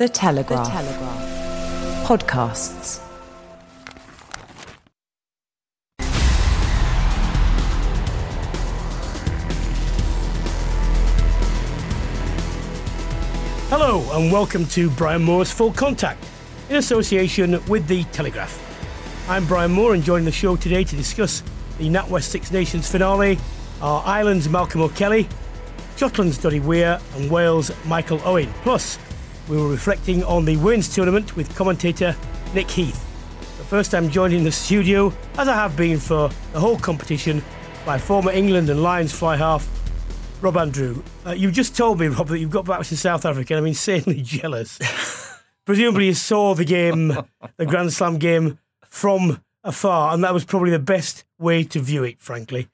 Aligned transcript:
The 0.00 0.08
Telegraph. 0.08 0.64
The 0.64 0.72
Telegraph. 0.72 2.06
Podcasts. 2.08 3.02
Hello, 13.68 14.00
and 14.14 14.32
welcome 14.32 14.64
to 14.68 14.88
Brian 14.92 15.22
Moore's 15.22 15.52
Full 15.52 15.70
Contact 15.74 16.24
in 16.70 16.76
association 16.76 17.62
with 17.68 17.86
The 17.86 18.04
Telegraph. 18.04 18.58
I'm 19.28 19.44
Brian 19.46 19.70
Moore, 19.70 19.92
and 19.92 20.02
joining 20.02 20.24
the 20.24 20.32
show 20.32 20.56
today 20.56 20.82
to 20.82 20.96
discuss 20.96 21.42
the 21.76 21.90
NatWest 21.90 22.22
Six 22.22 22.50
Nations 22.50 22.90
finale 22.90 23.38
are 23.82 24.02
Ireland's 24.06 24.48
Malcolm 24.48 24.80
O'Kelly, 24.80 25.28
Scotland's 25.96 26.38
Doddie 26.38 26.60
Weir, 26.60 26.98
and 27.16 27.30
Wales' 27.30 27.70
Michael 27.84 28.22
Owen. 28.24 28.50
Plus, 28.62 28.98
we 29.50 29.56
were 29.56 29.68
reflecting 29.68 30.22
on 30.24 30.44
the 30.44 30.56
women's 30.58 30.94
tournament 30.94 31.34
with 31.34 31.54
commentator 31.56 32.14
Nick 32.54 32.70
Heath. 32.70 33.04
But 33.58 33.66
first, 33.66 33.94
I'm 33.94 34.08
joined 34.08 34.32
in 34.32 34.44
the 34.44 34.52
studio, 34.52 35.12
as 35.36 35.48
I 35.48 35.54
have 35.54 35.76
been 35.76 35.98
for 35.98 36.30
the 36.52 36.60
whole 36.60 36.78
competition, 36.78 37.42
by 37.84 37.98
former 37.98 38.30
England 38.30 38.70
and 38.70 38.80
Lions 38.80 39.12
fly 39.12 39.36
half 39.36 39.68
Rob 40.40 40.56
Andrew. 40.56 41.02
Uh, 41.26 41.32
you 41.32 41.50
just 41.50 41.76
told 41.76 41.98
me, 41.98 42.06
Rob, 42.08 42.28
that 42.28 42.38
you've 42.38 42.50
got 42.50 42.64
back 42.64 42.82
to 42.86 42.96
South 42.96 43.26
Africa, 43.26 43.54
and 43.54 43.58
I'm 43.58 43.66
insanely 43.66 44.22
jealous. 44.22 44.78
Presumably, 45.66 46.06
you 46.06 46.14
saw 46.14 46.54
the 46.54 46.64
game, 46.64 47.08
the 47.56 47.66
Grand 47.66 47.92
Slam 47.92 48.18
game, 48.18 48.60
from 48.86 49.42
afar, 49.64 50.14
and 50.14 50.22
that 50.22 50.32
was 50.32 50.44
probably 50.44 50.70
the 50.70 50.78
best 50.78 51.24
way 51.40 51.64
to 51.64 51.80
view 51.80 52.04
it, 52.04 52.20
frankly. 52.20 52.68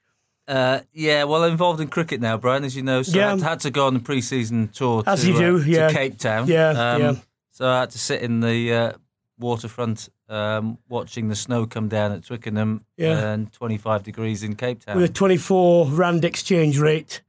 Uh, 0.47 0.79
yeah, 0.93 1.25
well, 1.25 1.43
involved 1.43 1.81
in 1.81 1.87
cricket 1.89 2.21
now, 2.21 2.37
Brian, 2.37 2.63
as 2.63 2.75
you 2.75 2.81
know. 2.83 3.01
So 3.03 3.17
Yeah. 3.17 3.33
I 3.33 3.37
had 3.39 3.59
to 3.61 3.69
go 3.71 3.87
on 3.87 3.93
the 3.95 3.99
pre-season 3.99 4.69
tour 4.69 5.03
As 5.05 5.21
to, 5.21 5.27
you 5.27 5.37
do, 5.37 5.57
uh, 5.59 5.63
to 5.63 5.69
yeah. 5.69 5.91
Cape 5.91 6.17
Town. 6.17 6.43
Um, 6.43 6.49
Yeah, 6.49 6.97
yeah. 6.97 7.15
So 7.51 7.67
I 7.69 7.81
had 7.81 7.89
to 7.91 7.99
sit 7.99 8.21
in 8.21 8.39
the 8.39 8.73
uh, 8.73 8.91
waterfront 9.39 10.09
um, 10.29 10.77
watching 10.87 11.27
the 11.29 11.35
snow 11.35 11.65
come 11.65 11.87
down 11.89 12.11
at 12.11 12.23
Twickenham 12.23 12.85
Yeah. 12.97 13.31
and 13.33 13.51
25 13.51 14.03
degrees 14.03 14.43
in 14.43 14.55
Cape 14.55 14.85
Town. 14.85 14.95
With 14.99 15.09
a 15.09 15.13
24 15.13 15.87
rand 15.87 16.23
exchange 16.25 16.79
rate. 16.79 17.21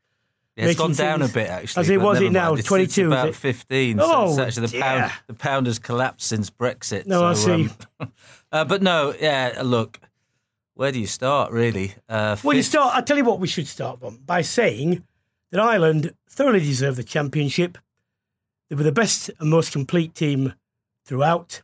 Yeah, 0.57 0.67
it's 0.67 0.79
gone 0.79 0.93
down 0.93 1.23
a 1.23 1.29
bit 1.29 1.49
actually. 1.49 1.81
As 1.83 1.91
it 1.91 2.01
was 2.01 2.21
it 2.21 2.33
now, 2.33 2.57
22, 2.57 2.83
It's 2.83 2.99
about 2.99 3.29
it? 3.29 3.37
15. 3.37 3.99
Oh, 4.01 4.35
so 4.35 4.43
actually 4.43 4.67
the 4.67 4.81
pound. 4.81 5.03
dear. 5.03 5.13
The 5.29 5.35
pound 5.35 5.67
has 5.67 5.79
collapsed 5.79 6.27
since 6.27 6.51
Brexit. 6.51 7.07
No, 7.07 7.25
I 7.25 7.35
see. 7.35 7.69
um, 8.01 8.13
uh, 8.53 8.65
but 8.65 8.83
no, 8.83 9.15
yeah. 9.21 9.63
Look, 9.65 10.01
where 10.79 10.93
do 10.93 11.01
you 11.01 11.09
start 11.09 11.51
really? 11.51 11.95
Uh, 12.09 12.37
Well, 12.45 12.57
you 12.57 12.63
start. 12.63 12.95
I 12.95 13.01
tell 13.01 13.17
you 13.17 13.25
what, 13.25 13.41
we 13.41 13.49
should 13.49 13.67
start 13.67 13.99
from 13.99 14.19
by 14.25 14.43
saying 14.43 15.03
that 15.51 15.59
Ireland 15.61 16.15
thoroughly 16.31 16.61
deserved 16.61 16.97
the 16.99 17.03
championship. 17.03 17.77
They 18.71 18.77
were 18.77 18.85
the 18.85 18.93
best 18.93 19.29
and 19.41 19.51
most 19.51 19.73
complete 19.73 20.15
team 20.15 20.55
throughout. 21.05 21.63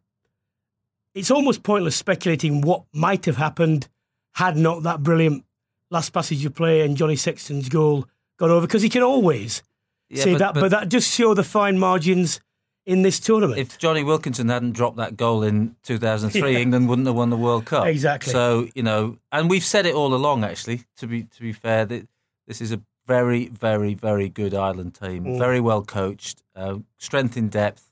It's 1.14 1.30
almost 1.30 1.62
pointless 1.62 1.94
speculating 1.94 2.60
what 2.60 2.82
might 2.92 3.24
have 3.26 3.36
happened 3.36 3.88
had 4.32 4.56
not 4.56 4.82
that 4.82 5.04
brilliant 5.04 5.44
last 5.90 6.10
passage 6.12 6.44
of 6.44 6.54
play 6.56 6.80
and 6.80 6.96
Johnny 6.96 7.14
Sexton's 7.14 7.68
goal 7.68 8.08
gone 8.36 8.50
over, 8.50 8.66
because 8.66 8.82
he 8.82 8.88
can 8.88 9.02
always 9.04 9.62
Yeah, 10.10 10.24
say 10.24 10.32
but- 10.32 10.38
that. 10.40 10.54
But, 10.54 10.60
but- 10.62 10.70
that 10.72 10.88
just 10.88 11.14
show 11.14 11.34
the 11.34 11.44
fine 11.44 11.78
margins 11.78 12.40
in 12.86 13.02
this 13.02 13.18
tournament. 13.20 13.58
if 13.58 13.78
Jonny 13.78 14.04
Wilkinson 14.04 14.48
hadn't 14.48 14.72
dropped 14.72 14.96
that 14.98 15.16
goal 15.16 15.42
in 15.42 15.76
2003, 15.84 16.52
Yeah. 16.52 16.58
England 16.58 16.88
wouldn't 16.88 17.06
have 17.06 17.16
won 17.16 17.30
the 17.30 17.36
World 17.36 17.64
Cup. 17.66 17.86
Exactly. 17.86 18.32
So 18.32 18.68
you 18.74 18.82
know, 18.82 19.18
and 19.32 19.48
we've 19.50 19.64
said 19.64 19.86
it 19.86 19.94
all 19.94 20.14
along. 20.14 20.44
Actually, 20.44 20.82
to 20.98 21.06
be 21.06 21.24
to 21.24 21.40
be 21.40 21.52
fair, 21.52 21.84
that 21.86 22.06
this 22.46 22.60
is 22.60 22.72
a 22.72 22.80
very, 23.06 23.48
very, 23.48 23.94
very 23.94 24.28
good 24.28 24.54
Ireland 24.54 24.94
team. 24.94 25.24
Mm. 25.24 25.38
Very 25.38 25.60
well 25.60 25.82
coached, 25.82 26.42
uh, 26.56 26.78
strength 26.98 27.36
in 27.36 27.48
depth, 27.48 27.90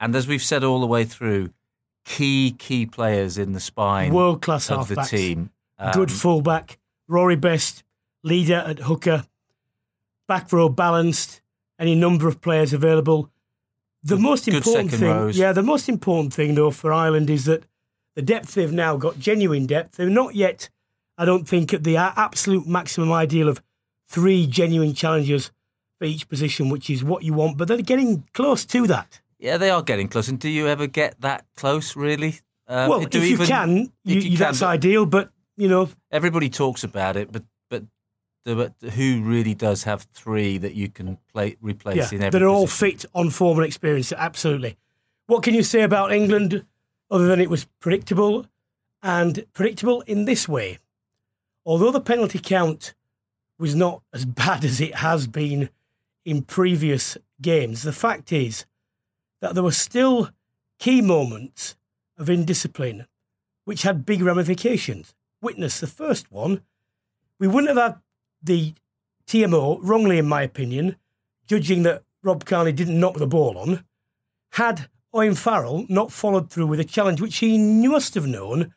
and 0.00 0.14
as 0.16 0.26
we've 0.26 0.42
said 0.42 0.64
all 0.64 0.80
the 0.80 0.86
way 0.86 1.04
through, 1.04 1.50
key 2.04 2.52
key 2.58 2.86
players 2.86 3.36
in 3.38 3.52
the 3.52 3.60
spine 3.60 4.12
World 4.12 4.42
class 4.42 4.70
of 4.70 4.88
the 4.88 4.96
team. 4.96 5.50
Good 5.94 6.10
Um, 6.10 6.16
fullback. 6.16 6.78
Rory 7.08 7.36
Best, 7.36 7.82
leader 8.22 8.62
at 8.66 8.80
hooker. 8.80 9.24
Back 10.28 10.52
row 10.52 10.68
balanced. 10.68 11.40
Any 11.78 11.94
number 11.94 12.28
of 12.28 12.40
players 12.40 12.72
available. 12.72 13.30
The 14.02 14.16
most 14.16 14.46
good 14.46 14.54
important 14.54 14.92
thing, 14.92 15.08
rows. 15.10 15.36
yeah, 15.36 15.52
the 15.52 15.62
most 15.62 15.88
important 15.88 16.32
thing 16.32 16.54
though 16.54 16.70
for 16.70 16.92
Ireland 16.92 17.28
is 17.30 17.44
that 17.44 17.64
the 18.16 18.22
depth 18.22 18.54
they've 18.54 18.72
now 18.72 18.96
got, 18.96 19.18
genuine 19.18 19.66
depth. 19.66 19.96
They're 19.96 20.08
not 20.08 20.34
yet, 20.34 20.68
I 21.18 21.24
don't 21.24 21.46
think, 21.46 21.72
at 21.74 21.84
the 21.84 21.96
absolute 21.96 22.66
maximum 22.66 23.12
ideal 23.12 23.48
of 23.48 23.62
three 24.08 24.46
genuine 24.46 24.94
challengers 24.94 25.50
for 25.98 26.06
each 26.06 26.28
position, 26.28 26.70
which 26.70 26.88
is 26.90 27.04
what 27.04 27.22
you 27.24 27.34
want. 27.34 27.58
But 27.58 27.68
they're 27.68 27.82
getting 27.82 28.24
close 28.32 28.64
to 28.66 28.86
that. 28.86 29.20
Yeah, 29.38 29.58
they 29.58 29.70
are 29.70 29.82
getting 29.82 30.08
close. 30.08 30.28
And 30.28 30.38
do 30.40 30.48
you 30.48 30.66
ever 30.66 30.86
get 30.86 31.20
that 31.20 31.44
close? 31.56 31.94
Really? 31.96 32.40
Um, 32.68 32.88
well, 32.88 33.00
if 33.02 33.14
you 33.14 33.22
even- 33.22 33.46
can, 33.46 33.92
you 34.04 34.16
you- 34.20 34.22
can, 34.30 34.34
that's 34.38 34.60
but- 34.60 34.66
ideal. 34.68 35.04
But 35.06 35.30
you 35.56 35.68
know, 35.68 35.88
everybody 36.10 36.48
talks 36.48 36.84
about 36.84 37.16
it, 37.16 37.30
but 37.32 37.42
but 38.44 38.74
who 38.94 39.22
really 39.22 39.54
does 39.54 39.84
have 39.84 40.06
three 40.12 40.58
that 40.58 40.74
you 40.74 40.88
can 40.88 41.18
play 41.32 41.56
replace 41.60 42.12
in 42.12 42.22
every 42.22 42.38
that 42.38 42.44
are 42.44 42.48
all 42.48 42.66
fit 42.66 43.04
on 43.14 43.30
form 43.30 43.58
and 43.58 43.66
experience. 43.66 44.12
Absolutely. 44.12 44.76
What 45.26 45.42
can 45.42 45.54
you 45.54 45.62
say 45.62 45.82
about 45.82 46.12
England 46.12 46.64
other 47.10 47.26
than 47.26 47.40
it 47.40 47.50
was 47.50 47.66
predictable 47.80 48.46
and 49.02 49.44
predictable 49.52 50.02
in 50.02 50.24
this 50.24 50.48
way? 50.48 50.78
Although 51.64 51.92
the 51.92 52.00
penalty 52.00 52.38
count 52.38 52.94
was 53.58 53.74
not 53.74 54.02
as 54.12 54.24
bad 54.26 54.64
as 54.64 54.80
it 54.80 54.96
has 54.96 55.26
been 55.26 55.70
in 56.24 56.42
previous 56.42 57.16
games, 57.40 57.82
the 57.82 57.92
fact 57.92 58.32
is 58.32 58.64
that 59.40 59.54
there 59.54 59.64
were 59.64 59.72
still 59.72 60.30
key 60.78 61.00
moments 61.00 61.76
of 62.18 62.28
indiscipline 62.28 63.06
which 63.64 63.82
had 63.82 64.04
big 64.04 64.20
ramifications. 64.20 65.14
Witness 65.40 65.78
the 65.78 65.86
first 65.86 66.32
one. 66.32 66.62
We 67.38 67.46
wouldn't 67.46 67.68
have 67.68 67.92
had 67.92 68.00
the 68.42 68.74
TMO, 69.26 69.78
wrongly 69.82 70.18
in 70.18 70.26
my 70.26 70.42
opinion, 70.42 70.96
judging 71.46 71.82
that 71.84 72.02
Rob 72.22 72.44
Kearney 72.44 72.72
didn't 72.72 72.98
knock 72.98 73.14
the 73.16 73.26
ball 73.26 73.56
on, 73.58 73.84
had 74.52 74.88
Owen 75.12 75.34
Farrell 75.34 75.86
not 75.88 76.12
followed 76.12 76.50
through 76.50 76.66
with 76.66 76.80
a 76.80 76.84
challenge 76.84 77.20
which 77.20 77.36
he 77.38 77.58
must 77.86 78.14
have 78.14 78.26
known. 78.26 78.74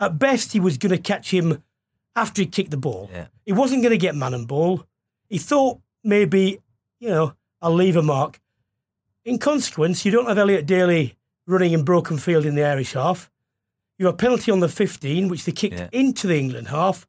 At 0.00 0.18
best, 0.18 0.52
he 0.52 0.60
was 0.60 0.78
going 0.78 0.92
to 0.94 0.98
catch 1.02 1.32
him 1.32 1.62
after 2.14 2.42
he 2.42 2.46
kicked 2.46 2.70
the 2.70 2.76
ball. 2.76 3.08
Yeah. 3.12 3.26
He 3.44 3.52
wasn't 3.52 3.82
going 3.82 3.90
to 3.92 3.98
get 3.98 4.14
man 4.14 4.34
and 4.34 4.46
ball. 4.46 4.84
He 5.28 5.38
thought 5.38 5.80
maybe, 6.04 6.60
you 7.00 7.08
know, 7.08 7.34
I'll 7.60 7.74
leave 7.74 7.96
a 7.96 8.02
mark. 8.02 8.40
In 9.24 9.38
consequence, 9.38 10.04
you 10.04 10.10
don't 10.12 10.26
have 10.26 10.38
Elliot 10.38 10.66
Daly 10.66 11.16
running 11.46 11.72
in 11.72 11.82
broken 11.84 12.18
field 12.18 12.46
in 12.46 12.54
the 12.54 12.64
Irish 12.64 12.92
half. 12.92 13.30
You 13.98 14.06
have 14.06 14.14
a 14.14 14.18
penalty 14.18 14.52
on 14.52 14.60
the 14.60 14.68
15, 14.68 15.28
which 15.28 15.44
they 15.44 15.52
kicked 15.52 15.78
Yeah. 15.78 15.88
into 15.92 16.26
the 16.28 16.38
England 16.38 16.68
half, 16.68 17.06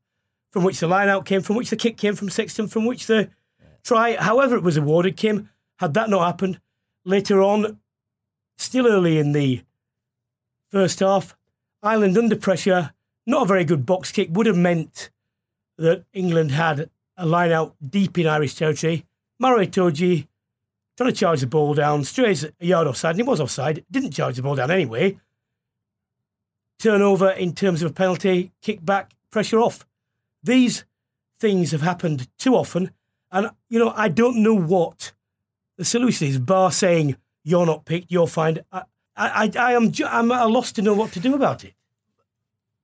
from 0.51 0.63
which 0.63 0.79
the 0.79 0.87
line 0.87 1.09
out 1.09 1.25
came, 1.25 1.41
from 1.41 1.55
which 1.55 1.69
the 1.69 1.75
kick 1.75 1.97
came 1.97 2.15
from 2.15 2.29
Sexton, 2.29 2.67
from 2.67 2.85
which 2.85 3.05
the 3.07 3.29
try, 3.83 4.15
however 4.15 4.55
it 4.55 4.63
was 4.63 4.77
awarded, 4.77 5.17
came. 5.17 5.49
Had 5.77 5.93
that 5.93 6.09
not 6.09 6.25
happened, 6.25 6.59
later 7.05 7.41
on, 7.41 7.79
still 8.57 8.87
early 8.87 9.17
in 9.17 9.31
the 9.31 9.61
first 10.69 10.99
half, 10.99 11.37
Ireland 11.81 12.17
under 12.17 12.35
pressure, 12.35 12.93
not 13.25 13.43
a 13.43 13.47
very 13.47 13.63
good 13.63 13.85
box 13.85 14.11
kick, 14.11 14.29
would 14.31 14.45
have 14.45 14.57
meant 14.57 15.09
that 15.77 16.03
England 16.13 16.51
had 16.51 16.89
a 17.15 17.25
line 17.25 17.51
out 17.51 17.75
deep 17.87 18.17
in 18.17 18.27
Irish 18.27 18.55
territory. 18.55 19.05
Maro 19.39 19.63
Itoje 19.63 20.27
trying 20.97 21.11
to 21.11 21.15
charge 21.15 21.39
the 21.39 21.47
ball 21.47 21.73
down, 21.73 22.03
strays 22.03 22.43
a 22.43 22.51
yard 22.59 22.85
offside, 22.85 23.11
and 23.11 23.19
he 23.19 23.23
was 23.23 23.39
offside, 23.39 23.85
didn't 23.89 24.11
charge 24.11 24.35
the 24.35 24.41
ball 24.41 24.55
down 24.55 24.69
anyway. 24.69 25.17
Turnover 26.77 27.29
in 27.31 27.55
terms 27.55 27.81
of 27.81 27.91
a 27.91 27.93
penalty, 27.93 28.51
kick 28.61 28.83
back, 28.83 29.13
pressure 29.31 29.59
off. 29.59 29.85
These 30.43 30.85
things 31.39 31.71
have 31.71 31.81
happened 31.81 32.27
too 32.37 32.55
often, 32.55 32.91
and 33.31 33.51
you 33.69 33.79
know, 33.79 33.93
I 33.95 34.09
don't 34.09 34.43
know 34.43 34.55
what 34.55 35.13
the 35.77 35.85
solution 35.85 36.27
is, 36.27 36.39
bar 36.39 36.71
saying 36.71 37.15
you're 37.43 37.65
not 37.65 37.85
picked, 37.85 38.11
you're 38.11 38.27
fined. 38.27 38.63
I, 38.71 38.83
I, 39.15 39.51
I 39.57 39.73
am 39.73 39.91
ju- 39.91 40.05
I'm 40.05 40.31
at 40.31 40.45
a 40.45 40.47
loss 40.47 40.71
to 40.73 40.81
know 40.81 40.93
what 40.93 41.11
to 41.13 41.19
do 41.19 41.35
about 41.35 41.63
it. 41.63 41.73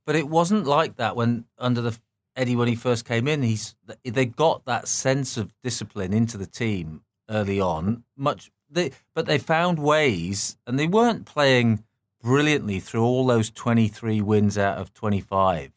But 0.05 0.15
it 0.15 0.27
wasn't 0.27 0.65
like 0.65 0.97
that 0.97 1.15
when 1.15 1.45
under 1.57 1.81
the 1.81 1.97
Eddie 2.35 2.55
when 2.55 2.67
he 2.67 2.75
first 2.75 3.05
came 3.05 3.27
in. 3.27 3.41
He's 3.43 3.75
they 4.03 4.25
got 4.25 4.65
that 4.65 4.87
sense 4.87 5.37
of 5.37 5.53
discipline 5.63 6.13
into 6.13 6.37
the 6.37 6.45
team 6.45 7.01
early 7.29 7.59
on. 7.59 8.03
Much 8.15 8.51
they, 8.69 8.91
but 9.13 9.25
they 9.25 9.37
found 9.37 9.79
ways, 9.79 10.57
and 10.67 10.77
they 10.77 10.87
weren't 10.87 11.25
playing 11.25 11.83
brilliantly 12.21 12.79
through 12.79 13.03
all 13.03 13.25
those 13.25 13.51
23 13.51 14.21
wins 14.21 14.57
out 14.57 14.77
of 14.77 14.93
25. 14.93 15.71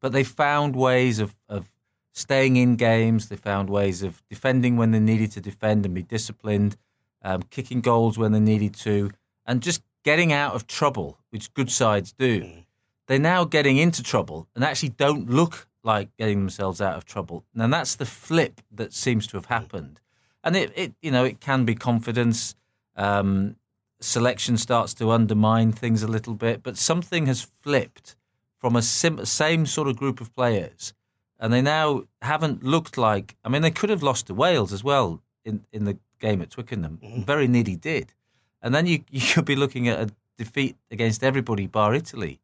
But 0.00 0.12
they 0.12 0.24
found 0.24 0.76
ways 0.76 1.18
of, 1.18 1.36
of 1.48 1.66
staying 2.12 2.56
in 2.56 2.76
games. 2.76 3.28
They 3.28 3.36
found 3.36 3.70
ways 3.70 4.02
of 4.02 4.22
defending 4.28 4.76
when 4.76 4.90
they 4.90 5.00
needed 5.00 5.32
to 5.32 5.40
defend 5.40 5.84
and 5.84 5.94
be 5.94 6.02
disciplined, 6.02 6.76
um, 7.22 7.42
kicking 7.42 7.80
goals 7.80 8.18
when 8.18 8.32
they 8.32 8.40
needed 8.40 8.74
to, 8.76 9.10
and 9.46 9.62
just 9.62 9.82
getting 10.04 10.32
out 10.32 10.54
of 10.54 10.66
trouble, 10.66 11.18
which 11.30 11.52
good 11.54 11.70
sides 11.70 12.12
do. 12.12 12.42
Mm. 12.42 12.64
They're 13.06 13.18
now 13.18 13.44
getting 13.44 13.78
into 13.78 14.02
trouble 14.02 14.48
and 14.54 14.64
actually 14.64 14.90
don't 14.90 15.30
look 15.30 15.66
like 15.82 16.14
getting 16.16 16.38
themselves 16.38 16.80
out 16.80 16.96
of 16.96 17.04
trouble. 17.04 17.44
And 17.56 17.72
that's 17.72 17.96
the 17.96 18.06
flip 18.06 18.60
that 18.70 18.92
seems 18.92 19.26
to 19.28 19.36
have 19.36 19.46
mm. 19.46 19.50
happened. 19.50 20.00
And 20.44 20.56
it, 20.56 20.72
it 20.76 20.92
you 21.02 21.10
know, 21.10 21.24
it 21.24 21.40
can 21.40 21.64
be 21.64 21.74
confidence. 21.74 22.54
Um, 22.96 23.56
selection 24.00 24.56
starts 24.56 24.94
to 24.94 25.10
undermine 25.10 25.72
things 25.72 26.02
a 26.02 26.08
little 26.08 26.34
bit, 26.34 26.62
but 26.62 26.76
something 26.76 27.26
has 27.26 27.42
flipped 27.42 28.16
from 28.58 28.76
a 28.76 28.82
sim- 28.82 29.24
same 29.24 29.66
sort 29.66 29.88
of 29.88 29.96
group 29.96 30.20
of 30.20 30.34
players, 30.34 30.92
and 31.38 31.52
they 31.52 31.62
now 31.62 32.04
haven't 32.22 32.62
looked 32.62 32.98
like. 32.98 33.36
I 33.44 33.48
mean, 33.48 33.62
they 33.62 33.70
could 33.70 33.90
have 33.90 34.02
lost 34.02 34.26
to 34.26 34.34
Wales 34.34 34.72
as 34.72 34.84
well 34.84 35.22
in, 35.44 35.64
in 35.72 35.84
the 35.84 35.98
game 36.18 36.42
at 36.42 36.50
Twickenham. 36.50 36.98
Mm. 37.02 37.24
Very 37.24 37.48
nearly 37.48 37.76
did, 37.76 38.12
and 38.60 38.74
then 38.74 38.86
you 38.86 39.04
you 39.10 39.20
could 39.20 39.44
be 39.44 39.56
looking 39.56 39.88
at 39.88 40.00
a 40.00 40.12
defeat 40.36 40.76
against 40.90 41.24
everybody 41.24 41.66
bar 41.66 41.94
Italy. 41.94 42.40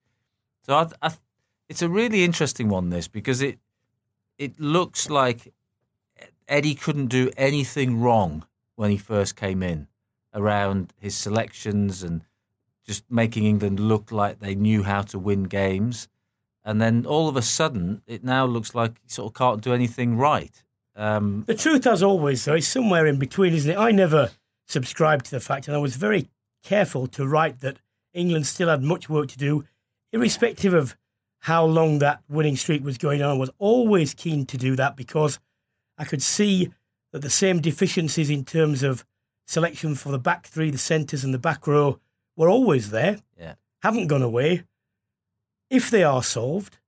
So 0.62 0.74
I, 0.74 0.88
I, 1.02 1.12
it's 1.68 1.82
a 1.82 1.88
really 1.88 2.24
interesting 2.24 2.68
one 2.68 2.90
this 2.90 3.08
because 3.08 3.42
it 3.42 3.58
it 4.38 4.58
looks 4.58 5.10
like 5.10 5.52
Eddie 6.48 6.74
couldn't 6.74 7.06
do 7.06 7.30
anything 7.36 8.00
wrong 8.00 8.44
when 8.76 8.90
he 8.90 8.96
first 8.96 9.36
came 9.36 9.62
in 9.62 9.88
around 10.34 10.92
his 10.98 11.14
selections 11.14 12.02
and 12.02 12.24
just 12.84 13.04
making 13.10 13.44
England 13.44 13.80
look 13.80 14.12
like 14.12 14.40
they 14.40 14.54
knew 14.54 14.82
how 14.82 15.02
to 15.02 15.18
win 15.18 15.44
games. 15.44 16.08
And 16.64 16.80
then 16.80 17.04
all 17.06 17.28
of 17.28 17.36
a 17.36 17.42
sudden, 17.42 18.02
it 18.06 18.24
now 18.24 18.46
looks 18.46 18.74
like 18.74 18.92
he 19.02 19.08
sort 19.08 19.30
of 19.30 19.34
can't 19.34 19.62
do 19.62 19.74
anything 19.74 20.16
right. 20.16 20.62
Um, 20.96 21.44
the 21.46 21.54
truth, 21.54 21.86
as 21.86 22.02
always, 22.02 22.44
though, 22.44 22.54
is 22.54 22.68
somewhere 22.68 23.06
in 23.06 23.18
between, 23.18 23.52
isn't 23.52 23.70
it? 23.70 23.78
I 23.78 23.90
never 23.90 24.30
subscribed 24.66 25.26
to 25.26 25.30
the 25.32 25.40
fact, 25.40 25.66
and 25.66 25.76
I 25.76 25.80
was 25.80 25.96
very 25.96 26.28
careful 26.62 27.06
to 27.08 27.26
write 27.26 27.60
that 27.60 27.78
England 28.14 28.46
still 28.46 28.68
had 28.68 28.82
much 28.82 29.08
work 29.08 29.28
to 29.28 29.38
do, 29.38 29.64
irrespective 30.12 30.72
of 30.72 30.96
how 31.40 31.64
long 31.64 31.98
that 31.98 32.22
winning 32.28 32.56
streak 32.56 32.82
was 32.82 32.96
going 32.96 33.20
on. 33.20 33.30
I 33.30 33.38
was 33.38 33.50
always 33.58 34.14
keen 34.14 34.46
to 34.46 34.56
do 34.56 34.76
that 34.76 34.96
because 34.96 35.38
I 35.98 36.04
could 36.04 36.22
see 36.22 36.70
that 37.12 37.22
the 37.22 37.30
same 37.30 37.60
deficiencies 37.60 38.30
in 38.30 38.44
terms 38.44 38.82
of 38.82 39.04
selection 39.46 39.94
for 39.94 40.10
the 40.10 40.18
back 40.18 40.46
three, 40.46 40.70
the 40.70 40.78
centres, 40.78 41.22
and 41.24 41.34
the 41.34 41.38
back 41.38 41.66
row 41.66 42.00
were 42.36 42.48
always 42.48 42.90
there. 42.90 43.18
Yeah. 43.38 43.54
Haven't 43.82 44.08
gone 44.08 44.22
away. 44.22 44.64
If 45.70 45.90
they 45.90 46.04
are 46.04 46.22
solved, 46.22 46.78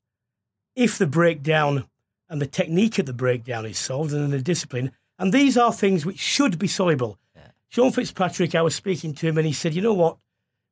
if 0.75 0.99
the 0.99 1.07
breakdown 1.07 1.89
and 2.29 2.41
the 2.41 2.47
technique 2.47 2.99
of 2.99 3.07
the 3.07 3.13
breakdown 3.13 3.67
is 3.67 3.79
solved 3.79 4.13
and 4.13 4.33
the 4.33 4.41
discipline, 4.41 4.93
and 5.19 5.33
these 5.33 5.57
are 5.57 5.73
things 5.73 6.05
which 6.05 6.19
should 6.19 6.59
be 6.59 6.67
soluble. 6.67 7.19
Yeah. 7.35 7.49
Sean 7.69 7.93
Fitzpatrick, 7.93 8.55
I 8.55 8.63
was 8.63 8.75
speaking 8.75 9.15
to 9.15 9.27
him 9.27 9.39
and 9.39 9.47
he 9.47 9.53
said, 9.53 9.75
you 9.75 9.83
know 9.83 9.95
what? 9.95 10.19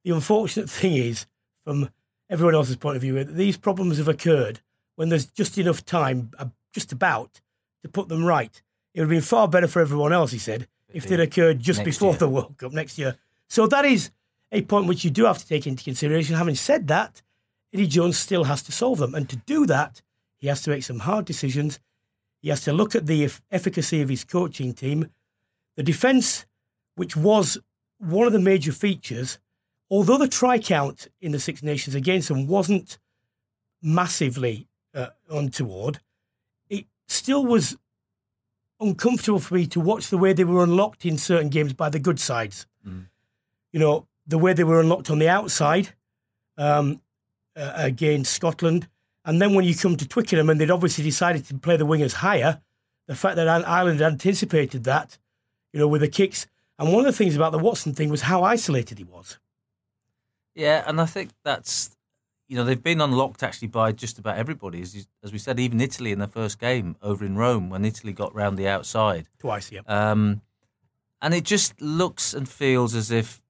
The 0.05 0.11
unfortunate 0.11 0.69
thing 0.69 0.95
is, 0.95 1.27
from 1.65 1.89
everyone 2.29 2.55
else's 2.55 2.77
point 2.77 2.97
of 2.97 3.03
view, 3.03 3.15
that 3.15 3.35
these 3.35 3.57
problems 3.57 3.99
have 3.99 4.09
occurred 4.09 4.61
when 4.97 5.09
there's 5.09 5.27
just 5.27 5.57
enough 5.57 5.85
time, 5.85 6.31
uh, 6.39 6.47
just 6.73 6.93
about, 6.93 7.41
to 7.83 7.89
put 7.89 8.09
them 8.09 8.25
right. 8.25 8.63
It 8.93 9.01
would 9.01 9.05
have 9.07 9.11
been 9.11 9.23
far 9.23 9.49
better 9.49 9.67
for 9.67 9.81
everyone 9.81 10.13
else, 10.13 10.31
he 10.31 10.39
said, 10.39 10.69
if 10.93 11.07
they'd 11.07 11.21
occurred 11.21 11.59
just 11.61 11.81
next 11.81 11.97
before 11.97 12.11
year. 12.11 12.19
the 12.19 12.29
World 12.29 12.57
Cup 12.59 12.73
next 12.73 12.99
year. 12.99 13.17
So 13.49 13.67
that 13.67 13.85
is 13.85 14.11
a 14.55 14.63
point 14.63 14.87
which 14.87 15.05
you 15.05 15.11
do 15.11 15.25
have 15.25 15.39
to 15.39 15.47
take 15.47 15.67
into 15.67 15.83
consideration. 15.83 16.37
Having 16.37 16.55
said 16.55 16.87
that, 16.87 17.21
Eddie 17.73 17.89
Jones 17.89 18.17
still 18.17 18.45
has 18.45 18.63
to 18.63 18.73
solve 18.73 18.99
them. 18.99 19.15
And 19.15 19.29
to 19.29 19.37
do 19.37 19.67
that, 19.67 20.01
he 20.39 20.47
has 20.47 20.63
to 20.63 20.71
make 20.71 20.85
some 20.85 21.01
hard 21.01 21.25
decisions. 21.25 21.81
He 22.41 22.51
has 22.51 22.63
to 22.63 22.73
look 22.73 22.95
at 22.95 23.07
the 23.07 23.29
efficacy 23.51 24.01
of 24.01 24.09
his 24.09 24.23
coaching 24.23 24.73
team. 24.73 25.11
The 25.77 25.83
defence, 25.83 26.47
which 26.95 27.17
was 27.17 27.59
one 27.99 28.29
of 28.29 28.33
the 28.33 28.39
major 28.39 28.71
features, 28.71 29.41
although 29.91 30.19
the 30.19 30.29
try 30.29 30.59
count 30.59 31.09
in 31.21 31.33
the 31.33 31.41
Six 31.41 31.63
Nations 31.63 31.97
against 31.97 32.29
them 32.29 32.47
wasn't 32.47 32.99
massively 33.83 34.69
uh, 34.95 35.09
untoward, 35.29 35.99
it 36.69 36.87
still 37.09 37.45
was 37.45 37.77
uncomfortable 38.79 39.41
for 39.41 39.55
me 39.55 39.67
to 39.67 39.81
watch 39.81 40.11
the 40.11 40.19
way 40.19 40.33
they 40.33 40.45
were 40.45 40.63
unlocked 40.63 41.05
in 41.05 41.19
certain 41.19 41.49
games 41.49 41.73
by 41.73 41.89
the 41.89 41.99
good 41.99 42.21
sides. 42.21 42.69
Mm. 42.87 43.07
You 43.73 43.81
know, 43.81 44.07
the 44.27 44.39
way 44.39 44.53
they 44.53 44.65
were 44.65 44.81
unlocked 44.81 45.11
on 45.11 45.19
the 45.19 45.29
outside 45.29 45.91
um, 46.57 47.01
uh, 47.57 47.73
against 47.77 48.33
Scotland. 48.33 48.89
And 49.25 49.41
then 49.41 49.55
when 49.55 49.65
you 49.65 49.75
come 49.75 49.97
to 49.97 50.07
Twickenham 50.07 50.51
and 50.51 50.61
they'd 50.61 50.71
obviously 50.71 51.05
decided 51.05 51.45
to 51.47 51.55
play 51.55 51.77
the 51.77 51.87
wingers 51.87 52.15
higher, 52.15 52.61
the 53.07 53.15
fact 53.15 53.37
that 53.37 53.49
Ireland 53.49 54.01
anticipated 54.01 54.85
that, 54.85 55.19
you 55.73 55.81
know, 55.81 55.89
with 55.89 56.01
the 56.01 56.09
kicks. 56.09 56.47
And 56.79 56.93
one 56.93 57.01
of 57.01 57.13
the 57.13 57.17
things 57.17 57.37
about 57.37 57.53
the 57.53 57.59
Watson 57.59 57.95
thing 57.95 58.09
was 58.09 58.23
how 58.23 58.43
isolated 58.43 58.99
he 58.99 59.05
was. 59.05 59.39
Yeah, 60.55 60.85
and 60.87 61.01
I 61.01 61.07
think 61.07 61.31
that's 61.45 61.95
you 62.49 62.57
know, 62.57 62.65
they've 62.65 62.83
been 62.83 63.01
unlocked 63.01 63.43
actually 63.43 63.69
by 63.69 63.93
just 63.93 64.19
about 64.19 64.37
everybody. 64.37 64.83
As, 64.83 65.07
as 65.23 65.33
we 65.33 65.39
said, 65.39 65.59
even 65.59 65.81
Italy 65.81 66.13
in 66.13 66.19
the 66.19 66.29
first 66.29 66.59
game 66.59 66.97
over 67.03 67.25
in 67.25 67.37
Rome 67.37 67.71
when 67.71 67.85
Italy 67.85 68.13
got 68.13 68.35
round 68.35 68.59
the 68.59 68.69
outside. 68.69 69.29
Twice, 69.39 69.73
yeah. 69.73 69.81
Um, 69.87 70.43
and 71.23 71.33
it 71.33 71.45
just 71.45 71.81
looks 71.81 72.35
and 72.35 72.49
feels 72.49 72.95
as 72.95 73.11
if 73.11 73.43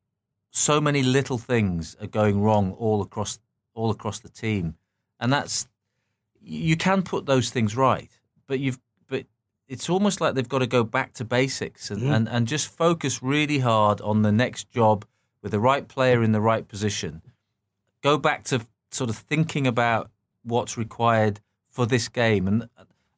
so 0.57 0.81
many 0.81 1.03
little 1.03 1.37
things 1.37 1.97
are 2.01 2.07
going 2.07 2.41
wrong 2.41 2.73
all 2.79 3.03
across 3.03 3.41
all 3.75 3.91
across 3.91 4.21
the 4.21 4.29
team. 4.29 4.77
And 5.19 5.33
that's 5.33 5.67
you 6.41 6.77
can 6.77 7.03
put 7.03 7.27
those 7.27 7.51
things 7.51 7.77
right, 7.77 8.11
but 8.47 8.61
you've 8.61 8.79
but 9.09 9.25
it's 9.67 9.91
almost 9.91 10.21
like 10.21 10.35
they've 10.35 10.49
got 10.49 10.61
to 10.61 10.69
go 10.69 10.85
back 10.85 11.13
to 11.15 11.25
basics 11.25 11.91
and, 11.91 12.03
mm. 12.03 12.15
and, 12.15 12.29
and 12.29 12.47
just 12.47 12.69
focus 12.69 13.23
really 13.23 13.59
hard 13.59 14.01
on 14.01 14.23
the 14.23 14.31
next 14.31 14.71
job 14.71 15.05
with 15.43 15.51
the 15.51 15.59
right 15.59 15.89
player 15.89 16.23
in 16.23 16.31
the 16.31 16.41
right 16.41 16.69
position. 16.69 17.21
Go 18.01 18.17
back 18.17 18.45
to 18.45 18.65
sort 18.93 19.11
of 19.11 19.17
thinking 19.17 19.67
about 19.67 20.11
what's 20.45 20.79
required 20.79 21.41
for 21.69 21.85
this 21.85 22.09
game. 22.09 22.47
And 22.47 22.69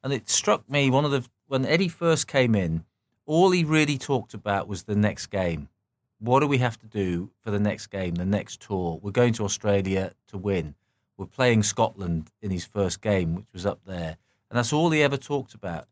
and 0.03 0.13
it 0.13 0.31
struck 0.31 0.69
me 0.71 0.89
one 0.89 1.05
of 1.05 1.11
the 1.11 1.27
when 1.49 1.67
Eddie 1.67 1.89
first 1.89 2.27
came 2.27 2.55
in, 2.55 2.87
all 3.27 3.51
he 3.51 3.63
really 3.63 3.99
talked 3.99 4.33
about 4.33 4.69
was 4.69 4.85
the 4.85 4.97
next 4.97 5.27
game. 5.27 5.69
What 6.19 6.41
do 6.41 6.47
we 6.47 6.59
have 6.59 6.79
to 6.79 6.87
do 6.87 7.31
for 7.43 7.51
the 7.51 7.59
next 7.59 7.89
game, 7.89 8.15
the 8.15 8.25
next 8.25 8.61
tour? 8.61 8.99
We're 9.03 9.11
going 9.11 9.35
to 9.35 9.45
Australia 9.45 10.13
to 10.29 10.39
win. 10.39 10.75
We're 11.17 11.27
playing 11.27 11.63
Scotland 11.63 12.31
in 12.41 12.51
his 12.51 12.65
first 12.65 13.03
game, 13.03 13.35
which 13.35 13.53
was 13.53 13.67
up 13.67 13.81
there. 13.87 14.17
And 14.51 14.57
that's 14.57 14.73
all 14.73 14.91
he 14.91 15.03
ever 15.03 15.17
talked 15.17 15.55
about. 15.55 15.89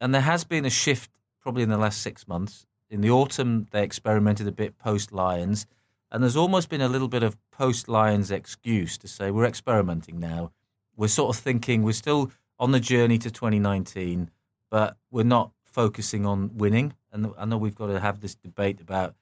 And 0.00 0.14
there 0.14 0.22
has 0.22 0.44
been 0.44 0.64
a 0.64 0.70
shift 0.70 1.10
probably 1.40 1.62
in 1.62 1.68
the 1.68 1.78
last 1.78 2.00
six 2.00 2.26
months. 2.26 2.66
In 2.88 3.00
the 3.00 3.10
autumn, 3.10 3.66
they 3.70 3.82
experimented 3.82 4.46
a 4.46 4.52
bit 4.52 4.78
post 4.78 5.12
Lions. 5.12 5.66
And 6.10 6.22
there's 6.22 6.36
almost 6.36 6.68
been 6.68 6.80
a 6.80 6.88
little 6.88 7.08
bit 7.08 7.22
of 7.22 7.36
post 7.50 7.88
Lions 7.88 8.30
excuse 8.30 8.96
to 8.98 9.08
say 9.08 9.30
we're 9.30 9.44
experimenting 9.44 10.18
now. 10.18 10.52
We're 10.96 11.08
sort 11.08 11.36
of 11.36 11.42
thinking 11.42 11.82
we're 11.82 11.92
still 11.92 12.30
on 12.58 12.72
the 12.72 12.80
journey 12.80 13.18
to 13.18 13.30
2019, 13.30 14.30
but 14.70 14.96
we're 15.10 15.24
not 15.24 15.50
focusing 15.64 16.24
on 16.24 16.56
winning. 16.56 16.94
And 17.12 17.32
I 17.36 17.44
know 17.44 17.58
we've 17.58 17.74
got 17.74 17.88
to 17.88 18.00
have 18.00 18.20
this 18.20 18.34
debate 18.34 18.80
about 18.80 19.14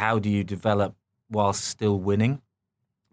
how 0.00 0.18
do 0.18 0.30
you 0.30 0.42
develop 0.42 0.94
while 1.28 1.52
still 1.52 2.00
winning. 2.00 2.40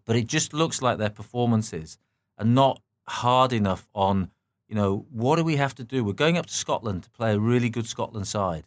But 0.06 0.16
it 0.16 0.26
just 0.26 0.54
looks 0.54 0.80
like 0.80 0.96
their 0.96 1.10
performances 1.10 1.98
are 2.38 2.46
not 2.46 2.80
hard 3.06 3.52
enough 3.52 3.86
on, 3.94 4.30
you 4.68 4.74
know, 4.74 5.04
what 5.10 5.36
do 5.36 5.44
we 5.44 5.56
have 5.56 5.74
to 5.74 5.84
do? 5.84 6.02
We're 6.02 6.14
going 6.14 6.38
up 6.38 6.46
to 6.46 6.54
Scotland 6.54 7.02
to 7.02 7.10
play 7.10 7.34
a 7.34 7.38
really 7.38 7.68
good 7.68 7.86
Scotland 7.86 8.26
side. 8.26 8.66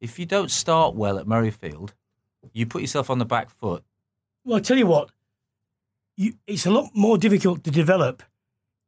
If 0.00 0.18
you 0.18 0.24
don't 0.24 0.50
start 0.50 0.94
well 0.94 1.18
at 1.18 1.26
Murrayfield, 1.26 1.90
you 2.54 2.64
put 2.64 2.80
yourself 2.80 3.10
on 3.10 3.18
the 3.18 3.26
back 3.26 3.50
foot. 3.50 3.84
Well, 4.44 4.56
I 4.56 4.60
tell 4.60 4.78
you 4.78 4.86
what, 4.86 5.10
you, 6.16 6.32
it's 6.46 6.64
a 6.64 6.70
lot 6.70 6.88
more 6.94 7.18
difficult 7.18 7.64
to 7.64 7.70
develop 7.70 8.22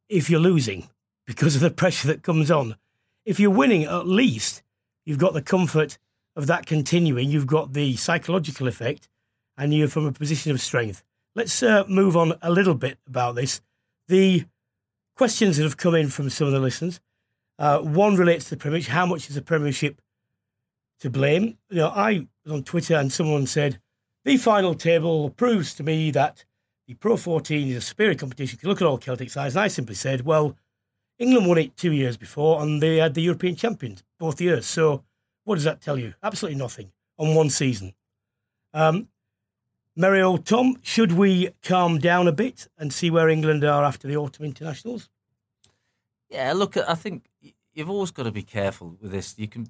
if 0.09 0.27
you're 0.27 0.39
losing 0.39 0.89
because 1.27 1.53
of 1.53 1.61
the 1.61 1.69
pressure 1.81 2.07
that 2.07 2.23
comes 2.23 2.49
on. 2.49 2.77
If 3.25 3.39
you're 3.39 3.51
winning, 3.51 3.83
at 3.83 4.07
least 4.07 4.63
you've 5.05 5.19
got 5.19 5.33
the 5.33 5.43
comfort 5.43 5.99
of 6.35 6.47
that 6.47 6.65
continuing. 6.65 7.29
You've 7.29 7.47
got 7.47 7.73
the 7.73 7.95
psychological 7.95 8.67
effect, 8.67 9.07
and 9.57 9.73
you're 9.73 9.87
from 9.87 10.05
a 10.05 10.11
position 10.11 10.51
of 10.51 10.61
strength. 10.61 11.03
Let's 11.35 11.61
uh, 11.63 11.85
move 11.87 12.17
on 12.17 12.33
a 12.41 12.51
little 12.51 12.75
bit 12.75 12.97
about 13.07 13.35
this. 13.35 13.61
The 14.07 14.45
questions 15.15 15.57
that 15.57 15.63
have 15.63 15.77
come 15.77 15.95
in 15.95 16.09
from 16.09 16.29
some 16.29 16.47
of 16.47 16.53
the 16.53 16.59
listeners. 16.59 16.99
Uh, 17.59 17.79
one 17.79 18.15
relates 18.15 18.45
to 18.45 18.51
the 18.51 18.57
Premiership. 18.57 18.91
How 18.91 19.05
much 19.05 19.29
is 19.29 19.35
the 19.35 19.41
Premiership 19.41 20.01
to 20.99 21.09
blame? 21.09 21.57
You 21.69 21.77
know, 21.77 21.89
I 21.89 22.27
was 22.43 22.53
on 22.53 22.63
Twitter 22.63 22.95
and 22.95 23.13
someone 23.13 23.45
said, 23.45 23.79
the 24.23 24.37
final 24.37 24.73
table 24.73 25.29
proves 25.29 25.73
to 25.75 25.83
me 25.83 26.11
that 26.11 26.45
the 26.87 26.95
Pro 26.95 27.17
14 27.17 27.69
is 27.69 27.77
a 27.77 27.81
superior 27.81 28.15
competition. 28.15 28.59
You 28.61 28.69
look 28.69 28.81
at 28.81 28.87
all 28.87 28.97
Celtic 28.97 29.29
sides. 29.29 29.55
And 29.55 29.63
I 29.63 29.67
simply 29.67 29.95
said, 29.95 30.25
well, 30.25 30.57
England 31.17 31.47
won 31.47 31.57
it 31.57 31.77
two 31.77 31.91
years 31.91 32.17
before, 32.17 32.61
and 32.61 32.81
they 32.81 32.97
had 32.97 33.13
the 33.13 33.21
European 33.21 33.55
champions 33.55 34.03
both 34.19 34.41
years. 34.41 34.65
So, 34.65 35.03
what 35.43 35.55
does 35.55 35.63
that 35.63 35.81
tell 35.81 35.97
you? 35.97 36.13
Absolutely 36.23 36.59
nothing 36.59 36.91
on 37.17 37.35
one 37.35 37.49
season. 37.49 37.93
Um, 38.73 39.07
Mario, 39.95 40.37
Tom, 40.37 40.77
should 40.81 41.11
we 41.11 41.49
calm 41.61 41.97
down 41.99 42.27
a 42.27 42.31
bit 42.31 42.67
and 42.77 42.93
see 42.93 43.11
where 43.11 43.27
England 43.27 43.63
are 43.63 43.83
after 43.83 44.07
the 44.07 44.15
autumn 44.15 44.45
internationals? 44.45 45.09
Yeah, 46.29 46.53
look, 46.53 46.77
I 46.77 46.95
think 46.95 47.29
you've 47.73 47.89
always 47.89 48.11
got 48.11 48.23
to 48.23 48.31
be 48.31 48.43
careful 48.43 48.97
with 49.01 49.11
this. 49.11 49.35
You 49.37 49.49
can, 49.49 49.69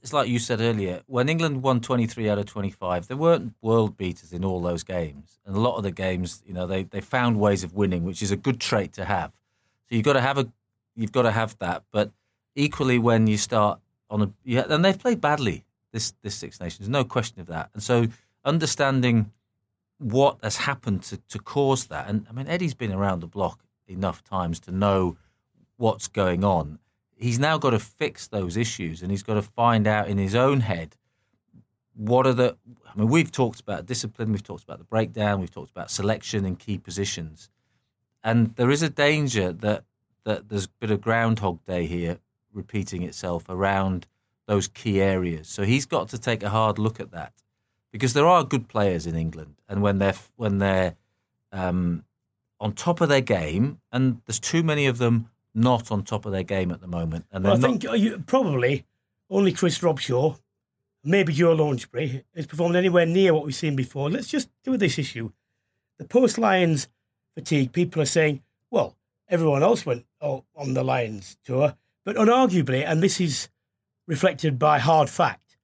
it's 0.00 0.12
like 0.12 0.28
you 0.28 0.38
said 0.38 0.60
earlier, 0.60 1.02
when 1.06 1.28
England 1.28 1.64
won 1.64 1.80
23 1.80 2.30
out 2.30 2.38
of 2.38 2.46
25, 2.46 3.08
there 3.08 3.16
weren't 3.16 3.54
world 3.60 3.96
beaters 3.96 4.32
in 4.32 4.44
all 4.44 4.60
those 4.60 4.84
games. 4.84 5.40
And 5.44 5.56
a 5.56 5.60
lot 5.60 5.76
of 5.76 5.82
the 5.82 5.90
games, 5.90 6.42
you 6.46 6.54
know, 6.54 6.68
they, 6.68 6.84
they 6.84 7.00
found 7.00 7.40
ways 7.40 7.64
of 7.64 7.74
winning, 7.74 8.04
which 8.04 8.22
is 8.22 8.30
a 8.30 8.36
good 8.36 8.60
trait 8.60 8.92
to 8.92 9.04
have. 9.04 9.32
So 9.88 9.96
you've 9.96 10.04
got 10.04 10.12
to 10.12 10.20
have 10.20 10.38
a, 10.38 10.46
you've 10.94 11.12
got 11.12 11.22
to 11.22 11.32
have 11.32 11.58
that. 11.58 11.82
But 11.90 12.12
equally, 12.54 13.00
when 13.00 13.26
you 13.26 13.36
start 13.36 13.80
on 14.10 14.22
a, 14.22 14.32
yeah, 14.44 14.64
and 14.68 14.84
they've 14.84 14.98
played 14.98 15.20
badly 15.20 15.64
this 15.92 16.12
this 16.22 16.34
Six 16.34 16.60
Nations, 16.60 16.88
no 16.88 17.04
question 17.04 17.40
of 17.40 17.46
that. 17.46 17.70
And 17.74 17.82
so 17.82 18.06
understanding 18.44 19.32
what 19.98 20.38
has 20.42 20.56
happened 20.58 21.02
to, 21.04 21.16
to 21.28 21.38
cause 21.38 21.86
that, 21.86 22.08
and 22.08 22.26
I 22.28 22.32
mean 22.32 22.46
Eddie's 22.46 22.74
been 22.74 22.92
around 22.92 23.20
the 23.20 23.26
block 23.26 23.64
enough 23.88 24.22
times 24.22 24.60
to 24.60 24.70
know 24.72 25.16
what's 25.76 26.08
going 26.08 26.44
on. 26.44 26.78
He's 27.14 27.38
now 27.38 27.56
got 27.56 27.70
to 27.70 27.78
fix 27.78 28.28
those 28.28 28.56
issues, 28.56 29.02
and 29.02 29.10
he's 29.10 29.22
got 29.22 29.34
to 29.34 29.42
find 29.42 29.86
out 29.86 30.08
in 30.08 30.18
his 30.18 30.34
own 30.34 30.60
head 30.60 30.96
what 31.94 32.26
are 32.26 32.34
the. 32.34 32.56
I 32.86 32.98
mean, 32.98 33.08
we've 33.08 33.32
talked 33.32 33.60
about 33.60 33.86
discipline, 33.86 34.32
we've 34.32 34.42
talked 34.42 34.64
about 34.64 34.78
the 34.78 34.84
breakdown, 34.84 35.40
we've 35.40 35.50
talked 35.50 35.70
about 35.70 35.90
selection 35.90 36.44
in 36.44 36.56
key 36.56 36.78
positions, 36.78 37.48
and 38.22 38.54
there 38.56 38.70
is 38.70 38.82
a 38.82 38.90
danger 38.90 39.52
that 39.52 39.84
that 40.24 40.48
there's 40.48 40.66
a 40.66 40.70
bit 40.80 40.90
of 40.90 41.00
Groundhog 41.00 41.64
Day 41.64 41.86
here 41.86 42.18
repeating 42.56 43.02
itself 43.02 43.44
around 43.48 44.06
those 44.46 44.68
key 44.68 45.00
areas. 45.00 45.48
So 45.48 45.62
he's 45.62 45.86
got 45.86 46.08
to 46.08 46.18
take 46.18 46.42
a 46.42 46.48
hard 46.48 46.78
look 46.78 46.98
at 46.98 47.10
that 47.12 47.32
because 47.92 48.12
there 48.12 48.26
are 48.26 48.44
good 48.44 48.68
players 48.68 49.06
in 49.06 49.14
England, 49.14 49.56
and 49.68 49.82
when 49.82 49.98
they're 49.98 50.14
when 50.36 50.58
they're 50.58 50.96
um, 51.52 52.04
on 52.60 52.72
top 52.72 53.00
of 53.00 53.08
their 53.08 53.20
game, 53.20 53.80
and 53.92 54.20
there's 54.26 54.40
too 54.40 54.62
many 54.62 54.86
of 54.86 54.98
them 54.98 55.30
not 55.54 55.90
on 55.90 56.02
top 56.02 56.26
of 56.26 56.32
their 56.32 56.42
game 56.42 56.70
at 56.70 56.80
the 56.80 56.86
moment. 56.86 57.26
And 57.32 57.44
well, 57.44 57.54
I 57.54 57.56
not... 57.56 57.82
think 57.82 57.84
uh, 57.86 58.18
probably 58.26 58.84
only 59.30 59.52
Chris 59.52 59.78
Robshaw, 59.78 60.38
maybe 61.02 61.32
Joe 61.32 61.56
Launchbury, 61.56 62.24
has 62.34 62.46
performed 62.46 62.76
anywhere 62.76 63.06
near 63.06 63.32
what 63.34 63.44
we've 63.44 63.54
seen 63.54 63.76
before. 63.76 64.10
Let's 64.10 64.28
just 64.28 64.48
do 64.64 64.72
with 64.72 64.80
this 64.80 64.98
issue. 64.98 65.32
The 65.98 66.04
post 66.04 66.38
Lions 66.38 66.88
fatigue. 67.34 67.72
People 67.72 68.02
are 68.02 68.06
saying, 68.06 68.42
well, 68.70 68.96
everyone 69.28 69.62
else 69.62 69.86
went 69.86 70.04
oh, 70.20 70.44
on 70.54 70.74
the 70.74 70.84
Lions 70.84 71.36
tour, 71.44 71.76
but 72.06 72.16
unarguably, 72.16 72.86
and 72.86 73.02
this 73.02 73.20
is 73.20 73.48
reflected 74.06 74.60
by 74.60 74.78
hard 74.78 75.10
fact. 75.10 75.58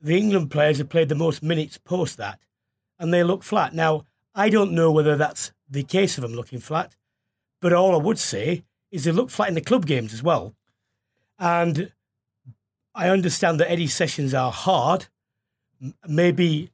The 0.00 0.18
England 0.18 0.50
players 0.50 0.78
have 0.78 0.88
played 0.88 1.08
the 1.08 1.14
most 1.14 1.44
minutes 1.44 1.78
post 1.78 2.16
that, 2.16 2.40
and 2.98 3.14
they 3.14 3.22
look 3.22 3.44
flat. 3.44 3.72
Now, 3.72 4.04
I 4.34 4.48
don't 4.48 4.72
know 4.72 4.90
whether 4.90 5.16
that's 5.16 5.52
the 5.68 5.84
case 5.84 6.18
of 6.18 6.22
them 6.22 6.34
looking 6.34 6.58
flat, 6.58 6.96
but 7.60 7.72
all 7.72 7.94
I 7.94 8.02
would 8.02 8.18
say 8.18 8.64
is 8.90 9.04
they 9.04 9.12
look 9.12 9.30
flat 9.30 9.48
in 9.48 9.54
the 9.54 9.60
club 9.60 9.86
games 9.86 10.12
as 10.12 10.24
well. 10.24 10.56
And 11.38 11.92
I 12.92 13.08
understand 13.08 13.60
that 13.60 13.70
Eddie's 13.70 13.94
sessions 13.94 14.34
are 14.34 14.50
hard, 14.50 15.06
maybe 16.08 16.72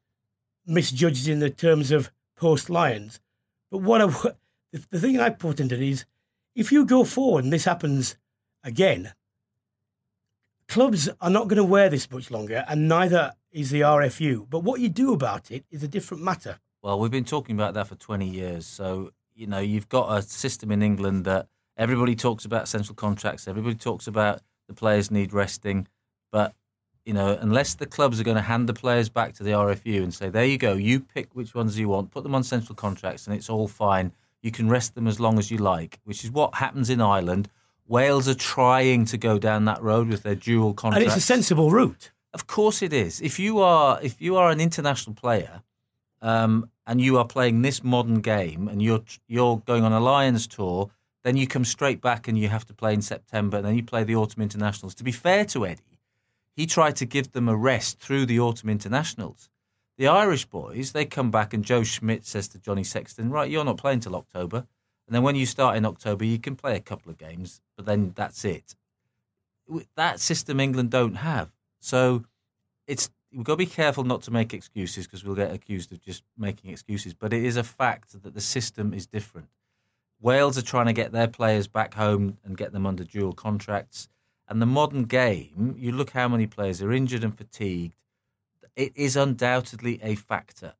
misjudged 0.67 1.29
in 1.29 1.41
the 1.41 1.50
terms 1.50 1.91
of 1.91 2.11
post 2.35 2.71
Lions. 2.71 3.21
But 3.71 3.83
what 3.83 4.00
I, 4.00 4.07
the 4.91 5.00
thing 5.00 5.21
I 5.21 5.29
put 5.29 5.61
into 5.61 5.75
it 5.75 5.83
is 5.83 6.07
if 6.55 6.73
you 6.73 6.87
go 6.87 7.05
forward 7.05 7.45
and 7.45 7.53
this 7.53 7.67
happens 7.67 8.17
again, 8.67 9.15
clubs 10.69 11.09
are 11.21 11.31
not 11.31 11.49
going 11.49 11.57
to 11.57 11.65
wear 11.65 11.89
this 11.89 12.11
much 12.11 12.31
longer, 12.31 12.65
and 12.69 12.89
neither 12.89 13.33
is 13.53 13.71
the 13.71 13.81
RFU. 13.81 14.47
But 14.51 14.65
what 14.65 14.81
you 14.81 14.91
do 14.91 15.15
about 15.15 15.51
it 15.51 15.65
is 15.71 15.83
a 15.83 15.89
different 15.89 16.23
matter. 16.23 16.59
Well, 16.83 16.99
we've 16.99 17.11
been 17.11 17.25
talking 17.25 17.57
about 17.57 17.73
that 17.75 17.87
for 17.87 17.95
20 17.95 18.29
years. 18.29 18.67
So, 18.67 19.13
you 19.35 19.47
know, 19.47 19.61
you've 19.61 19.89
got 19.89 20.19
a 20.19 20.21
system 20.21 20.71
in 20.71 20.83
England 20.83 21.25
that 21.25 21.47
everybody 21.79 22.15
talks 22.17 22.45
about 22.45 22.69
central 22.69 22.95
contracts, 22.95 23.49
everybody 23.49 23.77
talks 23.77 24.07
about 24.07 24.41
the 24.69 24.75
players 24.75 25.11
need 25.11 25.33
resting. 25.33 25.87
But, 26.33 26.53
you 27.05 27.15
know, 27.15 27.39
unless 27.41 27.77
the 27.77 27.87
clubs 27.87 28.21
are 28.21 28.25
going 28.25 28.37
to 28.37 28.43
hand 28.43 28.69
the 28.69 28.75
players 28.75 29.09
back 29.09 29.33
to 29.35 29.45
the 29.45 29.53
RFU 29.53 30.03
and 30.03 30.13
say, 30.13 30.29
there 30.29 30.45
you 30.45 30.59
go, 30.59 30.75
you 30.75 31.01
pick 31.01 31.35
which 31.35 31.55
ones 31.55 31.79
you 31.79 31.89
want, 31.89 32.11
put 32.11 32.25
them 32.25 32.35
on 32.35 32.43
central 32.43 32.75
contracts, 32.75 33.27
and 33.27 33.37
it's 33.37 33.49
all 33.49 33.69
fine. 33.69 34.13
You 34.43 34.51
can 34.51 34.69
rest 34.69 34.97
them 34.97 35.07
as 35.07 35.21
long 35.21 35.39
as 35.39 35.51
you 35.51 35.59
like, 35.59 36.01
which 36.05 36.25
is 36.25 36.31
what 36.33 36.57
happens 36.57 36.91
in 36.91 37.01
Ireland 37.01 37.49
Wales 37.88 38.28
are 38.28 38.35
trying 38.35 39.05
to 39.07 39.16
go 39.16 39.38
down 39.38 39.64
that 39.66 39.83
road 39.83 40.09
with 40.09 40.23
their 40.23 40.35
dual 40.35 40.75
contracts. 40.75 41.05
And 41.05 41.07
it's 41.07 41.25
a 41.25 41.26
sensible 41.26 41.71
route. 41.71 42.11
Of 42.33 42.47
course 42.47 42.83
it 42.83 42.93
is. 42.93 43.21
If 43.21 43.38
you 43.38 43.61
are 43.61 43.99
if 44.02 44.21
you 44.21 44.37
are 44.37 44.50
an 44.50 44.61
international 44.61 45.14
player 45.14 45.62
um, 46.21 46.71
and 46.87 47.00
you 47.00 47.16
are 47.19 47.25
playing 47.25 47.62
this 47.62 47.83
modern 47.83 48.21
game 48.21 48.69
and 48.69 48.83
you're 48.83 49.02
you're 49.26 49.59
going 49.59 49.85
on 49.85 49.93
a 49.93 50.00
Lions 50.00 50.47
tour, 50.47 50.90
then 51.23 51.37
you 51.37 51.47
come 51.47 51.64
straight 51.64 52.00
back 52.00 52.28
and 52.28 52.37
you 52.37 52.49
have 52.49 52.66
to 52.66 52.75
play 52.75 52.93
in 52.93 53.02
September 53.02 53.57
and 53.59 53.66
then 53.66 53.75
you 53.75 53.83
play 53.83 54.05
the 54.05 54.16
autumn 54.16 54.43
internationals. 54.43 54.95
To 54.97 55.05
be 55.05 55.12
fair 55.12 55.45
to 55.47 55.66
Eddie, 55.66 56.00
he 56.55 56.66
tried 56.66 56.97
to 56.97 57.07
give 57.07 57.33
them 57.33 57.49
a 57.49 57.57
rest 57.57 58.00
through 58.00 58.26
the 58.26 58.40
autumn 58.40 58.69
internationals. 58.69 59.49
The 59.97 60.09
Irish 60.09 60.45
boys, 60.45 60.93
they 60.93 61.07
come 61.07 61.31
back 61.31 61.55
and 61.55 61.64
Joe 61.64 61.83
Schmidt 61.85 62.26
says 62.26 62.49
to 62.49 62.59
Johnny 62.59 62.85
Sexton, 62.85 63.31
right, 63.31 63.50
you're 63.50 63.64
not 63.64 63.78
playing 63.78 64.00
till 64.00 64.14
October. 64.14 64.66
And 65.07 65.15
then 65.15 65.23
when 65.23 65.37
you 65.37 65.47
start 65.47 65.77
in 65.77 65.85
October, 65.85 66.25
you 66.25 66.39
can 66.39 66.57
play 66.57 66.77
a 66.77 66.81
couple 66.81 67.11
of 67.11 67.19
games, 67.19 67.61
but 67.77 67.87
then 67.87 68.13
that's 68.17 68.45
it. 68.45 68.75
That 69.97 70.21
system 70.21 70.61
England 70.61 70.91
don't 70.91 71.17
have. 71.17 71.55
So 71.81 72.25
it's 72.87 73.11
we've 73.33 73.45
got 73.45 73.55
to 73.55 73.59
be 73.59 73.67
careful 73.67 74.05
not 74.05 74.23
to 74.23 74.31
make 74.31 74.55
excuses 74.55 75.07
because 75.07 75.25
we'll 75.25 75.37
get 75.37 75.53
accused 75.53 75.93
of 75.93 76.01
just 76.01 76.25
making 76.37 76.71
excuses. 76.71 77.15
But 77.15 77.33
it 77.33 77.45
is 77.45 77.57
a 77.57 77.65
fact 77.65 78.23
that 78.23 78.35
the 78.35 78.41
system 78.41 78.93
is 78.93 79.07
different. 79.07 79.49
Wales 80.21 80.57
are 80.57 80.63
trying 80.63 80.87
to 80.87 80.93
get 80.93 81.13
their 81.13 81.29
players 81.29 81.69
back 81.69 81.95
home 81.95 82.39
and 82.45 82.57
get 82.57 82.73
them 82.73 82.87
under 82.87 83.05
dual 83.05 83.33
contracts. 83.33 84.09
And 84.49 84.63
the 84.63 84.67
modern 84.67 85.05
game, 85.05 85.75
you 85.79 85.93
look 85.93 86.11
how 86.11 86.29
many 86.29 86.47
players 86.47 86.81
are 86.81 86.93
injured 86.93 87.25
and 87.25 87.37
fatigued. 87.37 87.97
It 88.77 88.93
is 88.95 89.17
undoubtedly 89.17 90.01
a 90.03 90.15
factor. 90.15 90.75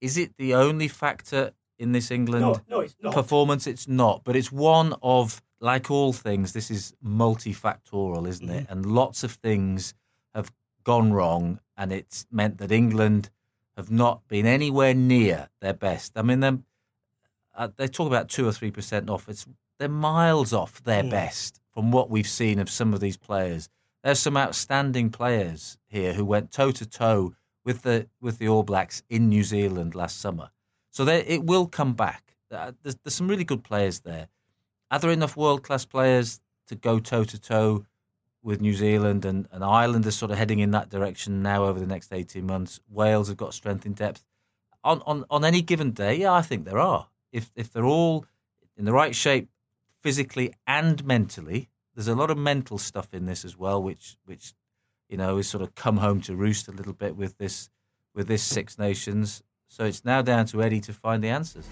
Is 0.00 0.16
it 0.16 0.36
the 0.36 0.54
only 0.54 0.88
factor 0.88 1.52
in 1.80 1.92
this 1.92 2.10
England 2.10 2.42
no, 2.42 2.60
no, 2.68 2.80
it's 2.80 2.94
performance. 3.10 3.66
It's 3.66 3.88
not, 3.88 4.22
but 4.22 4.36
it's 4.36 4.52
one 4.52 4.94
of 5.02 5.42
like 5.60 5.90
all 5.90 6.12
things. 6.12 6.52
This 6.52 6.70
is 6.70 6.94
multifactorial, 7.04 8.28
isn't 8.28 8.46
mm-hmm. 8.46 8.58
it? 8.58 8.66
And 8.68 8.86
lots 8.86 9.24
of 9.24 9.32
things 9.32 9.94
have 10.34 10.52
gone 10.84 11.12
wrong, 11.12 11.58
and 11.76 11.90
it's 11.90 12.26
meant 12.30 12.58
that 12.58 12.70
England 12.70 13.30
have 13.76 13.90
not 13.90 14.28
been 14.28 14.46
anywhere 14.46 14.94
near 14.94 15.48
their 15.60 15.72
best. 15.72 16.12
I 16.16 16.22
mean, 16.22 16.44
uh, 16.44 17.68
they 17.76 17.88
talk 17.88 18.06
about 18.06 18.28
two 18.28 18.46
or 18.46 18.52
three 18.52 18.70
percent 18.70 19.08
off. 19.08 19.28
It's 19.28 19.46
they're 19.78 19.88
miles 19.88 20.52
off 20.52 20.82
their 20.82 21.02
mm. 21.02 21.10
best 21.10 21.60
from 21.72 21.90
what 21.90 22.10
we've 22.10 22.28
seen 22.28 22.58
of 22.58 22.68
some 22.68 22.92
of 22.92 23.00
these 23.00 23.16
players. 23.16 23.70
There's 24.04 24.18
some 24.18 24.36
outstanding 24.36 25.10
players 25.10 25.78
here 25.86 26.12
who 26.12 26.26
went 26.26 26.52
toe 26.52 26.72
to 26.72 26.86
toe 26.86 27.34
with 27.64 27.82
the 27.82 28.08
with 28.20 28.38
the 28.38 28.48
All 28.48 28.64
Blacks 28.64 29.02
in 29.08 29.30
New 29.30 29.44
Zealand 29.44 29.94
last 29.94 30.20
summer 30.20 30.50
so 30.90 31.06
it 31.06 31.44
will 31.44 31.66
come 31.66 31.94
back. 31.94 32.34
Uh, 32.50 32.72
there's, 32.82 32.96
there's 33.04 33.14
some 33.14 33.28
really 33.28 33.44
good 33.44 33.62
players 33.62 34.00
there. 34.00 34.28
Are 34.90 34.98
there 34.98 35.10
enough 35.10 35.36
world 35.36 35.62
class 35.62 35.84
players 35.84 36.40
to 36.66 36.74
go 36.74 36.98
toe 36.98 37.24
to 37.24 37.40
toe 37.40 37.86
with 38.42 38.60
New 38.60 38.74
Zealand 38.74 39.24
and, 39.24 39.46
and 39.52 39.62
Ireland 39.62 40.04
is 40.06 40.16
sort 40.16 40.32
of 40.32 40.38
heading 40.38 40.58
in 40.58 40.72
that 40.72 40.88
direction 40.88 41.42
now 41.42 41.64
over 41.64 41.78
the 41.78 41.86
next 41.86 42.12
18 42.12 42.44
months? 42.44 42.80
Wales 42.88 43.28
have 43.28 43.36
got 43.36 43.54
strength 43.54 43.86
in 43.86 43.92
depth. 43.92 44.24
On, 44.82 45.02
on, 45.06 45.24
on 45.30 45.44
any 45.44 45.62
given 45.62 45.92
day, 45.92 46.16
yeah, 46.16 46.32
I 46.32 46.42
think 46.42 46.64
there 46.64 46.78
are. 46.78 47.08
If, 47.32 47.52
if 47.54 47.72
they're 47.72 47.84
all 47.84 48.24
in 48.76 48.84
the 48.84 48.92
right 48.92 49.14
shape 49.14 49.48
physically 50.00 50.54
and 50.66 51.04
mentally, 51.04 51.68
there's 51.94 52.08
a 52.08 52.14
lot 52.14 52.30
of 52.30 52.38
mental 52.38 52.78
stuff 52.78 53.12
in 53.12 53.26
this 53.26 53.44
as 53.44 53.56
well, 53.56 53.80
which, 53.80 54.16
which 54.24 54.54
you 55.08 55.16
know, 55.16 55.38
is 55.38 55.48
sort 55.48 55.62
of 55.62 55.74
come 55.74 55.98
home 55.98 56.20
to 56.22 56.34
roost 56.34 56.68
a 56.68 56.72
little 56.72 56.92
bit 56.92 57.16
with 57.16 57.36
this 57.38 57.68
with 58.14 58.26
this 58.26 58.42
Six 58.42 58.78
Nations. 58.78 59.42
So 59.70 59.84
it's 59.84 60.04
now 60.04 60.20
down 60.20 60.46
to 60.46 60.62
Eddie 60.64 60.80
to 60.80 60.92
find 60.92 61.22
the 61.22 61.28
answers. 61.28 61.64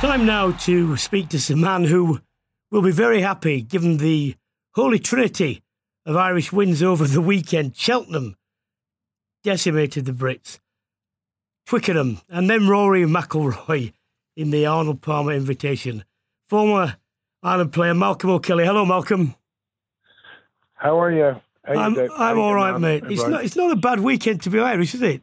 Time 0.00 0.24
now 0.24 0.52
to 0.52 0.96
speak 0.96 1.28
to 1.30 1.40
some 1.40 1.60
man 1.60 1.84
who 1.84 2.20
will 2.70 2.82
be 2.82 2.92
very 2.92 3.20
happy 3.20 3.60
given 3.60 3.96
the 3.96 4.36
holy 4.74 5.00
trinity 5.00 5.62
of 6.06 6.16
Irish 6.16 6.52
wins 6.52 6.84
over 6.84 7.04
the 7.04 7.20
weekend. 7.20 7.76
Cheltenham 7.76 8.36
decimated 9.42 10.04
the 10.04 10.12
Brits. 10.12 10.60
Twickenham 11.66 12.20
and 12.28 12.48
then 12.48 12.68
Rory 12.68 13.02
McIlroy 13.02 13.92
in 14.36 14.52
the 14.52 14.66
Arnold 14.66 15.02
Palmer 15.02 15.32
invitation. 15.32 16.04
Former 16.48 16.96
Ireland 17.42 17.72
player 17.72 17.94
Malcolm 17.94 18.30
O'Kelly. 18.30 18.64
Hello, 18.64 18.86
Malcolm. 18.86 19.34
How 20.74 21.00
are 21.00 21.10
you? 21.10 21.40
I'm, 21.66 21.98
I'm 22.16 22.38
all 22.38 22.54
right, 22.54 22.78
mate. 22.80 23.04
It's 23.06 23.26
not, 23.26 23.44
it's 23.44 23.56
not 23.56 23.70
a 23.70 23.76
bad 23.76 24.00
weekend 24.00 24.42
to 24.42 24.50
be 24.50 24.58
Irish, 24.58 24.94
is 24.94 25.02
it? 25.02 25.22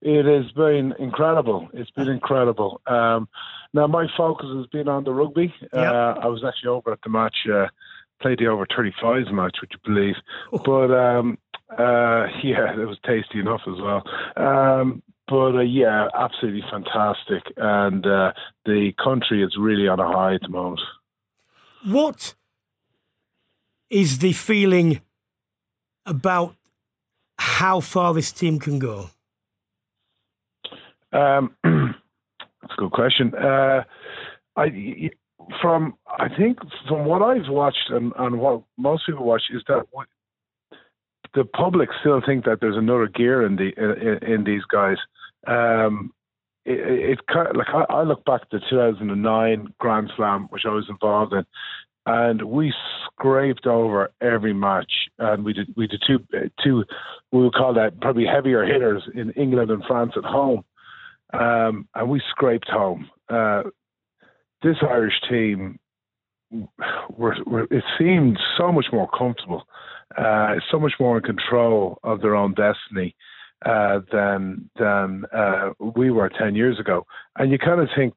It 0.00 0.26
has 0.26 0.50
been 0.52 0.94
incredible. 0.98 1.68
It's 1.72 1.90
been 1.90 2.08
incredible. 2.08 2.80
Um, 2.86 3.28
now 3.74 3.86
my 3.86 4.06
focus 4.16 4.46
has 4.56 4.66
been 4.66 4.88
on 4.88 5.04
the 5.04 5.12
rugby. 5.12 5.52
Yep. 5.60 5.72
Uh, 5.72 6.14
I 6.20 6.26
was 6.26 6.44
actually 6.46 6.68
over 6.68 6.92
at 6.92 7.00
the 7.02 7.10
match, 7.10 7.36
uh, 7.52 7.66
played 8.20 8.38
the 8.38 8.46
over 8.46 8.66
35s 8.66 9.32
match, 9.32 9.56
would 9.60 9.72
you 9.72 9.78
believe? 9.84 10.14
Oh. 10.52 10.58
But 10.58 10.94
um, 10.94 11.38
uh, 11.70 12.26
yeah, 12.42 12.80
it 12.80 12.86
was 12.86 12.98
tasty 13.04 13.40
enough 13.40 13.62
as 13.66 13.80
well. 13.80 14.02
Um, 14.36 15.02
but 15.26 15.56
uh, 15.56 15.60
yeah, 15.60 16.08
absolutely 16.14 16.64
fantastic, 16.70 17.52
and 17.56 18.06
uh, 18.06 18.32
the 18.64 18.92
country 19.02 19.42
is 19.42 19.56
really 19.58 19.86
on 19.86 20.00
a 20.00 20.10
high 20.10 20.34
at 20.34 20.40
the 20.40 20.48
moment. 20.48 20.80
What 21.84 22.34
is 23.90 24.18
the 24.18 24.32
feeling 24.32 25.00
about 26.06 26.54
how 27.38 27.80
far 27.80 28.14
this 28.14 28.32
team 28.32 28.58
can 28.58 28.78
go? 28.78 29.10
Um, 31.12 31.54
that's 31.64 32.74
a 32.76 32.80
good 32.80 32.92
question. 32.92 33.34
Uh, 33.34 33.84
I 34.56 35.10
from 35.60 35.94
I 36.06 36.28
think 36.36 36.58
from 36.86 37.06
what 37.06 37.22
I've 37.22 37.48
watched 37.48 37.90
and, 37.90 38.12
and 38.18 38.38
what 38.38 38.62
most 38.76 39.06
people 39.06 39.24
watch 39.24 39.42
is 39.50 39.62
that 39.68 39.86
the 41.34 41.44
public 41.44 41.88
still 42.00 42.20
think 42.24 42.44
that 42.44 42.58
there's 42.60 42.76
another 42.76 43.06
gear 43.06 43.46
in 43.46 43.56
the 43.56 43.70
in, 43.76 44.32
in 44.32 44.44
these 44.44 44.62
guys. 44.70 44.96
Um, 45.46 46.12
it, 46.64 47.18
it, 47.18 47.56
like 47.56 47.68
I, 47.68 47.84
I 47.88 48.02
look 48.02 48.24
back 48.24 48.50
to 48.50 48.60
2009 48.68 49.74
Grand 49.78 50.10
Slam, 50.16 50.48
which 50.50 50.62
I 50.66 50.70
was 50.70 50.86
involved 50.90 51.32
in, 51.32 51.46
and 52.08 52.42
we 52.42 52.72
scraped 53.04 53.66
over 53.66 54.10
every 54.22 54.54
match, 54.54 54.90
and 55.18 55.44
we 55.44 55.52
did 55.52 55.74
we 55.76 55.86
did 55.86 56.02
two 56.06 56.18
two 56.64 56.84
we 57.32 57.42
would 57.42 57.52
call 57.52 57.74
that 57.74 58.00
probably 58.00 58.24
heavier 58.24 58.64
hitters 58.64 59.02
in 59.14 59.30
England 59.32 59.70
and 59.70 59.84
France 59.84 60.12
at 60.16 60.24
home, 60.24 60.64
um, 61.34 61.86
and 61.94 62.08
we 62.08 62.20
scraped 62.30 62.68
home. 62.68 63.10
Uh, 63.28 63.64
this 64.62 64.76
Irish 64.82 65.20
team, 65.28 65.78
were, 67.10 67.36
were, 67.46 67.68
it 67.70 67.84
seemed 67.98 68.38
so 68.56 68.72
much 68.72 68.86
more 68.90 69.08
comfortable, 69.16 69.64
uh, 70.16 70.54
so 70.70 70.80
much 70.80 70.94
more 70.98 71.18
in 71.18 71.22
control 71.22 71.98
of 72.02 72.22
their 72.22 72.34
own 72.34 72.54
destiny 72.54 73.14
uh, 73.66 74.00
than 74.10 74.70
than 74.78 75.24
uh, 75.34 75.70
we 75.78 76.10
were 76.10 76.30
ten 76.30 76.54
years 76.54 76.80
ago. 76.80 77.06
And 77.36 77.52
you 77.52 77.58
kind 77.58 77.80
of 77.82 77.88
think 77.94 78.14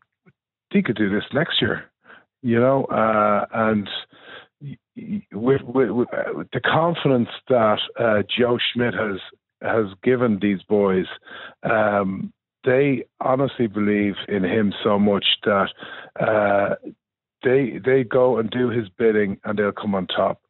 they 0.73 0.81
could 0.81 0.95
do 0.95 1.09
this 1.09 1.25
next 1.33 1.61
year, 1.61 1.90
you 2.41 2.59
know, 2.59 2.85
uh, 2.85 3.45
and. 3.53 3.89
With, 5.31 5.61
with, 5.63 5.89
with, 5.89 6.07
the 6.53 6.59
confidence 6.59 7.29
that 7.49 7.79
uh, 7.99 8.21
Joe 8.37 8.59
Schmidt 8.59 8.93
has 8.93 9.19
has 9.63 9.85
given 10.03 10.37
these 10.39 10.61
boys, 10.61 11.07
um, 11.63 12.31
they 12.63 13.05
honestly 13.19 13.67
believe 13.67 14.15
in 14.27 14.43
him 14.43 14.73
so 14.83 14.99
much 14.99 15.25
that 15.45 15.69
uh, 16.19 16.75
they 17.43 17.79
they 17.83 18.03
go 18.03 18.37
and 18.37 18.49
do 18.49 18.69
his 18.69 18.87
bidding 18.97 19.39
and 19.43 19.57
they'll 19.57 19.71
come 19.71 19.95
on 19.95 20.07
top. 20.07 20.41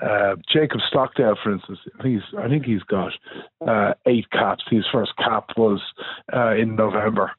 Uh, 0.00 0.36
Jacob 0.52 0.80
Stockdale, 0.88 1.36
for 1.42 1.52
instance, 1.52 1.80
he's 2.04 2.20
I 2.38 2.48
think 2.48 2.64
he's 2.64 2.82
got 2.82 3.12
uh, 3.66 3.94
eight 4.06 4.30
caps. 4.30 4.64
His 4.70 4.84
first 4.92 5.12
cap 5.16 5.50
was 5.56 5.80
uh, 6.32 6.54
in 6.54 6.76
November, 6.76 7.32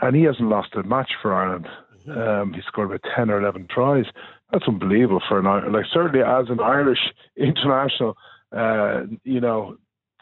and 0.00 0.16
he 0.16 0.22
hasn't 0.22 0.48
lost 0.48 0.74
a 0.74 0.82
match 0.82 1.10
for 1.20 1.34
Ireland. 1.34 1.66
Um, 2.08 2.52
he 2.52 2.60
scored 2.66 2.90
about 2.90 3.04
ten 3.16 3.30
or 3.30 3.40
eleven 3.40 3.66
tries. 3.68 4.06
That's 4.52 4.66
unbelievable 4.68 5.22
for 5.28 5.38
an 5.38 5.72
like 5.72 5.86
certainly 5.92 6.20
as 6.20 6.48
an 6.48 6.60
Irish 6.60 7.12
international. 7.36 8.16
Uh, 8.52 9.02
you 9.24 9.40
know, 9.40 9.76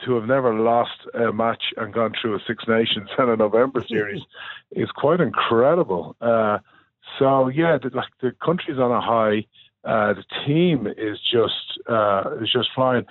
to 0.05 0.15
have 0.15 0.25
never 0.25 0.55
lost 0.55 1.07
a 1.15 1.33
match 1.33 1.63
and 1.77 1.93
gone 1.93 2.13
through 2.21 2.35
a 2.35 2.39
Six 2.47 2.65
Nations 2.67 3.09
and 3.19 3.31
a 3.31 3.37
November 3.37 3.85
series 3.89 4.23
is 4.73 4.91
quite 4.91 5.21
incredible. 5.21 6.17
Uh, 6.21 6.59
so 7.19 7.49
yeah, 7.49 7.79
the, 7.83 7.91
like 7.95 8.09
the 8.21 8.33
country's 8.45 8.79
on 8.79 8.91
a 8.91 9.01
high. 9.01 9.47
Uh, 9.85 10.15
the 10.15 10.25
team 10.47 10.87
is 10.87 11.19
just 11.21 11.79
uh, 11.89 12.37
is 12.41 12.51
just 12.51 12.69
flying. 12.75 13.05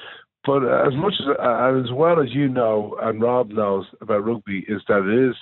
But 0.45 0.63
as 0.63 0.93
much 0.95 1.13
as 1.19 1.27
uh, 1.39 1.81
as 1.83 1.91
well 1.91 2.19
as 2.19 2.33
you 2.33 2.49
know 2.49 2.97
and 3.01 3.21
Rob 3.21 3.49
knows 3.49 3.85
about 4.01 4.25
rugby 4.25 4.65
is 4.67 4.81
that 4.87 5.07
it 5.07 5.29
is 5.29 5.35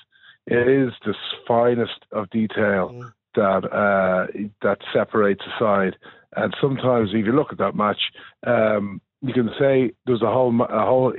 it 0.47 0.67
is 0.67 0.93
the 1.05 1.15
finest 1.47 2.05
of 2.11 2.29
detail. 2.29 3.11
That 3.35 3.65
uh, 3.65 4.27
that 4.61 4.79
separates 4.93 5.41
a 5.45 5.59
side. 5.59 5.95
And 6.35 6.55
sometimes, 6.61 7.09
if 7.13 7.25
you 7.25 7.33
look 7.33 7.51
at 7.51 7.57
that 7.57 7.75
match, 7.75 7.99
um, 8.45 9.01
you 9.21 9.33
can 9.33 9.49
say 9.59 9.91
there's 10.05 10.21
a 10.21 10.31
whole 10.31 10.55
a 10.61 10.85
whole 10.85 11.13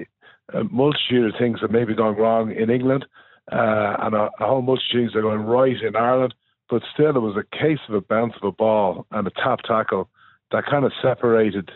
a 0.52 0.64
multitude 0.64 1.32
of 1.32 1.38
things 1.38 1.60
that 1.62 1.70
may 1.70 1.84
be 1.84 1.94
going 1.94 2.16
wrong 2.16 2.52
in 2.52 2.70
England, 2.70 3.06
uh, 3.50 3.96
and 4.00 4.14
a, 4.14 4.30
a, 4.40 4.46
whole 4.46 4.62
multitude 4.62 4.94
of 4.94 5.00
things 5.00 5.12
that 5.12 5.18
are 5.20 5.22
going 5.22 5.40
right 5.40 5.76
in 5.82 5.96
Ireland. 5.96 6.34
But 6.68 6.82
still, 6.92 7.16
it 7.16 7.20
was 7.20 7.36
a 7.36 7.56
case 7.56 7.78
of 7.88 7.94
a 7.94 8.00
bounce 8.00 8.34
of 8.40 8.48
a 8.48 8.52
ball 8.52 9.06
and 9.10 9.26
a 9.26 9.30
tap 9.30 9.60
tackle 9.66 10.08
that 10.52 10.64
kind 10.66 10.84
of 10.84 10.92
separated 11.02 11.70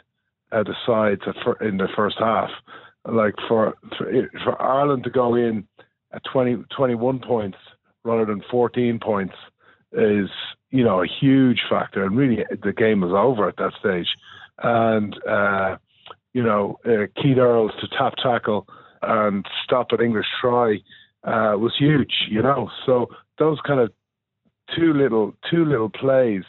uh, 0.52 0.62
the 0.62 0.74
sides 0.86 1.22
in 1.60 1.78
the 1.78 1.88
first 1.94 2.16
half. 2.18 2.50
Like 3.10 3.34
for, 3.48 3.74
for, 3.96 4.10
for 4.42 4.60
Ireland 4.60 5.04
to 5.04 5.10
go 5.10 5.34
in 5.34 5.66
at 6.12 6.22
20, 6.32 6.64
21 6.74 7.20
points 7.20 7.58
rather 8.04 8.24
than 8.24 8.42
14 8.50 8.98
points 9.02 9.34
is 9.92 10.28
you 10.70 10.84
know 10.84 11.02
a 11.02 11.06
huge 11.06 11.62
factor, 11.68 12.04
and 12.04 12.16
really 12.16 12.44
the 12.62 12.72
game 12.72 13.00
was 13.00 13.12
over 13.12 13.48
at 13.48 13.56
that 13.56 13.72
stage. 13.78 14.08
And 14.62 15.14
uh, 15.26 15.76
you 16.32 16.42
know, 16.42 16.78
uh, 16.84 17.06
Keith 17.20 17.38
Earls 17.38 17.72
to 17.80 17.88
tap 17.88 18.14
tackle 18.22 18.66
and 19.02 19.46
stop 19.64 19.92
an 19.92 20.00
English 20.00 20.26
try 20.40 20.76
uh, 21.24 21.56
was 21.56 21.74
huge, 21.78 22.26
you 22.28 22.42
know. 22.42 22.70
So 22.84 23.08
those 23.38 23.58
kind 23.66 23.80
of 23.80 23.92
two 24.74 24.92
little 24.92 25.34
two 25.50 25.64
little 25.64 25.90
plays, 25.90 26.44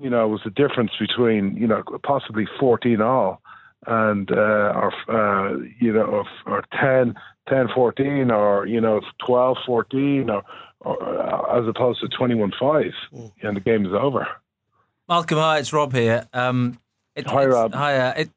you 0.00 0.10
know, 0.10 0.28
was 0.28 0.40
the 0.44 0.50
difference 0.50 0.92
between 0.98 1.56
you 1.56 1.66
know 1.66 1.82
possibly 2.02 2.46
fourteen 2.58 3.00
all 3.00 3.40
and 3.86 4.30
uh, 4.30 4.72
or 4.74 4.92
uh, 5.08 5.58
you 5.80 5.92
know 5.92 6.02
or, 6.02 6.24
or 6.46 6.64
10, 6.80 7.14
10 7.48 7.68
14 7.74 8.30
or 8.30 8.66
you 8.66 8.80
know 8.80 9.00
12 9.26 9.56
14 9.66 10.30
or, 10.30 10.42
as 10.86 11.66
opposed 11.66 12.00
to 12.00 12.08
21 12.08 12.52
5 12.58 12.84
mm. 13.12 13.32
and 13.42 13.56
the 13.56 13.60
game 13.60 13.86
is 13.86 13.92
over. 13.92 14.26
Malcolm, 15.08 15.38
hi, 15.38 15.58
it's 15.58 15.72
Rob 15.72 15.92
here. 15.92 16.26
Um, 16.32 16.78
it, 17.14 17.26
hi, 17.26 17.44
Rob. 17.44 17.74
Hi. 17.74 17.96
Uh, 17.96 18.14
it, 18.16 18.30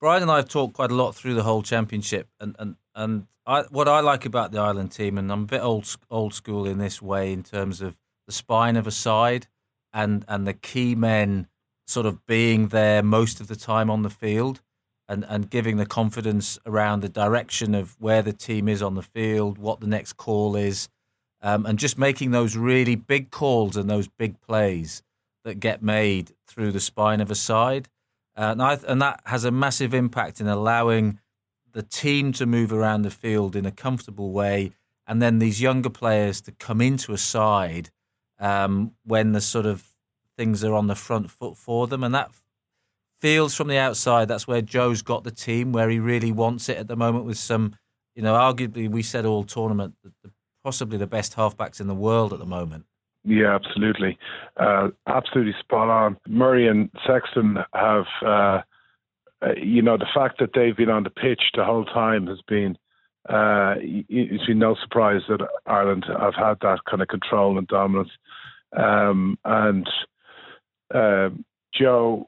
Brian 0.00 0.22
and 0.22 0.30
I 0.30 0.36
have 0.36 0.48
talked 0.48 0.74
quite 0.74 0.90
a 0.90 0.94
lot 0.94 1.14
through 1.14 1.34
the 1.34 1.42
whole 1.42 1.62
championship, 1.62 2.28
and 2.38 2.54
and 2.58 2.76
and 2.94 3.26
I, 3.46 3.62
what 3.70 3.88
I 3.88 4.00
like 4.00 4.26
about 4.26 4.52
the 4.52 4.58
Ireland 4.58 4.92
team, 4.92 5.16
and 5.16 5.32
I'm 5.32 5.44
a 5.44 5.46
bit 5.46 5.62
old 5.62 5.96
old 6.10 6.34
school 6.34 6.66
in 6.66 6.78
this 6.78 7.00
way 7.00 7.32
in 7.32 7.42
terms 7.42 7.80
of 7.80 7.96
the 8.26 8.32
spine 8.32 8.76
of 8.76 8.86
a 8.86 8.90
side, 8.90 9.46
and 9.92 10.24
and 10.28 10.46
the 10.46 10.52
key 10.52 10.94
men 10.94 11.48
sort 11.86 12.06
of 12.06 12.26
being 12.26 12.68
there 12.68 13.02
most 13.02 13.40
of 13.40 13.48
the 13.48 13.56
time 13.56 13.90
on 13.90 14.02
the 14.02 14.10
field, 14.10 14.60
and 15.08 15.24
and 15.28 15.48
giving 15.48 15.78
the 15.78 15.86
confidence 15.86 16.58
around 16.66 17.00
the 17.00 17.08
direction 17.08 17.74
of 17.74 17.96
where 17.98 18.20
the 18.20 18.34
team 18.34 18.68
is 18.68 18.82
on 18.82 18.94
the 18.94 19.02
field, 19.02 19.56
what 19.56 19.80
the 19.80 19.86
next 19.86 20.14
call 20.18 20.56
is, 20.56 20.88
um, 21.42 21.66
and 21.66 21.78
just 21.78 21.98
making 21.98 22.30
those 22.30 22.56
really 22.56 22.96
big 22.96 23.30
calls 23.30 23.76
and 23.76 23.88
those 23.88 24.08
big 24.08 24.40
plays 24.40 25.02
that 25.44 25.60
get 25.60 25.82
made 25.82 26.32
through 26.46 26.72
the 26.72 26.80
spine 26.80 27.20
of 27.20 27.30
a 27.30 27.34
side. 27.34 27.88
Uh, 28.36 28.50
and, 28.52 28.62
I, 28.62 28.78
and 28.86 29.00
that 29.00 29.20
has 29.26 29.44
a 29.44 29.50
massive 29.50 29.94
impact 29.94 30.40
in 30.40 30.48
allowing 30.48 31.20
the 31.72 31.82
team 31.82 32.32
to 32.32 32.46
move 32.46 32.72
around 32.72 33.02
the 33.02 33.10
field 33.10 33.54
in 33.54 33.66
a 33.66 33.70
comfortable 33.70 34.32
way, 34.32 34.72
and 35.06 35.22
then 35.22 35.38
these 35.38 35.60
younger 35.60 35.90
players 35.90 36.40
to 36.42 36.52
come 36.52 36.80
into 36.80 37.12
a 37.12 37.18
side 37.18 37.90
um, 38.38 38.92
when 39.04 39.32
the 39.32 39.40
sort 39.40 39.66
of 39.66 39.86
things 40.36 40.64
are 40.64 40.74
on 40.74 40.86
the 40.86 40.94
front 40.94 41.30
foot 41.30 41.56
for 41.56 41.86
them, 41.86 42.02
and 42.02 42.14
that 42.14 42.30
feels 43.18 43.54
from 43.54 43.68
the 43.68 43.78
outside 43.78 44.28
that's 44.28 44.46
where 44.46 44.60
Joe's 44.60 45.02
got 45.02 45.24
the 45.24 45.30
team 45.30 45.72
where 45.72 45.88
he 45.88 45.98
really 45.98 46.32
wants 46.32 46.68
it 46.68 46.76
at 46.76 46.88
the 46.88 46.96
moment 46.96 47.24
with 47.24 47.38
some, 47.38 47.74
you 48.14 48.22
know, 48.22 48.34
arguably 48.34 48.90
we 48.90 49.02
said 49.02 49.24
all 49.24 49.44
tournament 49.44 49.94
possibly 50.66 50.98
the 50.98 51.06
best 51.06 51.36
halfbacks 51.36 51.80
in 51.80 51.86
the 51.86 51.94
world 51.94 52.32
at 52.32 52.40
the 52.40 52.44
moment. 52.44 52.84
Yeah, 53.22 53.54
absolutely. 53.54 54.18
Uh, 54.56 54.88
absolutely 55.06 55.54
spot 55.60 55.88
on. 55.88 56.16
Murray 56.26 56.66
and 56.66 56.90
Sexton 57.06 57.58
have, 57.72 58.06
uh, 58.20 58.62
uh, 59.42 59.52
you 59.62 59.80
know, 59.80 59.96
the 59.96 60.08
fact 60.12 60.40
that 60.40 60.50
they've 60.56 60.76
been 60.76 60.90
on 60.90 61.04
the 61.04 61.10
pitch 61.10 61.40
the 61.54 61.64
whole 61.64 61.84
time 61.84 62.26
has 62.26 62.40
been, 62.48 62.76
uh, 63.28 63.76
it's 63.78 64.46
been 64.46 64.58
no 64.58 64.74
surprise 64.82 65.20
that 65.28 65.46
Ireland 65.66 66.04
have 66.08 66.34
had 66.34 66.56
that 66.62 66.80
kind 66.90 67.00
of 67.00 67.06
control 67.06 67.58
and 67.58 67.68
dominance. 67.68 68.10
Um, 68.76 69.38
and 69.44 69.88
uh, 70.92 71.28
Joe 71.78 72.26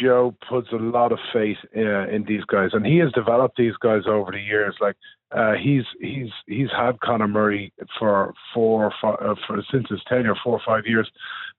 Joe 0.00 0.34
puts 0.48 0.68
a 0.72 0.76
lot 0.76 1.12
of 1.12 1.18
faith 1.32 1.56
uh, 1.76 2.08
in 2.08 2.24
these 2.26 2.44
guys, 2.44 2.70
and 2.72 2.86
he 2.86 2.98
has 2.98 3.12
developed 3.12 3.56
these 3.56 3.76
guys 3.80 4.02
over 4.06 4.30
the 4.30 4.40
years. 4.40 4.76
Like 4.80 4.96
uh, 5.32 5.52
he's 5.52 5.84
he's 6.00 6.30
he's 6.46 6.70
had 6.76 7.00
Conor 7.00 7.28
Murray 7.28 7.72
for 7.98 8.34
four 8.52 8.92
five, 9.00 9.18
uh, 9.20 9.34
for 9.46 9.62
since 9.70 9.88
his 9.88 10.02
tenure, 10.08 10.34
four 10.42 10.54
or 10.54 10.62
five 10.64 10.84
years, 10.86 11.10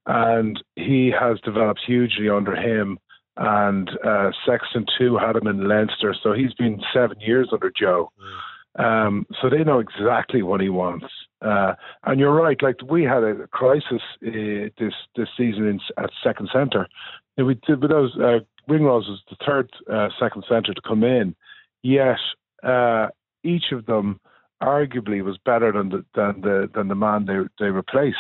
and 0.06 0.62
he 0.76 1.12
has 1.18 1.40
developed 1.42 1.82
hugely 1.86 2.30
under 2.30 2.56
him. 2.56 3.00
And 3.38 3.90
uh, 4.06 4.32
Sexton 4.46 4.86
too 4.98 5.18
had 5.18 5.36
him 5.36 5.48
in 5.48 5.68
Leinster, 5.68 6.16
so 6.24 6.32
he's 6.32 6.54
been 6.54 6.82
seven 6.94 7.20
years 7.20 7.50
under 7.52 7.70
Joe. 7.78 8.12
Um, 8.78 9.26
so 9.42 9.50
they 9.50 9.64
know 9.64 9.80
exactly 9.80 10.42
what 10.42 10.62
he 10.62 10.70
wants. 10.70 11.06
Uh, 11.42 11.74
and 12.04 12.20
you're 12.20 12.34
right. 12.34 12.62
Like 12.62 12.78
we 12.90 13.04
had 13.04 13.24
a 13.24 13.48
crisis 13.48 14.02
uh, 14.26 14.70
this 14.78 14.94
this 15.16 15.30
season 15.38 15.68
in, 15.68 15.80
at 15.98 16.10
second 16.24 16.50
centre. 16.52 16.88
We 17.38 17.56
did, 17.68 17.82
but 17.82 17.90
those 17.90 18.16
uh, 18.18 18.40
Ringrose 18.68 19.08
was 19.08 19.22
the 19.30 19.38
third 19.46 19.70
uh, 19.92 20.10
second 20.20 20.46
centre 20.50 20.74
to 20.74 20.82
come 20.82 21.04
in. 21.04 21.36
Yet 21.84 22.18
uh, 22.64 23.08
each 23.44 23.72
of 23.72 23.86
them 23.86 24.20
arguably 24.62 25.24
was 25.24 25.38
better 25.38 25.72
than 25.72 25.90
the 25.90 26.06
than 26.16 26.42
the 26.42 26.70
than 26.74 26.88
the 26.88 26.96
man 26.96 27.26
they 27.26 27.40
they 27.60 27.72
replaced. 27.72 28.18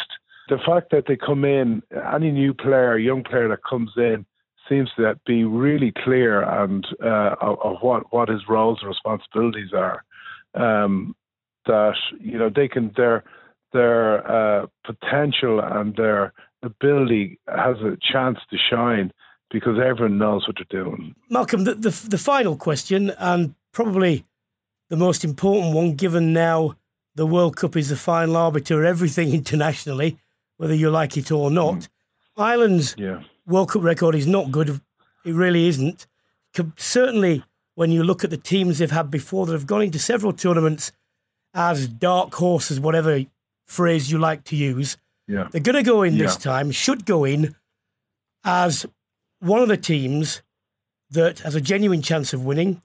The 0.47 0.59
fact 0.63 0.91
that 0.91 1.05
they 1.07 1.15
come 1.15 1.43
in, 1.43 1.81
any 2.13 2.31
new 2.31 2.53
player, 2.53 2.97
young 2.97 3.23
player 3.23 3.47
that 3.47 3.63
comes 3.67 3.91
in, 3.97 4.25
seems 4.69 4.91
to 4.97 5.19
be 5.25 5.43
really 5.43 5.91
clear 6.03 6.43
and 6.43 6.85
uh, 7.03 7.35
of, 7.41 7.57
of, 7.63 7.77
what 7.81 8.13
what 8.13 8.29
his 8.29 8.41
roles 8.47 8.79
and 8.81 8.89
responsibilities 8.89 9.73
are. 9.73 10.03
Um, 10.55 11.15
that 11.65 11.95
you 12.19 12.37
know 12.37 12.49
they 12.49 12.67
can 12.67 12.91
their 12.95 13.23
their 13.73 14.25
uh, 14.29 14.67
potential 14.85 15.59
and 15.59 15.95
their 15.95 16.33
ability 16.63 17.39
has 17.47 17.77
a 17.77 17.97
chance 18.01 18.39
to 18.49 18.57
shine 18.57 19.11
because 19.51 19.77
everyone 19.79 20.17
knows 20.17 20.47
what 20.47 20.57
they're 20.57 20.83
doing. 20.83 21.13
Malcolm, 21.29 21.63
the, 21.63 21.75
the, 21.75 22.07
the 22.09 22.17
final 22.17 22.55
question 22.55 23.11
and 23.19 23.53
probably 23.71 24.25
the 24.89 24.97
most 24.97 25.23
important 25.23 25.75
one, 25.75 25.95
given 25.95 26.33
now 26.33 26.75
the 27.15 27.25
World 27.25 27.55
Cup 27.57 27.75
is 27.75 27.89
the 27.89 27.95
final 27.95 28.37
arbiter 28.37 28.79
of 28.79 28.85
everything 28.85 29.33
internationally, 29.33 30.17
whether 30.57 30.73
you 30.73 30.89
like 30.89 31.17
it 31.17 31.31
or 31.31 31.51
not. 31.51 31.75
Mm. 31.75 31.89
Ireland's 32.37 32.95
yeah. 32.97 33.21
World 33.45 33.69
Cup 33.71 33.83
record 33.83 34.15
is 34.15 34.27
not 34.27 34.51
good. 34.51 34.69
It 34.69 35.33
really 35.33 35.67
isn't. 35.67 36.07
Certainly, 36.77 37.43
when 37.75 37.91
you 37.91 38.03
look 38.03 38.23
at 38.23 38.29
the 38.29 38.37
teams 38.37 38.79
they've 38.79 38.91
had 38.91 39.11
before 39.11 39.45
that 39.45 39.53
have 39.53 39.67
gone 39.67 39.83
into 39.83 39.99
several 39.99 40.33
tournaments 40.33 40.91
as 41.53 41.87
dark 41.87 42.33
horses, 42.33 42.79
whatever 42.79 43.23
phrase 43.67 44.11
you 44.11 44.17
like 44.17 44.43
to 44.45 44.55
use, 44.55 44.97
yeah. 45.27 45.47
they're 45.51 45.61
going 45.61 45.75
to 45.75 45.83
go 45.83 46.01
in 46.01 46.15
yeah. 46.15 46.23
this 46.23 46.37
time, 46.37 46.71
should 46.71 47.05
go 47.05 47.23
in 47.23 47.55
as 48.43 48.85
one 49.39 49.61
of 49.61 49.67
the 49.67 49.77
teams 49.77 50.41
that 51.09 51.39
has 51.39 51.55
a 51.55 51.61
genuine 51.61 52.01
chance 52.01 52.33
of 52.33 52.43
winning. 52.43 52.81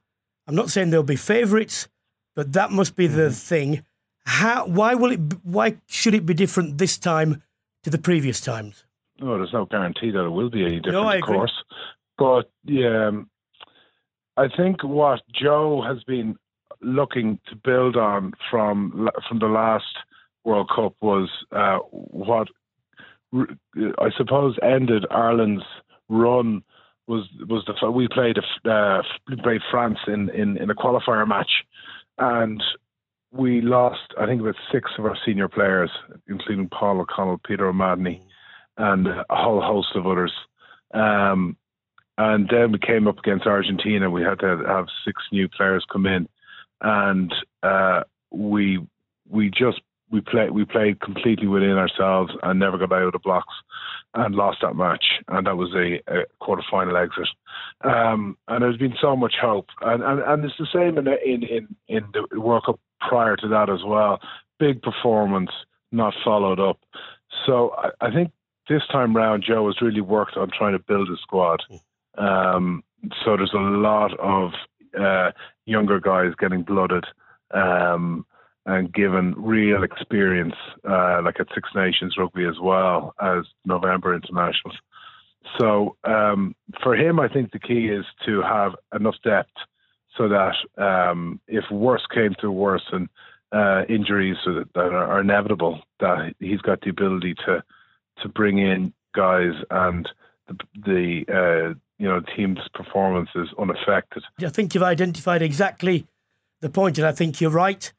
I'm 0.46 0.54
not 0.54 0.70
saying 0.70 0.90
they'll 0.90 1.02
be 1.02 1.16
favourites, 1.16 1.88
but 2.34 2.52
that 2.52 2.70
must 2.70 2.96
be 2.96 3.06
the 3.06 3.22
mm-hmm. 3.22 3.32
thing. 3.32 3.84
How? 4.26 4.66
Why 4.66 4.94
will 4.94 5.12
it? 5.12 5.20
Why 5.42 5.76
should 5.86 6.14
it 6.14 6.26
be 6.26 6.34
different 6.34 6.78
this 6.78 6.98
time 6.98 7.42
to 7.84 7.90
the 7.90 7.98
previous 7.98 8.40
times? 8.40 8.84
Oh, 9.22 9.36
there's 9.36 9.52
no 9.52 9.66
guarantee 9.66 10.10
that 10.10 10.24
it 10.24 10.30
will 10.30 10.50
be 10.50 10.64
any 10.64 10.80
different, 10.80 11.04
no, 11.04 11.10
of 11.10 11.22
course. 11.22 11.52
But 12.18 12.50
yeah, 12.64 13.08
um, 13.08 13.29
I 14.40 14.48
think 14.56 14.82
what 14.82 15.20
Joe 15.34 15.82
has 15.86 16.02
been 16.04 16.34
looking 16.80 17.38
to 17.48 17.56
build 17.56 17.96
on 17.96 18.32
from 18.50 19.10
from 19.28 19.38
the 19.38 19.48
last 19.48 19.84
World 20.44 20.70
Cup 20.74 20.94
was 21.02 21.28
uh, 21.52 21.78
what 21.90 22.48
I 23.34 24.08
suppose 24.16 24.56
ended 24.62 25.04
Ireland's 25.10 25.64
run 26.08 26.62
was 27.06 27.28
was 27.50 27.66
the 27.66 27.90
we 27.90 28.08
played 28.08 28.38
uh, 28.64 29.02
we 29.28 29.36
played 29.36 29.60
France 29.70 29.98
in, 30.06 30.30
in 30.30 30.56
in 30.56 30.70
a 30.70 30.74
qualifier 30.74 31.28
match, 31.28 31.50
and 32.16 32.62
we 33.32 33.60
lost 33.60 34.14
I 34.18 34.24
think 34.24 34.40
about 34.40 34.56
six 34.72 34.90
of 34.98 35.04
our 35.04 35.18
senior 35.26 35.48
players, 35.48 35.90
including 36.28 36.70
Paul 36.70 37.02
O'Connell, 37.02 37.42
Peter 37.46 37.68
O'Mahony, 37.68 38.22
and 38.78 39.06
a 39.06 39.24
whole 39.30 39.60
host 39.60 39.94
of 39.96 40.06
others. 40.06 40.32
Um, 40.94 41.58
and 42.20 42.48
then 42.50 42.70
we 42.72 42.78
came 42.78 43.08
up 43.08 43.18
against 43.18 43.46
Argentina. 43.46 44.10
We 44.10 44.22
had 44.22 44.40
to 44.40 44.62
have 44.66 44.86
six 45.06 45.22
new 45.32 45.48
players 45.48 45.86
come 45.90 46.04
in, 46.04 46.28
and 46.82 47.32
uh, 47.62 48.02
we 48.30 48.86
we 49.30 49.48
just 49.48 49.80
we 50.10 50.20
played 50.20 50.50
we 50.50 50.66
played 50.66 51.00
completely 51.00 51.46
within 51.46 51.78
ourselves 51.78 52.32
and 52.42 52.60
never 52.60 52.76
got 52.76 52.92
out 52.92 53.04
of 53.04 53.12
the 53.12 53.18
blocks 53.20 53.54
and 54.12 54.34
lost 54.34 54.58
that 54.60 54.76
match. 54.76 55.04
And 55.28 55.46
that 55.46 55.56
was 55.56 55.72
a, 55.74 56.02
a 56.14 56.26
quarter 56.40 56.62
final 56.70 56.98
exit. 56.98 57.28
Um, 57.82 58.36
and 58.48 58.62
there's 58.62 58.76
been 58.76 58.96
so 59.00 59.16
much 59.16 59.36
hope. 59.40 59.68
And, 59.80 60.02
and, 60.02 60.20
and 60.20 60.44
it's 60.44 60.58
the 60.58 60.66
same 60.74 60.98
in, 60.98 61.08
in 61.08 61.42
in 61.44 61.76
in 61.88 62.04
the 62.12 62.38
World 62.38 62.64
Cup 62.66 62.80
prior 63.08 63.36
to 63.36 63.48
that 63.48 63.70
as 63.70 63.80
well. 63.82 64.20
Big 64.58 64.82
performance 64.82 65.52
not 65.90 66.12
followed 66.22 66.60
up. 66.60 66.80
So 67.46 67.74
I, 67.78 68.08
I 68.08 68.12
think 68.12 68.30
this 68.68 68.82
time 68.92 69.16
round 69.16 69.42
Joe 69.46 69.66
has 69.68 69.80
really 69.80 70.02
worked 70.02 70.36
on 70.36 70.50
trying 70.50 70.72
to 70.72 70.78
build 70.78 71.08
a 71.08 71.16
squad 71.22 71.62
um, 72.20 72.84
so 73.24 73.36
there's 73.36 73.54
a 73.54 73.58
lot 73.58 74.18
of 74.20 74.52
uh, 74.98 75.30
younger 75.66 76.00
guys 76.00 76.32
getting 76.38 76.62
blooded 76.62 77.04
um, 77.52 78.26
and 78.66 78.92
given 78.92 79.34
real 79.36 79.82
experience, 79.82 80.54
uh, 80.88 81.20
like 81.24 81.40
at 81.40 81.48
Six 81.54 81.70
Nations 81.74 82.16
rugby 82.18 82.44
as 82.44 82.60
well 82.60 83.14
as 83.20 83.44
November 83.64 84.14
internationals. 84.14 84.76
So 85.58 85.96
um, 86.04 86.54
for 86.82 86.94
him, 86.94 87.18
I 87.18 87.28
think 87.28 87.52
the 87.52 87.58
key 87.58 87.88
is 87.88 88.04
to 88.26 88.42
have 88.42 88.72
enough 88.94 89.16
depth 89.24 89.56
so 90.16 90.28
that 90.28 90.54
um, 90.76 91.40
if 91.48 91.64
worse 91.70 92.06
came 92.12 92.34
to 92.40 92.50
worse 92.50 92.84
and 92.92 93.08
uh, 93.52 93.84
injuries 93.88 94.36
that, 94.44 94.68
are 94.76 95.20
inevitable, 95.20 95.80
that 95.98 96.34
he's 96.38 96.60
got 96.60 96.80
the 96.82 96.90
ability 96.90 97.34
to 97.46 97.62
to 98.22 98.28
bring 98.28 98.58
in 98.58 98.92
guys 99.14 99.54
and 99.70 100.06
the, 100.46 100.56
the 100.84 101.24
uh, 101.32 101.74
you 102.00 102.08
know 102.08 102.20
team's 102.34 102.58
performance 102.74 103.28
is 103.34 103.48
unaffected. 103.58 104.24
I 104.44 104.48
think 104.48 104.74
you've 104.74 104.82
identified 104.82 105.42
exactly 105.42 106.06
the 106.60 106.70
point, 106.70 106.98
and 106.98 107.06
I 107.06 107.12
think 107.12 107.40
you're 107.40 107.50
right. 107.50 107.92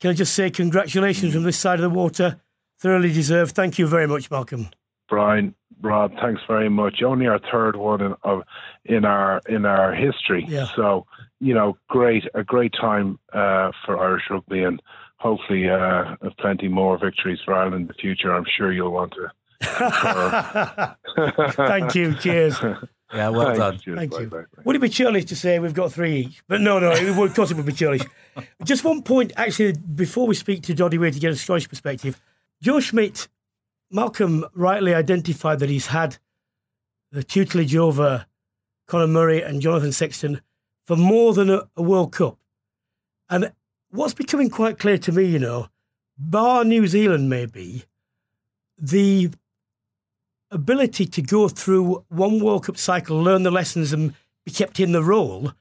Can 0.00 0.10
I 0.10 0.14
just 0.14 0.34
say 0.34 0.50
congratulations 0.50 1.34
from 1.34 1.44
this 1.44 1.58
side 1.58 1.78
of 1.78 1.82
the 1.82 1.90
water? 1.90 2.40
Thoroughly 2.80 3.12
deserved. 3.12 3.54
Thank 3.54 3.78
you 3.78 3.86
very 3.86 4.08
much, 4.08 4.30
Malcolm. 4.30 4.70
Brian, 5.08 5.54
Rob, 5.82 6.12
thanks 6.20 6.40
very 6.48 6.70
much. 6.70 7.02
Only 7.02 7.26
our 7.26 7.38
third 7.52 7.76
one 7.76 8.00
in, 8.00 8.14
of, 8.24 8.42
in 8.86 9.04
our 9.04 9.42
in 9.48 9.66
our 9.66 9.94
history. 9.94 10.46
Yeah. 10.48 10.66
So 10.74 11.06
you 11.38 11.52
know, 11.54 11.76
great 11.88 12.24
a 12.34 12.42
great 12.42 12.72
time 12.72 13.18
uh, 13.34 13.70
for 13.84 13.98
Irish 14.02 14.24
rugby, 14.30 14.62
and 14.62 14.80
hopefully 15.18 15.68
uh, 15.68 16.16
plenty 16.38 16.68
more 16.68 16.98
victories 16.98 17.40
for 17.44 17.52
Ireland 17.52 17.82
in 17.82 17.86
the 17.86 17.94
future. 17.94 18.32
I'm 18.32 18.46
sure 18.56 18.72
you'll 18.72 18.92
want 18.92 19.12
to. 19.12 19.30
Thank 21.52 21.94
you. 21.94 22.14
Cheers. 22.14 22.58
Yeah, 23.12 23.28
well 23.28 23.54
done. 23.54 23.78
Thank 23.78 24.18
you. 24.18 24.26
Bye, 24.26 24.38
bye. 24.38 24.62
Would 24.64 24.76
it 24.76 24.80
be 24.80 24.88
churlish 24.88 25.26
to 25.26 25.36
say 25.36 25.58
we've 25.58 25.74
got 25.74 25.92
three 25.92 26.16
each? 26.16 26.42
But 26.48 26.60
no, 26.60 26.78
no, 26.78 26.92
it 26.92 27.14
would, 27.14 27.30
of 27.30 27.36
course 27.36 27.50
it 27.50 27.56
would 27.56 27.66
be 27.66 27.72
churlish. 27.72 28.02
Just 28.64 28.84
one 28.84 29.02
point, 29.02 29.32
actually, 29.36 29.72
before 29.72 30.26
we 30.26 30.34
speak 30.34 30.62
to 30.64 30.74
Doddie 30.74 30.98
Weir 30.98 31.10
to 31.10 31.20
get 31.20 31.32
a 31.32 31.36
Scottish 31.36 31.68
perspective, 31.68 32.20
Joe 32.62 32.80
Schmidt, 32.80 33.28
Malcolm 33.90 34.46
rightly 34.54 34.94
identified 34.94 35.58
that 35.58 35.68
he's 35.68 35.88
had 35.88 36.16
the 37.10 37.22
tutelage 37.22 37.76
over 37.76 38.24
Conor 38.86 39.06
Murray 39.06 39.42
and 39.42 39.60
Jonathan 39.60 39.92
Sexton 39.92 40.40
for 40.86 40.96
more 40.96 41.34
than 41.34 41.50
a, 41.50 41.68
a 41.76 41.82
World 41.82 42.12
Cup. 42.12 42.38
And 43.28 43.52
what's 43.90 44.14
becoming 44.14 44.48
quite 44.48 44.78
clear 44.78 44.98
to 44.98 45.12
me, 45.12 45.24
you 45.24 45.38
know, 45.38 45.68
bar 46.16 46.64
New 46.64 46.86
Zealand 46.86 47.28
maybe, 47.28 47.84
the 48.78 49.30
ability 50.52 51.06
to 51.06 51.22
go 51.22 51.48
through 51.48 52.04
one 52.08 52.38
World 52.38 52.64
Cup 52.66 52.76
cycle, 52.76 53.20
learn 53.20 53.42
the 53.42 53.50
lessons, 53.50 53.92
and 53.92 54.14
be 54.44 54.52
kept 54.52 54.78
in 54.78 54.92
the 54.92 55.02
role 55.02 55.52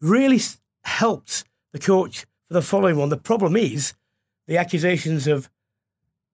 really 0.00 0.40
helped 0.84 1.44
the 1.72 1.78
coach 1.78 2.26
for 2.48 2.54
the 2.54 2.62
following 2.62 2.96
one. 2.96 3.08
The 3.08 3.16
problem 3.16 3.56
is 3.56 3.94
the 4.46 4.58
accusations 4.58 5.26
of 5.26 5.48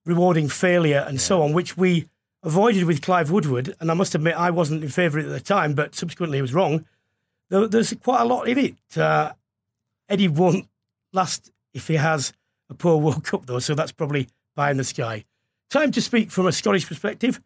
rewarding 0.04 0.48
failure 0.48 1.04
and 1.06 1.18
yeah. 1.18 1.22
so 1.22 1.42
on, 1.42 1.52
which 1.52 1.76
we 1.76 2.08
avoided 2.42 2.84
with 2.84 3.02
Clive 3.02 3.30
Woodward. 3.30 3.74
And 3.78 3.90
I 3.90 3.94
must 3.94 4.14
admit, 4.14 4.34
I 4.36 4.50
wasn't 4.50 4.82
in 4.82 4.88
favour 4.88 5.18
at 5.18 5.28
the 5.28 5.40
time, 5.40 5.74
but 5.74 5.94
subsequently 5.94 6.38
he 6.38 6.42
was 6.42 6.54
wrong. 6.54 6.86
there's 7.50 7.92
quite 8.02 8.22
a 8.22 8.24
lot 8.24 8.48
in 8.48 8.58
it. 8.58 8.98
Uh, 8.98 9.32
Eddie 10.08 10.28
won't 10.28 10.66
last 11.12 11.50
if 11.74 11.88
he 11.88 11.94
has 11.96 12.32
a 12.70 12.74
poor 12.74 12.96
World 13.00 13.24
Cup, 13.24 13.46
though, 13.46 13.58
so 13.58 13.74
that's 13.74 13.92
probably 13.92 14.28
pie 14.56 14.70
in 14.70 14.78
the 14.78 14.84
sky. 14.84 15.24
Time 15.70 15.92
to 15.92 16.00
speak 16.00 16.30
from 16.30 16.46
a 16.46 16.52
Scottish 16.52 16.86
perspective 16.86 17.40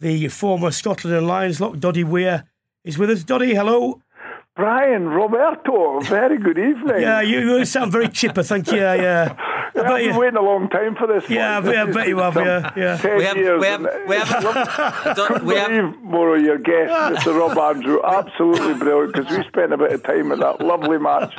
the 0.00 0.28
former 0.28 0.70
Scotland 0.70 1.16
and 1.16 1.26
Lions 1.26 1.60
lock, 1.60 1.78
Doddie 1.78 2.04
Weir, 2.04 2.44
is 2.84 2.98
with 2.98 3.10
us. 3.10 3.24
Doddie, 3.24 3.54
hello. 3.54 4.00
Brian, 4.54 5.08
Roberto, 5.08 6.00
very 6.00 6.38
good 6.38 6.58
evening. 6.58 7.02
yeah, 7.02 7.20
you, 7.20 7.40
you 7.58 7.64
sound 7.66 7.92
very 7.92 8.08
chipper, 8.08 8.42
thank 8.42 8.70
you. 8.70 8.78
Yeah. 8.78 9.36
I 9.74 9.78
have 9.78 9.96
been 9.98 10.16
waiting 10.16 10.36
a 10.36 10.42
long 10.42 10.68
time 10.68 10.94
for 10.96 11.06
this. 11.06 11.28
Yeah, 11.28 11.58
I, 11.58 11.82
I 11.82 11.92
bet 11.92 12.08
you 12.08 12.18
have. 12.18 12.36
Yeah, 12.36 12.72
yeah. 12.76 12.96
Ten 12.96 13.16
we 13.18 13.24
have, 13.24 13.36
years. 13.36 13.60
We 13.60 13.66
have, 13.66 13.80
we 14.06 14.16
have, 14.16 15.16
couldn't 15.16 15.44
we 15.44 15.54
have, 15.54 15.70
believe 15.70 16.02
more 16.02 16.36
of 16.36 16.42
your 16.42 16.58
guest, 16.58 16.92
Mr. 17.26 17.38
Rob 17.38 17.58
Andrew. 17.58 18.00
Absolutely 18.04 18.74
brilliant 18.74 19.14
because 19.14 19.36
we 19.36 19.44
spent 19.48 19.72
a 19.72 19.76
bit 19.76 19.92
of 19.92 20.02
time 20.02 20.32
at 20.32 20.38
that 20.38 20.60
lovely 20.60 20.98
match, 20.98 21.34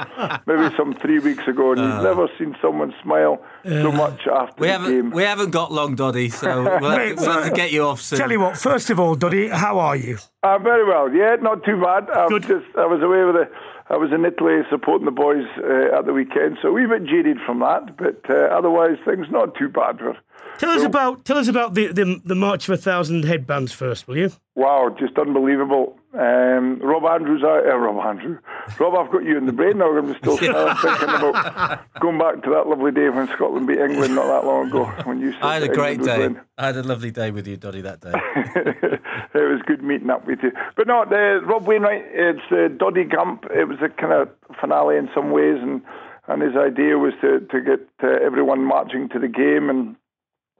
maybe 0.46 0.76
some 0.76 0.94
three 0.96 1.20
weeks 1.20 1.48
ago, 1.48 1.72
and 1.72 1.82
uh, 1.82 1.84
you've 1.84 2.04
never 2.04 2.28
seen 2.38 2.56
someone 2.62 2.94
smile 3.02 3.42
so 3.63 3.92
much 3.92 4.28
after 4.28 4.62
we 4.62 4.68
the 4.68 4.74
haven't, 4.74 4.92
game. 4.92 5.12
We 5.12 5.24
haven't 5.24 5.52
got 5.52 5.72
long, 5.72 5.96
Doddie, 5.96 6.30
so 6.30 6.63
we'll, 6.63 6.92
have, 6.92 7.18
we'll 7.20 7.32
have 7.32 7.50
to 7.50 7.56
get 7.56 7.72
you 7.72 7.84
off 7.84 8.02
soon. 8.02 8.20
Tell 8.20 8.32
you 8.32 8.40
what, 8.40 8.58
first 8.58 8.90
of 8.90 9.00
all, 9.00 9.16
Doddie, 9.16 9.50
how 9.50 9.80
are 9.80 9.96
you? 9.96 10.18
Uh, 10.44 10.58
very 10.60 10.86
well. 10.88 11.12
Yeah, 11.13 11.36
not 11.42 11.63
too 11.63 11.82
bad. 11.82 12.10
i 12.10 12.28
Good. 12.28 12.44
Just, 12.44 12.66
I 12.78 12.86
was 12.86 13.02
away 13.02 13.24
with 13.24 13.36
the. 13.36 13.50
I 13.89 13.95
was 13.95 14.12
in 14.12 14.26
Italy 14.26 14.62
supporting 14.69 15.06
the 15.06 15.12
boys 15.12 15.45
uh, 15.58 15.97
at 15.97 16.06
the 16.06 16.13
weekend, 16.13 16.58
so 16.62 16.69
a 16.69 16.71
wee 16.73 16.86
bit 16.86 17.06
jaded 17.06 17.38
from 17.45 17.60
that. 17.60 17.95
But 17.95 18.30
uh, 18.30 18.50
otherwise, 18.52 18.97
things 19.06 19.28
not 19.32 19.56
too 19.56 19.69
bad. 19.69 20.02
We're, 20.02 20.17
Tell 20.58 20.72
us 20.72 20.84
about 20.84 21.26
tell 21.26 21.38
us 21.38 21.48
about 21.48 21.74
the, 21.74 21.88
the 21.88 22.20
the 22.26 22.36
March 22.36 22.67
of 22.67 22.74
a 22.74 22.78
Thousand 22.78 23.26
Headbands 23.26 23.72
first, 23.74 24.08
will 24.08 24.17
you? 24.17 24.32
Wow, 24.56 24.96
just 24.98 25.17
unbelievable. 25.17 25.98
Um, 26.13 26.80
Rob 26.80 27.04
Andrews, 27.04 27.43
uh, 27.43 27.48
uh, 27.70 27.76
Rob 27.78 28.04
Andrew, 28.04 28.39
Rob, 28.80 28.96
I've 28.96 29.12
got 29.12 29.24
you 29.24 29.38
in 29.38 29.46
the 29.46 29.54
brain 29.54 29.78
now. 29.78 29.96
I'm 29.96 30.15
still 30.17 30.38
thinking 30.38 30.56
about 30.56 31.86
going 32.00 32.17
back 32.17 32.41
to 32.43 32.50
that 32.50 32.65
lovely 32.67 32.91
day 32.91 33.10
when 33.10 33.28
Scotland 33.28 33.67
beat 33.67 33.78
England 33.78 34.15
not 34.15 34.26
that 34.28 34.48
long 34.48 34.67
ago. 34.70 34.86
When 35.04 35.20
you 35.20 35.32
I 35.41 35.56
had 35.56 35.63
a 35.63 35.65
said 35.67 35.76
great 35.76 36.00
England 36.00 36.06
day. 36.06 36.17
winning. 36.28 36.41
I 36.58 36.65
had 36.65 36.78
a 36.78 36.84
lovely 36.84 37.12
day 37.12 37.30
with 37.30 37.46
you, 37.48 37.58
Doddie, 37.58 37.82
that 37.82 38.02
day. 38.02 38.13
it 38.15 39.00
was 39.36 39.62
good 39.67 39.84
meeting 39.84 40.10
up 40.10 40.26
with 40.26 40.39
you. 40.41 40.52
But 40.76 40.88
no, 40.88 41.06
the, 41.08 41.41
Rob 41.46 41.67
Wainwright, 41.67 42.06
it's 42.12 42.41
uh, 42.52 42.70
Doddie 42.76 43.04
Gump. 43.04 43.46
It 43.52 43.65
was 43.67 43.78
a 43.84 43.89
kind 43.89 44.13
of 44.13 44.30
finale 44.60 44.98
in 44.98 45.10
some 45.13 45.30
ways, 45.30 45.58
and, 45.62 45.84
and 46.28 46.41
his 46.41 46.56
idea 46.56 46.98
was 46.98 47.13
to, 47.22 47.41
to 47.41 47.62
get 47.62 47.88
uh, 48.04 48.26
everyone 48.26 48.63
marching 48.65 49.08
to 49.10 49.20
the 49.20 49.28
game. 49.28 49.70
And 49.70 49.96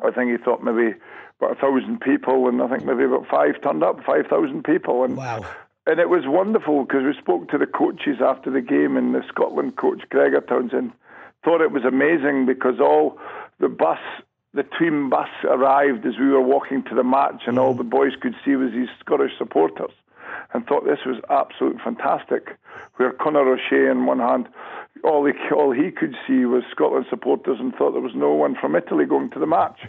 I 0.03 0.12
think 0.12 0.31
he 0.31 0.38
thought 0.38 0.63
maybe 0.63 0.95
about 1.39 1.57
a 1.57 1.60
thousand 1.60 2.01
people, 2.01 2.47
and 2.47 2.62
I 2.62 2.67
think 2.67 2.86
maybe 2.86 3.03
about 3.03 3.27
five 3.27 3.62
turned 3.62 3.83
up, 3.83 4.03
5,000 4.03 4.63
people. 4.63 5.03
And 5.03 5.17
Wow. 5.17 5.45
and 5.86 5.99
it 5.99 6.10
was 6.10 6.27
wonderful 6.27 6.83
because 6.83 7.03
we 7.03 7.13
spoke 7.13 7.49
to 7.49 7.57
the 7.57 7.65
coaches 7.65 8.17
after 8.21 8.49
the 8.51 8.62
game, 8.62 8.97
and 8.97 9.13
the 9.13 9.23
Scotland 9.27 9.75
coach 9.77 10.01
Gregor 10.10 10.41
Townsend 10.41 10.91
thought 11.43 11.62
it 11.62 11.71
was 11.71 11.86
amazing 11.86 12.45
because 12.45 12.79
all 12.79 13.17
the 13.60 13.69
bus, 13.69 13.99
the 14.53 14.63
team 14.63 15.10
bus 15.10 15.29
arrived 15.43 16.05
as 16.05 16.17
we 16.19 16.29
were 16.29 16.41
walking 16.41 16.83
to 16.83 16.95
the 16.95 17.03
match, 17.03 17.43
and 17.47 17.57
all 17.57 17.73
mm. 17.73 17.77
the 17.77 17.83
boys 17.83 18.13
could 18.19 18.36
see 18.43 18.55
was 18.55 18.71
these 18.71 18.89
Scottish 18.99 19.31
supporters, 19.38 19.91
and 20.53 20.65
thought 20.65 20.86
this 20.86 21.05
was 21.05 21.17
absolutely 21.29 21.81
fantastic. 21.83 22.57
Where 22.97 23.12
Conor 23.12 23.53
O'Shea 23.53 23.89
in 23.89 24.05
one 24.05 24.19
hand, 24.19 24.47
all 25.03 25.25
he 25.25 25.33
all 25.55 25.71
he 25.71 25.91
could 25.91 26.15
see 26.27 26.45
was 26.45 26.63
Scotland 26.71 27.05
supporters, 27.10 27.57
and 27.60 27.73
thought 27.75 27.91
there 27.91 28.01
was 28.01 28.15
no 28.15 28.31
one 28.33 28.55
from 28.60 28.75
Italy 28.75 29.05
going 29.05 29.29
to 29.31 29.39
the 29.39 29.45
match. 29.47 29.79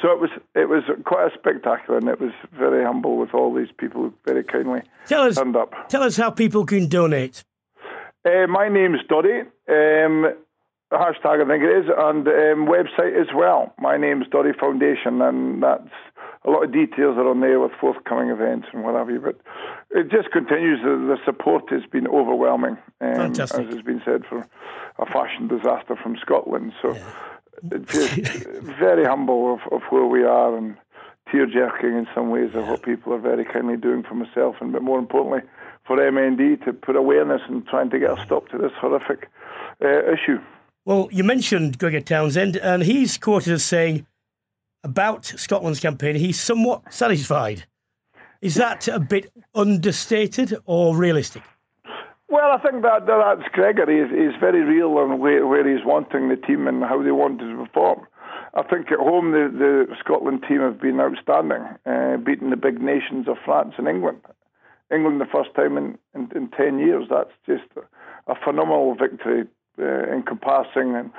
So 0.00 0.10
it 0.10 0.20
was 0.20 0.30
it 0.54 0.68
was 0.68 0.82
quite 1.04 1.32
a 1.32 1.38
spectacular, 1.38 1.98
and 1.98 2.08
it 2.08 2.20
was 2.20 2.32
very 2.58 2.84
humble 2.84 3.16
with 3.18 3.34
all 3.34 3.54
these 3.54 3.72
people 3.76 4.02
who 4.02 4.14
very 4.26 4.44
kindly 4.44 4.82
Tell 5.06 5.22
us 5.22 5.36
turned 5.36 5.56
up. 5.56 5.72
tell 5.88 6.02
us 6.02 6.16
how 6.16 6.30
people 6.30 6.64
can 6.66 6.88
donate. 6.88 7.44
Uh, 8.24 8.46
my 8.48 8.68
name's 8.68 9.00
Doddie. 9.08 9.42
Um, 9.68 10.34
hashtag 10.92 11.42
I 11.42 11.46
think 11.48 11.62
it 11.64 11.84
is, 11.84 11.86
and 11.96 12.26
um, 12.26 12.66
website 12.66 13.18
as 13.18 13.28
well. 13.34 13.72
My 13.78 13.96
name's 13.96 14.26
Doddie 14.30 14.52
Foundation, 14.58 15.22
and 15.22 15.62
that's 15.62 15.88
a 16.46 16.50
lot 16.50 16.64
of 16.64 16.72
details 16.72 17.16
are 17.18 17.28
on 17.28 17.40
there 17.40 17.60
with 17.60 17.72
forthcoming 17.80 18.30
events 18.30 18.68
and 18.72 18.82
what 18.82 18.94
have 18.94 19.10
you. 19.10 19.20
But 19.20 19.40
it 19.90 20.10
just 20.10 20.30
continues. 20.30 20.80
The, 20.82 20.96
the 20.96 21.18
support 21.24 21.70
has 21.70 21.82
been 21.84 22.06
overwhelming, 22.06 22.78
um, 23.00 23.14
Fantastic. 23.14 23.66
as 23.66 23.74
has 23.74 23.82
been 23.82 24.02
said 24.04 24.24
for 24.26 24.48
a 24.98 25.06
fashion 25.06 25.48
disaster 25.48 25.96
from 25.96 26.16
Scotland. 26.16 26.72
So 26.80 26.96
it's 27.70 27.92
just 27.92 28.46
very 28.78 29.04
humble 29.04 29.54
of, 29.54 29.72
of 29.72 29.82
where 29.90 30.06
we 30.06 30.24
are 30.24 30.56
and 30.56 30.76
tear 31.30 31.46
jerking 31.46 31.96
in 31.96 32.08
some 32.14 32.30
ways 32.30 32.50
of 32.54 32.66
what 32.66 32.82
people 32.82 33.12
are 33.12 33.18
very 33.18 33.44
kindly 33.44 33.76
doing 33.76 34.02
for 34.02 34.14
myself 34.14 34.56
and 34.60 34.72
but 34.72 34.82
more 34.82 34.98
importantly 34.98 35.40
for 35.86 35.96
MND 35.96 36.64
to 36.64 36.72
put 36.72 36.96
awareness 36.96 37.40
and 37.48 37.66
trying 37.66 37.90
to 37.90 37.98
get 37.98 38.18
a 38.18 38.24
stop 38.24 38.48
to 38.48 38.58
this 38.58 38.72
horrific 38.80 39.28
uh, 39.82 40.12
issue. 40.12 40.38
Well, 40.84 41.08
you 41.10 41.24
mentioned 41.24 41.78
Gregor 41.78 42.00
Townsend, 42.00 42.56
and 42.56 42.82
he's 42.82 43.18
quoted 43.18 43.52
as 43.52 43.64
saying 43.64 44.06
about 44.84 45.26
Scotland's 45.26 45.80
campaign, 45.80 46.16
he's 46.16 46.40
somewhat 46.40 46.92
satisfied. 46.92 47.64
Is 48.40 48.54
that 48.54 48.88
a 48.88 48.98
bit 49.00 49.30
understated 49.54 50.56
or 50.64 50.96
realistic? 50.96 51.42
Well, 52.28 52.52
I 52.52 52.58
think 52.58 52.82
that 52.82 53.06
that- 53.06 53.36
that's 53.38 53.48
Gregory. 53.52 54.02
He's, 54.02 54.10
he's 54.10 54.40
very 54.40 54.62
real 54.62 54.96
on 54.98 55.18
where, 55.18 55.46
where 55.46 55.66
he's 55.68 55.84
wanting 55.84 56.28
the 56.28 56.36
team 56.36 56.66
and 56.68 56.82
how 56.82 57.02
they 57.02 57.10
want 57.10 57.40
to 57.40 57.64
perform. 57.64 58.06
I 58.54 58.62
think 58.62 58.90
at 58.90 58.98
home 58.98 59.32
the, 59.32 59.48
the 59.88 59.96
Scotland 60.00 60.44
team 60.48 60.60
have 60.60 60.80
been 60.80 61.00
outstanding, 61.00 61.62
uh, 61.86 62.16
beating 62.16 62.50
the 62.50 62.56
big 62.56 62.80
nations 62.80 63.28
of 63.28 63.36
France 63.44 63.74
and 63.78 63.86
England. 63.88 64.20
England 64.92 65.20
the 65.20 65.26
first 65.26 65.54
time 65.54 65.76
in, 65.76 65.98
in, 66.14 66.30
in 66.34 66.48
10 66.50 66.78
years. 66.78 67.06
That's 67.10 67.30
just 67.46 67.68
a 68.26 68.34
phenomenal 68.44 68.94
victory 68.94 69.44
uh, 69.78 70.12
encompassing. 70.12 70.94
And 70.96 71.10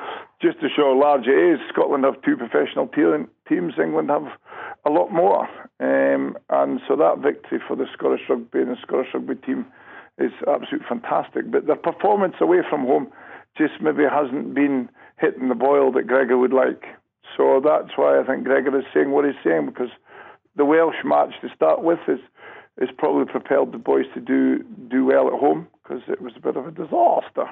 just 0.41 0.59
to 0.61 0.67
show 0.69 0.93
how 0.93 0.99
large 0.99 1.27
it 1.27 1.37
is, 1.37 1.59
Scotland 1.69 2.03
have 2.03 2.21
two 2.21 2.37
professional 2.37 2.87
te- 2.87 3.27
teams, 3.47 3.73
England 3.81 4.09
have 4.09 4.27
a 4.85 4.89
lot 4.89 5.11
more. 5.11 5.47
Um, 5.79 6.37
and 6.49 6.79
so 6.87 6.95
that 6.95 7.19
victory 7.19 7.59
for 7.67 7.75
the 7.75 7.85
Scottish 7.93 8.21
rugby 8.29 8.59
and 8.59 8.71
the 8.71 8.81
Scottish 8.81 9.13
rugby 9.13 9.35
team 9.35 9.65
is 10.17 10.31
absolutely 10.47 10.87
fantastic. 10.87 11.51
But 11.51 11.67
their 11.67 11.75
performance 11.75 12.35
away 12.41 12.59
from 12.69 12.81
home 12.81 13.11
just 13.57 13.81
maybe 13.81 14.03
hasn't 14.09 14.53
been 14.53 14.89
hitting 15.19 15.49
the 15.49 15.55
boil 15.55 15.91
that 15.93 16.07
Gregor 16.07 16.37
would 16.37 16.53
like. 16.53 16.83
So 17.37 17.61
that's 17.63 17.95
why 17.95 18.19
I 18.19 18.23
think 18.23 18.43
Gregor 18.43 18.77
is 18.77 18.85
saying 18.93 19.11
what 19.11 19.25
he's 19.25 19.39
saying 19.43 19.67
because 19.67 19.89
the 20.55 20.65
Welsh 20.65 21.03
match 21.03 21.33
to 21.41 21.49
start 21.55 21.83
with 21.83 21.99
is 22.07 22.19
is 22.77 22.89
probably 22.97 23.25
propelled 23.25 23.73
the 23.73 23.77
boys 23.77 24.05
to 24.13 24.19
do 24.19 24.63
do 24.89 25.05
well 25.05 25.27
at 25.27 25.39
home 25.39 25.67
because 25.83 26.01
it 26.07 26.21
was 26.21 26.33
a 26.35 26.41
bit 26.41 26.55
of 26.55 26.67
a 26.67 26.71
disaster. 26.71 27.49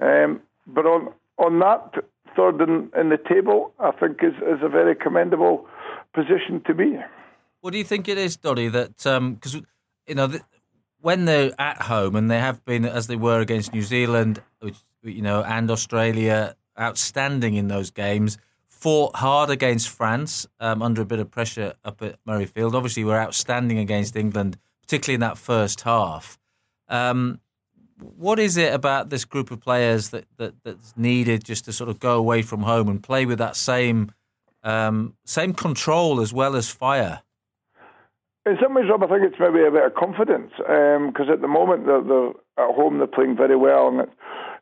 Um, 0.00 0.40
but 0.66 0.86
on 0.86 1.12
on 1.38 1.58
that 1.60 2.04
third 2.36 2.60
in, 2.60 2.90
in 2.98 3.08
the 3.10 3.18
table, 3.18 3.72
I 3.78 3.90
think 3.92 4.22
is 4.22 4.34
is 4.36 4.62
a 4.62 4.68
very 4.68 4.94
commendable 4.94 5.66
position 6.14 6.62
to 6.66 6.74
be. 6.74 6.98
What 7.60 7.72
do 7.72 7.78
you 7.78 7.84
think 7.84 8.08
it 8.08 8.18
is, 8.18 8.36
Doddie? 8.36 8.68
That 8.68 8.96
because 8.96 9.54
you 10.06 10.14
know 10.14 10.32
when 11.00 11.24
they're 11.24 11.52
at 11.58 11.82
home 11.82 12.16
and 12.16 12.30
they 12.30 12.38
have 12.38 12.64
been 12.64 12.84
as 12.84 13.06
they 13.06 13.16
were 13.16 13.40
against 13.40 13.72
New 13.72 13.82
Zealand, 13.82 14.42
which 14.60 14.76
you 15.02 15.22
know, 15.22 15.42
and 15.42 15.70
Australia, 15.70 16.54
outstanding 16.78 17.54
in 17.54 17.68
those 17.68 17.90
games. 17.90 18.38
Fought 18.68 19.16
hard 19.16 19.50
against 19.50 19.88
France 19.88 20.46
um, 20.58 20.82
under 20.82 21.02
a 21.02 21.04
bit 21.04 21.20
of 21.20 21.30
pressure 21.30 21.74
up 21.84 22.02
at 22.02 22.18
Murrayfield. 22.26 22.74
Obviously, 22.74 23.04
we're 23.04 23.18
outstanding 23.20 23.78
against 23.78 24.16
England, 24.16 24.58
particularly 24.80 25.14
in 25.14 25.20
that 25.20 25.38
first 25.38 25.82
half. 25.82 26.38
Um, 26.88 27.40
what 28.02 28.38
is 28.38 28.56
it 28.56 28.74
about 28.74 29.10
this 29.10 29.24
group 29.24 29.50
of 29.50 29.60
players 29.60 30.10
that, 30.10 30.26
that 30.36 30.54
that's 30.64 30.94
needed 30.96 31.44
just 31.44 31.64
to 31.66 31.72
sort 31.72 31.90
of 31.90 31.98
go 31.98 32.18
away 32.18 32.42
from 32.42 32.62
home 32.62 32.88
and 32.88 33.02
play 33.02 33.26
with 33.26 33.38
that 33.38 33.56
same 33.56 34.12
um, 34.62 35.14
same 35.24 35.52
control 35.54 36.20
as 36.20 36.32
well 36.32 36.56
as 36.56 36.68
fire? 36.68 37.22
In 38.44 38.58
some 38.60 38.74
ways, 38.74 38.86
Rob, 38.90 39.04
I 39.04 39.06
think 39.06 39.22
it's 39.22 39.38
maybe 39.38 39.64
a 39.64 39.70
bit 39.70 39.86
of 39.86 39.94
confidence 39.94 40.50
because 40.58 41.28
at 41.32 41.40
the 41.40 41.48
moment 41.48 41.86
they're, 41.86 42.02
they're 42.02 42.34
at 42.58 42.74
home, 42.74 42.98
they're 42.98 43.06
playing 43.06 43.36
very 43.36 43.54
well, 43.56 43.86
and 43.86 44.00
it's, 44.00 44.12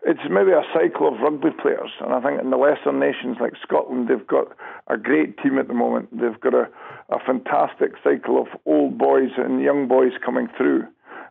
it's 0.03 0.21
maybe 0.29 0.53
a 0.53 0.63
cycle 0.75 1.09
of 1.09 1.21
rugby 1.21 1.49
players. 1.51 1.91
And 2.01 2.13
I 2.13 2.21
think 2.21 2.41
in 2.43 2.51
the 2.51 2.59
Western 2.59 3.01
nations 3.01 3.39
like 3.41 3.55
Scotland, 3.63 4.09
they've 4.09 4.27
got 4.27 4.49
a 4.89 4.99
great 4.99 5.39
team 5.39 5.59
at 5.59 5.69
the 5.69 5.75
moment. 5.75 6.11
They've 6.13 6.39
got 6.41 6.53
a, 6.53 6.69
a 7.09 7.19
fantastic 7.25 7.93
cycle 8.05 8.39
of 8.41 8.49
old 8.67 8.99
boys 8.99 9.31
and 9.39 9.63
young 9.63 9.89
boys 9.89 10.13
coming 10.23 10.49
through, 10.57 10.85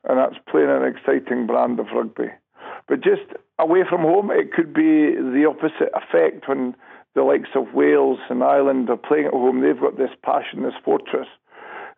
and 0.07 0.17
that's 0.17 0.35
playing 0.49 0.69
an 0.69 0.83
exciting 0.83 1.47
brand 1.47 1.79
of 1.79 1.87
rugby. 1.93 2.29
But 2.87 3.01
just 3.01 3.23
away 3.59 3.83
from 3.87 4.01
home, 4.01 4.31
it 4.31 4.53
could 4.53 4.73
be 4.73 5.15
the 5.15 5.45
opposite 5.49 5.91
effect 5.93 6.47
when 6.47 6.75
the 7.15 7.23
likes 7.23 7.49
of 7.55 7.73
Wales 7.73 8.19
and 8.29 8.43
Ireland 8.43 8.89
are 8.89 8.97
playing 8.97 9.25
at 9.25 9.33
home. 9.33 9.61
They've 9.61 9.79
got 9.79 9.97
this 9.97 10.15
passion, 10.23 10.63
this 10.63 10.73
fortress. 10.83 11.27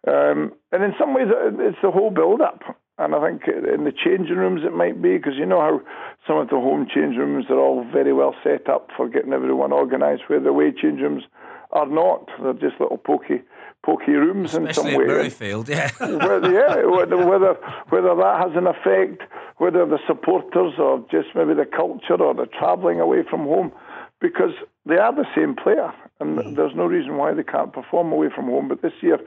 Um, 0.07 0.53
and 0.71 0.83
in 0.83 0.93
some 0.99 1.13
ways, 1.13 1.27
it's 1.29 1.77
the 1.83 1.91
whole 1.91 2.09
build-up. 2.09 2.61
And 2.97 3.15
I 3.15 3.29
think 3.29 3.43
in 3.47 3.83
the 3.83 3.91
changing 3.91 4.35
rooms 4.35 4.61
it 4.63 4.73
might 4.73 5.01
be, 5.01 5.17
because 5.17 5.33
you 5.35 5.45
know 5.45 5.61
how 5.61 5.81
some 6.27 6.37
of 6.37 6.49
the 6.49 6.55
home 6.55 6.85
change 6.93 7.17
rooms 7.17 7.45
are 7.49 7.57
all 7.57 7.83
very 7.91 8.13
well 8.13 8.35
set 8.43 8.69
up 8.69 8.89
for 8.95 9.09
getting 9.09 9.33
everyone 9.33 9.73
organised, 9.73 10.23
where 10.27 10.39
the 10.39 10.49
away 10.49 10.71
change 10.71 11.01
rooms 11.01 11.23
are 11.73 11.87
not. 11.87 12.29
They're 12.41 12.53
just 12.53 12.79
little 12.79 12.97
pokey, 12.97 13.41
pokey 13.83 14.11
rooms 14.11 14.53
in 14.53 14.65
some 14.65 14.67
Especially 14.67 14.97
way. 14.97 15.05
Murrayfield, 15.05 15.67
yeah. 15.67 15.91
whether, 15.99 16.51
yeah, 16.51 16.85
whether, 16.85 17.17
whether 17.17 17.53
whether 17.89 18.15
that 18.15 18.41
has 18.41 18.55
an 18.55 18.67
effect, 18.67 19.23
whether 19.57 19.85
the 19.85 19.99
supporters 20.07 20.73
or 20.77 21.05
just 21.11 21.29
maybe 21.35 21.53
the 21.53 21.65
culture 21.65 22.21
or 22.21 22.33
the 22.33 22.45
travelling 22.45 22.99
away 22.99 23.23
from 23.29 23.41
home, 23.41 23.71
because 24.19 24.53
they 24.85 24.97
are 24.97 25.13
the 25.13 25.25
same 25.35 25.55
player, 25.55 25.93
and 26.19 26.37
mm. 26.37 26.55
there's 26.55 26.75
no 26.75 26.85
reason 26.85 27.17
why 27.17 27.33
they 27.33 27.43
can't 27.43 27.73
perform 27.73 28.11
away 28.11 28.27
from 28.33 28.45
home. 28.45 28.67
But 28.67 28.81
this 28.81 28.93
year, 29.01 29.19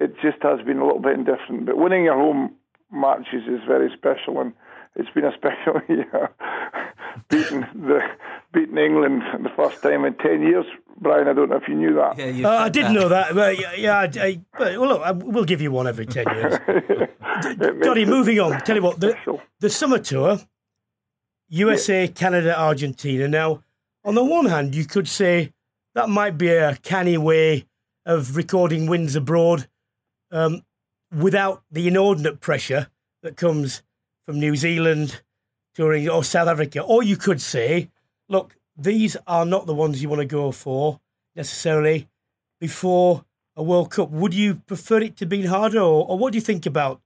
it 0.00 0.14
just 0.22 0.42
has 0.42 0.60
been 0.64 0.78
a 0.78 0.84
little 0.84 1.00
bit 1.00 1.14
indifferent. 1.14 1.66
But 1.66 1.76
winning 1.76 2.04
your 2.04 2.14
home 2.14 2.54
matches 2.92 3.42
is 3.48 3.60
very 3.66 3.90
special, 3.96 4.40
and 4.40 4.52
it's 4.96 5.10
been 5.10 5.24
a 5.24 5.32
special 5.36 5.80
year. 5.88 6.30
Beating 7.28 7.60
the 7.74 8.00
beating 8.52 8.78
England 8.78 9.22
the 9.42 9.50
first 9.56 9.82
time 9.82 10.04
in 10.04 10.14
ten 10.14 10.42
years, 10.42 10.64
Brian. 11.00 11.28
I 11.28 11.32
don't 11.32 11.50
know 11.50 11.56
if 11.56 11.68
you 11.68 11.74
knew 11.74 11.94
that. 11.94 12.16
yeah 12.18 12.48
Uh, 12.48 12.64
I 12.64 12.68
did 12.68 12.84
that. 12.86 12.92
know 12.92 13.08
that. 13.08 13.34
Well, 13.34 13.52
yeah, 13.52 13.74
yeah 13.76 13.98
I, 13.98 14.04
I, 14.26 14.40
but, 14.58 14.78
well, 14.78 14.88
look, 14.88 15.02
I, 15.02 15.12
we'll 15.12 15.44
give 15.44 15.60
you 15.60 15.70
one 15.70 15.86
every 15.86 16.06
10 16.06 16.24
years. 16.34 17.80
Doddie, 17.82 18.04
moving 18.06 18.40
on. 18.40 18.60
Tell 18.62 18.76
you 18.76 18.82
what, 18.82 19.00
the, 19.00 19.16
the 19.60 19.70
summer 19.70 19.98
tour, 19.98 20.38
USA, 21.48 22.08
Canada, 22.08 22.58
Argentina. 22.58 23.28
Now, 23.28 23.62
on 24.04 24.14
the 24.14 24.24
one 24.24 24.46
hand, 24.46 24.74
you 24.74 24.84
could 24.84 25.08
say 25.08 25.52
that 25.94 26.08
might 26.08 26.38
be 26.38 26.48
a 26.48 26.76
canny 26.76 27.18
way 27.18 27.66
of 28.06 28.36
recording 28.36 28.86
wins 28.86 29.16
abroad. 29.16 29.68
Um, 30.30 30.62
without 31.10 31.62
the 31.70 31.88
inordinate 31.88 32.40
pressure 32.40 32.88
that 33.22 33.36
comes 33.36 33.82
from 34.26 34.38
New 34.38 34.56
Zealand 34.56 35.22
or 35.78 36.24
South 36.24 36.48
Africa. 36.48 36.82
Or 36.82 37.02
you 37.02 37.16
could 37.16 37.40
say, 37.40 37.90
look, 38.28 38.56
these 38.76 39.16
are 39.26 39.44
not 39.44 39.66
the 39.66 39.74
ones 39.74 40.02
you 40.02 40.08
want 40.08 40.20
to 40.20 40.26
go 40.26 40.52
for 40.52 41.00
necessarily 41.34 42.08
before 42.60 43.24
a 43.56 43.62
World 43.62 43.90
Cup. 43.90 44.10
Would 44.10 44.34
you 44.34 44.56
prefer 44.56 45.00
it 45.00 45.16
to 45.16 45.26
be 45.26 45.46
harder, 45.46 45.80
or, 45.80 46.06
or 46.08 46.18
what 46.18 46.32
do 46.32 46.38
you 46.38 46.42
think 46.42 46.66
about 46.66 47.00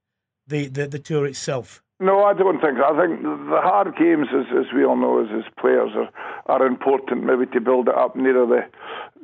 the, 0.46 0.68
the, 0.68 0.86
the 0.86 0.98
tour 0.98 1.26
itself? 1.26 1.82
No, 2.02 2.24
I 2.24 2.34
don't 2.34 2.60
think 2.60 2.78
so. 2.78 2.84
I 2.84 2.98
think 2.98 3.22
the 3.22 3.60
hard 3.62 3.94
games, 3.96 4.26
as, 4.34 4.46
as 4.50 4.72
we 4.74 4.84
all 4.84 4.96
know, 4.96 5.22
as, 5.22 5.30
as 5.30 5.44
players, 5.56 5.90
are, 5.94 6.10
are 6.46 6.66
important. 6.66 7.22
Maybe 7.22 7.46
to 7.46 7.60
build 7.60 7.86
it 7.88 7.94
up 7.94 8.16
nearer 8.16 8.44
the 8.44 8.66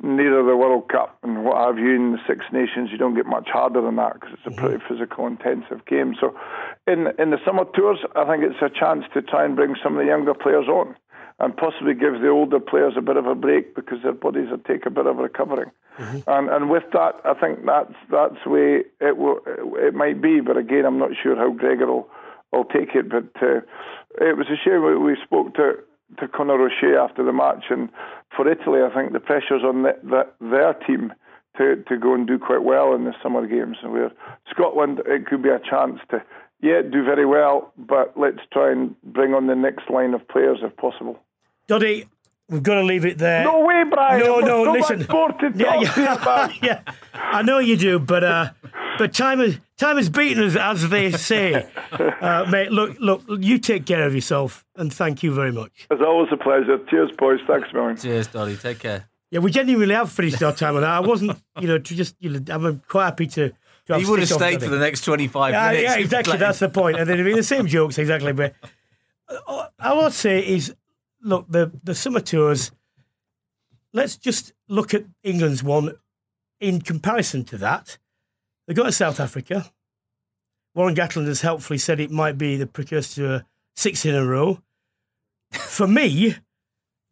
nearer 0.01 0.43
the 0.45 0.55
World 0.55 0.87
Cup 0.87 1.17
and 1.21 1.43
what 1.43 1.57
have 1.57 1.77
you. 1.77 1.93
In 1.93 2.13
the 2.13 2.19
Six 2.25 2.45
Nations, 2.53 2.89
you 2.89 2.97
don't 2.97 3.15
get 3.15 3.25
much 3.25 3.49
harder 3.51 3.81
than 3.81 3.97
that 3.97 4.13
because 4.13 4.29
it's 4.33 4.47
a 4.47 4.55
pretty 4.55 4.77
mm-hmm. 4.77 4.93
physical, 4.93 5.27
intensive 5.27 5.85
game. 5.85 6.15
So, 6.19 6.33
in 6.87 7.07
in 7.19 7.31
the 7.31 7.39
summer 7.45 7.65
tours, 7.75 7.99
I 8.15 8.23
think 8.23 8.43
it's 8.43 8.61
a 8.61 8.69
chance 8.69 9.03
to 9.13 9.21
try 9.21 9.43
and 9.43 9.57
bring 9.57 9.75
some 9.83 9.97
of 9.97 9.99
the 9.99 10.07
younger 10.07 10.33
players 10.33 10.69
on 10.69 10.95
and 11.39 11.55
possibly 11.55 11.93
give 11.93 12.21
the 12.21 12.29
older 12.29 12.59
players 12.59 12.93
a 12.97 13.01
bit 13.01 13.17
of 13.17 13.25
a 13.25 13.35
break 13.35 13.75
because 13.75 13.99
their 14.03 14.13
bodies 14.13 14.49
will 14.51 14.59
take 14.59 14.85
a 14.85 14.89
bit 14.89 15.05
of 15.05 15.17
recovering. 15.17 15.71
Mm-hmm. 15.99 16.29
And 16.29 16.49
and 16.49 16.69
with 16.69 16.83
that, 16.93 17.19
I 17.25 17.33
think 17.33 17.65
that's 17.65 17.95
that's 18.09 18.39
the 18.45 18.49
way 18.49 18.83
it 19.01 19.17
will 19.17 19.39
it 19.45 19.93
might 19.93 20.21
be. 20.21 20.39
But 20.39 20.55
again, 20.55 20.85
I'm 20.85 20.99
not 20.99 21.11
sure 21.21 21.35
how 21.35 21.51
Gregor 21.51 21.87
will, 21.87 22.09
will 22.51 22.65
take 22.65 22.95
it. 22.95 23.09
But 23.09 23.31
uh, 23.41 23.61
it 24.19 24.37
was 24.37 24.47
a 24.47 24.57
shame 24.63 25.03
we 25.03 25.17
spoke 25.23 25.55
to 25.55 25.73
to 26.19 26.27
Conor 26.27 26.59
O'Shea 26.59 26.95
after 26.99 27.23
the 27.23 27.33
match, 27.33 27.65
and 27.69 27.89
for 28.35 28.49
Italy, 28.49 28.81
I 28.81 28.93
think 28.93 29.13
the 29.13 29.19
pressure's 29.19 29.63
on 29.63 29.83
the, 29.83 29.93
the, 30.03 30.25
their 30.41 30.73
team 30.73 31.13
to, 31.57 31.75
to 31.87 31.97
go 31.97 32.13
and 32.13 32.25
do 32.25 32.39
quite 32.39 32.63
well 32.63 32.95
in 32.95 33.03
the 33.03 33.13
summer 33.21 33.45
games. 33.45 33.77
And 33.83 33.93
Where 33.93 34.11
Scotland, 34.49 35.01
it 35.05 35.27
could 35.27 35.43
be 35.43 35.49
a 35.49 35.59
chance 35.59 35.99
to 36.09 36.23
yeah 36.61 36.81
do 36.81 37.03
very 37.03 37.25
well, 37.25 37.73
but 37.77 38.13
let's 38.17 38.39
try 38.51 38.71
and 38.71 38.95
bring 39.03 39.33
on 39.33 39.47
the 39.47 39.55
next 39.55 39.89
line 39.89 40.13
of 40.13 40.27
players 40.27 40.59
if 40.61 40.75
possible. 40.77 41.19
Doddie, 41.67 42.07
we've 42.49 42.63
got 42.63 42.75
to 42.75 42.83
leave 42.83 43.05
it 43.05 43.17
there. 43.17 43.43
No 43.43 43.65
way, 43.65 43.83
Brian. 43.89 44.19
No, 44.19 44.39
no, 44.39 44.65
so 44.65 44.71
listen. 44.71 45.05
yeah, 45.55 45.79
yeah, 45.79 46.53
yeah, 46.63 46.81
I 47.13 47.43
know 47.43 47.59
you 47.59 47.77
do, 47.77 47.99
but 47.99 48.23
uh, 48.23 48.49
but 48.99 49.13
time 49.13 49.39
is 49.39 49.57
time 49.77 49.95
has 49.95 50.09
beaten 50.09 50.43
us, 50.43 50.55
as 50.55 50.87
they 50.89 51.11
say. 51.11 51.67
Uh, 52.19 52.45
mate, 52.51 52.69
look, 52.69 52.99
look, 52.99 53.23
you 53.39 53.57
take 53.57 53.85
care 53.85 54.05
of 54.05 54.13
yourself, 54.13 54.65
and 54.75 54.93
thank 54.93 55.23
you 55.23 55.33
very 55.33 55.53
much. 55.53 55.87
It's 55.89 56.01
always 56.05 56.27
a 56.33 56.37
pleasure. 56.37 56.77
Cheers, 56.89 57.11
boys. 57.17 57.39
Thanks, 57.47 57.69
man. 57.73 57.95
Cheers, 57.95 58.27
Doddie. 58.27 58.57
Take 58.57 58.79
care. 58.79 59.07
Yeah, 59.31 59.39
we 59.39 59.51
genuinely 59.51 59.95
have 59.95 60.11
finished 60.11 60.43
our 60.43 60.53
time 60.53 60.75
on 60.75 60.81
that. 60.81 60.89
I 60.89 60.99
wasn't, 60.99 61.41
you 61.61 61.67
know, 61.67 61.77
to 61.77 61.95
just, 61.95 62.15
you 62.19 62.29
know, 62.29 62.39
I'm 62.49 62.81
quite 62.87 63.05
happy 63.05 63.27
to. 63.27 63.53
to 63.87 63.97
he 63.97 64.05
would 64.05 64.19
have 64.19 64.27
stayed 64.27 64.61
for 64.61 64.69
the 64.69 64.79
next 64.79 65.01
25 65.01 65.53
yeah, 65.53 65.67
minutes. 65.67 65.83
Yeah, 65.83 65.95
exactly. 65.97 66.37
That's 66.37 66.59
the 66.59 66.67
point. 66.67 66.99
And 66.99 67.09
then 67.09 67.19
it'd 67.19 67.25
be 67.25 67.33
the 67.33 67.43
same 67.43 67.67
jokes, 67.77 67.97
exactly. 67.97 68.33
But 68.33 68.53
uh, 69.29 69.67
all 69.79 70.01
I'd 70.01 70.11
say 70.11 70.45
is 70.45 70.75
look, 71.21 71.45
the, 71.49 71.71
the 71.83 71.95
summer 71.95 72.19
tours, 72.19 72.71
let's 73.93 74.17
just 74.17 74.53
look 74.67 74.93
at 74.93 75.05
England's 75.23 75.63
one 75.63 75.93
in 76.59 76.81
comparison 76.81 77.45
to 77.45 77.57
that. 77.59 77.97
They 78.69 78.75
got 78.75 78.83
to 78.83 78.91
South 78.91 79.19
Africa. 79.19 79.71
Warren 80.75 80.93
Gatland 80.93 81.25
has 81.25 81.41
helpfully 81.41 81.79
said 81.79 81.99
it 81.99 82.11
might 82.11 82.37
be 82.37 82.55
the 82.55 82.67
precursor 82.67 83.15
to 83.15 83.33
a 83.33 83.45
six 83.75 84.05
in 84.05 84.13
a 84.13 84.23
row. 84.23 84.61
For 85.51 85.87
me, 85.87 86.35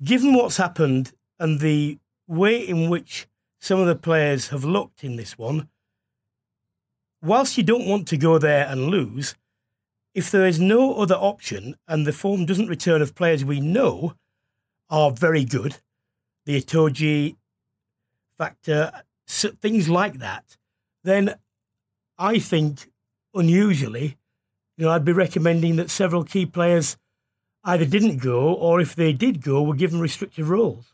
given 0.04 0.36
what's 0.36 0.58
happened 0.58 1.14
and 1.40 1.60
the 1.60 1.98
way 2.28 2.60
in 2.60 2.92
which 2.92 3.28
some 3.60 3.80
of 3.80 3.88
the 3.88 3.96
players 3.96 4.50
have 4.50 4.64
looked 4.64 5.04
in 5.04 5.16
this 5.16 5.36
one, 5.36 5.68
whilst 7.24 7.58
you 7.58 7.64
don't 7.64 7.88
want 7.88 8.08
to 8.10 8.18
go 8.18 8.38
there 8.38 8.68
and 8.68 8.90
lose, 8.90 9.34
if 10.14 10.30
there 10.30 10.46
is 10.46 10.60
no 10.60 10.94
other 11.02 11.16
option 11.16 11.76
and 11.88 12.06
the 12.06 12.14
form 12.14 12.46
doesn't 12.46 12.68
return 12.68 13.02
of 13.02 13.16
players 13.16 13.44
we 13.44 13.60
know 13.60 14.14
are 14.92 15.10
very 15.10 15.44
good, 15.44 15.78
the 16.46 16.62
Itoje 16.62 17.36
factor, 18.38 18.92
things 19.28 19.90
like 19.90 20.20
that, 20.20 20.56
then 21.04 21.34
I 22.18 22.40
think 22.40 22.90
unusually, 23.34 24.18
you 24.78 24.86
know, 24.86 24.92
I'd 24.92 25.06
be 25.06 25.14
recommending 25.14 25.76
that 25.78 25.90
several 25.90 26.24
key 26.24 26.46
players 26.46 26.98
either 27.64 27.86
didn't 27.86 28.18
go 28.18 28.54
or 28.54 28.80
if 28.80 28.96
they 28.96 29.14
did 29.14 29.42
go, 29.42 29.62
were 29.62 29.76
given 29.76 30.00
restricted 30.00 30.46
roles. 30.46 30.94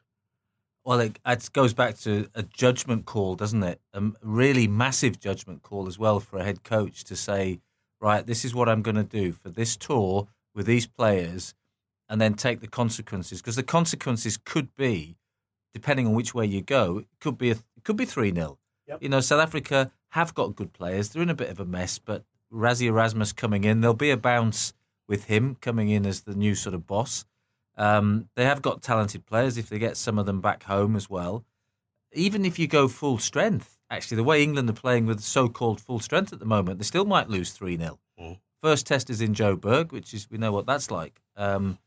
Well, 0.86 0.99
it, 0.99 1.19
it, 1.25 1.49
goes 1.53 1.73
back 1.73 1.97
to 1.99 2.27
a 2.36 2.43
judgment 2.43 3.05
call, 3.05 3.36
doesn't 3.36 3.63
it? 3.63 3.79
A 3.93 4.03
really 4.21 4.67
massive 4.67 5.19
judgment 5.19 5.62
call 5.62 5.88
as 5.88 5.97
well 5.97 6.19
for 6.19 6.38
a 6.38 6.43
head 6.43 6.63
coach 6.63 7.05
to 7.05 7.15
say, 7.15 7.62
right, 8.01 8.25
this 8.25 8.43
is 8.43 8.53
what 8.53 8.67
I'm 8.67 8.81
going 8.81 8.97
to 8.97 9.03
do 9.03 9.31
for 9.31 9.49
this 9.49 9.77
tour 9.77 10.27
with 10.53 10.65
these 10.65 10.86
players, 10.86 11.53
and 12.09 12.19
then 12.19 12.33
take 12.33 12.59
the 12.59 12.67
consequences 12.67 13.41
because 13.41 13.55
the 13.55 13.63
consequences 13.63 14.38
could 14.38 14.75
be, 14.75 15.15
depending 15.73 16.05
on 16.05 16.13
which 16.13 16.36
way 16.36 16.45
you 16.45 16.62
go, 16.62 16.99
it 16.99 17.07
could 17.21 17.38
be 17.38 17.49
a, 17.49 17.53
it 17.53 17.83
could 17.83 17.95
be 17.95 18.05
three 18.05 18.33
0 18.33 18.57
yep. 18.88 19.01
You 19.01 19.09
know, 19.09 19.21
South 19.21 19.41
Africa 19.41 19.89
have 20.13 20.36
got 20.36 20.56
good 20.56 20.73
players. 20.73 21.10
They're 21.10 21.23
in 21.23 21.30
a 21.32 21.36
bit 21.36 21.49
of 21.49 21.60
a 21.60 21.65
mess, 21.65 21.97
but 21.97 22.23
Rassie 22.54 22.86
Erasmus 22.86 23.34
coming 23.34 23.63
in, 23.63 23.82
there'll 23.82 23.95
be 23.95 24.12
a 24.12 24.17
bounce 24.17 24.73
with 25.08 25.23
him 25.23 25.58
coming 25.60 25.89
in 25.89 26.06
as 26.06 26.21
the 26.21 26.36
new 26.36 26.54
sort 26.54 26.76
of 26.76 26.86
boss. 26.86 27.26
Um, 27.76 28.30
they 28.36 28.45
have 28.45 28.62
got 28.62 28.84
talented 28.84 29.26
players 29.26 29.58
if 29.58 29.69
they 29.69 29.80
get 29.80 29.97
some 29.97 30.19
of 30.19 30.28
them 30.28 30.39
back 30.39 30.63
home 30.65 30.95
as 30.95 31.10
well. 31.10 31.45
Even 32.12 32.45
if 32.45 32.60
you 32.60 32.67
go 32.67 32.88
full 32.88 33.17
strength, 33.17 33.80
actually, 33.89 34.17
the 34.17 34.23
way 34.23 34.43
England 34.43 34.69
are 34.69 34.73
playing 34.73 35.08
with 35.08 35.21
so 35.21 35.49
called 35.49 35.82
full 35.82 35.99
strength 35.99 36.32
at 36.32 36.38
the 36.38 36.45
moment, 36.45 36.78
they 36.78 36.86
still 36.86 37.06
might 37.06 37.28
lose 37.28 37.49
3 37.49 37.76
0. 37.76 37.97
Mm. 38.21 38.38
First 38.62 38.86
test 38.86 39.10
is 39.10 39.19
in 39.19 39.34
Joburg, 39.34 39.91
which 39.91 40.13
is, 40.13 40.28
we 40.30 40.38
know 40.38 40.52
what 40.52 40.67
that's 40.67 40.91
like. 40.91 41.21
Um, 41.36 41.80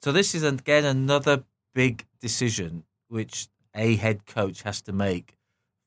so 0.00 0.12
this 0.12 0.32
is, 0.32 0.44
again, 0.44 0.84
another 0.84 1.42
big 1.74 2.06
decision 2.20 2.84
which 3.08 3.48
a 3.74 3.96
head 3.96 4.26
coach 4.26 4.62
has 4.62 4.80
to 4.82 4.92
make 4.92 5.34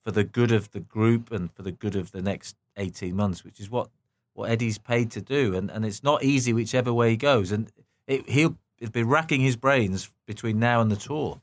for 0.07 0.11
the 0.11 0.23
good 0.23 0.53
of 0.53 0.71
the 0.71 0.79
group 0.79 1.33
and 1.33 1.51
for 1.51 1.63
the 1.63 1.71
good 1.73 1.93
of 1.93 2.13
the 2.13 2.21
next 2.21 2.55
18 2.77 3.13
months, 3.13 3.43
which 3.43 3.59
is 3.59 3.69
what, 3.69 3.89
what 4.35 4.49
Eddie's 4.49 4.77
paid 4.77 5.11
to 5.11 5.19
do. 5.19 5.53
And, 5.53 5.69
and 5.69 5.85
it's 5.85 6.01
not 6.01 6.23
easy 6.23 6.53
whichever 6.53 6.93
way 6.93 7.09
he 7.09 7.17
goes. 7.17 7.51
And 7.51 7.69
it, 8.07 8.29
he'll, 8.29 8.55
he'll 8.77 8.89
be 8.89 9.03
racking 9.03 9.41
his 9.41 9.57
brains 9.57 10.09
between 10.25 10.59
now 10.59 10.79
and 10.79 10.89
the 10.89 10.95
tour. 10.95 11.41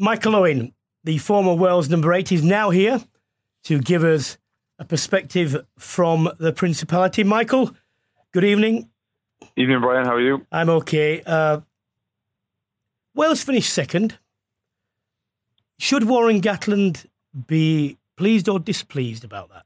Michael 0.00 0.34
Owen, 0.34 0.72
the 1.04 1.18
former 1.18 1.54
world's 1.54 1.88
number 1.88 2.12
eight, 2.12 2.32
is 2.32 2.42
now 2.42 2.70
here 2.70 3.00
to 3.66 3.78
give 3.78 4.02
us 4.02 4.36
a 4.80 4.84
perspective 4.84 5.64
from 5.78 6.28
the 6.40 6.52
Principality. 6.52 7.22
Michael, 7.22 7.70
good 8.32 8.42
evening. 8.42 8.90
Evening, 9.54 9.80
Brian. 9.80 10.06
How 10.06 10.14
are 10.14 10.20
you? 10.20 10.44
I'm 10.50 10.70
okay. 10.70 11.22
Uh, 11.24 11.60
Wales 13.14 13.44
finished 13.44 13.72
second. 13.72 14.18
Should 15.78 16.08
Warren 16.08 16.40
Gatland 16.40 17.06
be 17.46 17.98
pleased 18.16 18.48
or 18.48 18.58
displeased 18.58 19.24
about 19.24 19.50
that? 19.50 19.64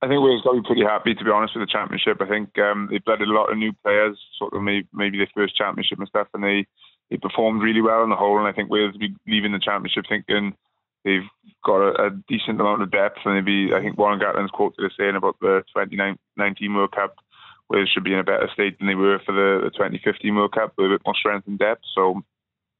I 0.00 0.06
think 0.06 0.22
Wales 0.22 0.42
got 0.42 0.52
to 0.52 0.62
be 0.62 0.66
pretty 0.66 0.84
happy, 0.84 1.14
to 1.14 1.24
be 1.24 1.30
honest, 1.30 1.56
with 1.56 1.66
the 1.66 1.72
championship. 1.72 2.18
I 2.20 2.28
think 2.28 2.56
um, 2.58 2.88
they 2.90 2.98
blooded 2.98 3.28
a 3.28 3.32
lot 3.32 3.50
of 3.50 3.58
new 3.58 3.72
players, 3.82 4.16
sort 4.38 4.54
of 4.54 4.62
maybe, 4.62 4.86
maybe 4.92 5.18
their 5.18 5.30
first 5.34 5.56
championship 5.56 5.98
and 5.98 6.08
stuff, 6.08 6.28
and 6.34 6.44
they 6.44 6.66
they 7.10 7.16
performed 7.16 7.62
really 7.62 7.80
well 7.80 8.02
on 8.02 8.10
the 8.10 8.16
whole. 8.16 8.38
And 8.38 8.46
I 8.46 8.52
think 8.52 8.70
Wales 8.70 8.92
will 8.92 9.00
be 9.00 9.16
leaving 9.26 9.52
the 9.52 9.58
championship 9.58 10.04
thinking 10.08 10.54
they've 11.04 11.28
got 11.64 11.80
a, 11.80 12.06
a 12.06 12.10
decent 12.28 12.60
amount 12.60 12.82
of 12.82 12.90
depth. 12.90 13.18
And 13.24 13.34
maybe 13.34 13.74
I 13.74 13.80
think 13.80 13.98
Warren 13.98 14.20
Gatland's 14.20 14.52
quoted 14.52 14.84
as 14.84 14.92
saying 14.98 15.16
about 15.16 15.36
the 15.40 15.64
2019 15.74 16.74
World 16.74 16.92
Cup, 16.92 17.16
Wales 17.70 17.90
should 17.92 18.04
be 18.04 18.12
in 18.12 18.18
a 18.18 18.24
better 18.24 18.48
state 18.52 18.78
than 18.78 18.88
they 18.88 18.94
were 18.94 19.20
for 19.24 19.32
the, 19.32 19.64
the 19.64 19.70
2015 19.70 20.34
World 20.34 20.52
Cup 20.52 20.74
with 20.76 20.86
a 20.86 20.94
bit 20.94 21.02
more 21.04 21.14
strength 21.14 21.46
and 21.46 21.58
depth. 21.58 21.82
So 21.94 22.22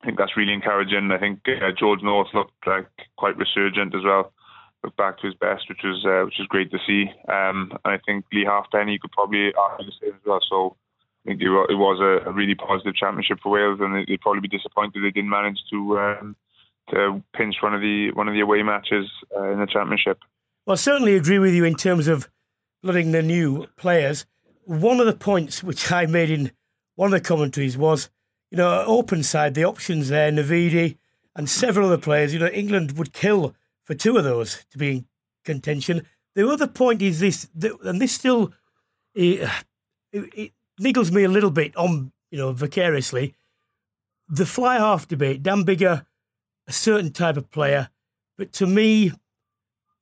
I 0.03 0.07
think 0.07 0.19
that's 0.19 0.37
really 0.37 0.53
encouraging. 0.53 1.11
I 1.11 1.19
think 1.19 1.41
uh, 1.49 1.71
George 1.79 2.03
North 2.03 2.29
looked 2.33 2.67
like 2.67 2.89
quite 3.17 3.37
resurgent 3.37 3.95
as 3.95 4.05
well. 4.05 4.33
Looked 4.85 4.97
back 4.97 5.19
to 5.19 5.27
his 5.27 5.35
best, 5.35 5.69
which 5.69 5.81
was 5.83 6.05
uh, 6.07 6.25
which 6.25 6.37
was 6.39 6.47
great 6.49 6.71
to 6.71 6.79
see. 6.87 7.07
Um, 7.29 7.73
and 7.85 7.95
I 7.95 7.99
think 8.07 8.25
Leigh 8.33 8.45
Halfpenny 8.45 8.99
could 9.01 9.11
probably 9.11 9.53
argue 9.55 9.87
the 9.87 9.93
same 10.01 10.15
as 10.15 10.25
well. 10.25 10.41
So 10.49 10.77
I 11.25 11.31
think 11.31 11.43
it 11.43 11.49
was 11.49 12.25
a, 12.27 12.31
really 12.31 12.55
positive 12.55 12.95
championship 12.95 13.39
for 13.43 13.51
Wales, 13.51 13.81
and 13.83 14.07
they'd 14.07 14.21
probably 14.21 14.41
be 14.41 14.49
disappointed 14.49 15.03
they 15.03 15.11
didn't 15.11 15.31
manage 15.31 15.59
to 15.71 15.99
um, 15.99 16.37
to 16.91 17.23
pinch 17.35 17.57
one 17.61 17.75
of 17.75 17.81
the 17.81 18.13
one 18.13 18.29
of 18.29 18.35
the 18.35 18.41
away 18.41 18.63
matches 18.63 19.11
uh, 19.37 19.51
in 19.51 19.59
the 19.59 19.67
championship. 19.67 20.19
Well, 20.65 20.75
I 20.75 20.77
certainly 20.77 21.17
agree 21.17 21.41
with 21.41 21.55
you 21.55 21.65
in 21.65 21.75
terms 21.75 22.07
of 22.07 22.29
blooding 22.83 23.11
the 23.13 23.23
new 23.23 23.67
players. 23.77 24.27
One 24.65 25.01
of 25.01 25.07
the 25.07 25.17
points 25.17 25.65
which 25.65 25.91
I 25.91 26.07
made 26.07 26.31
in 26.31 26.53
one 26.95 27.13
of 27.13 27.21
the 27.21 27.27
commentaries 27.27 27.77
was, 27.77 28.11
you 28.51 28.57
know, 28.57 28.85
open 28.87 29.23
side, 29.23 29.55
the 29.55 29.65
options 29.65 30.09
there, 30.09 30.31
Navidi 30.31 30.97
and 31.37 31.49
several 31.49 31.87
other 31.87 31.99
players. 31.99 32.33
You 32.33 32.41
know, 32.41 32.49
England 32.49 32.99
would 32.99 33.13
kill 33.13 33.55
for 33.85 33.95
two 33.95 34.17
of 34.17 34.25
those 34.25 34.65
to 34.71 34.79
be 34.79 34.91
in 34.91 35.07
contention. 35.45 36.07
The 36.35 36.49
other 36.49 36.67
point 36.67 37.03
is 37.03 37.21
this, 37.21 37.49
and 37.85 38.01
this 38.01 38.13
still 38.13 38.53
it, 39.15 39.49
it, 40.13 40.53
niggles 40.81 41.11
me 41.11 41.25
a 41.25 41.29
little 41.29 41.51
bit 41.51 41.77
on, 41.77 42.13
you 42.31 42.39
know, 42.39 42.53
vicariously. 42.53 43.35
The 44.29 44.47
fly 44.47 44.77
half 44.77 45.09
debate, 45.09 45.43
Dan 45.43 45.65
Biggar, 45.65 46.05
a 46.67 46.73
certain 46.73 47.13
type 47.13 47.37
of 47.37 47.51
player, 47.51 47.89
but 48.37 48.53
to 48.55 48.67
me, 48.67 49.13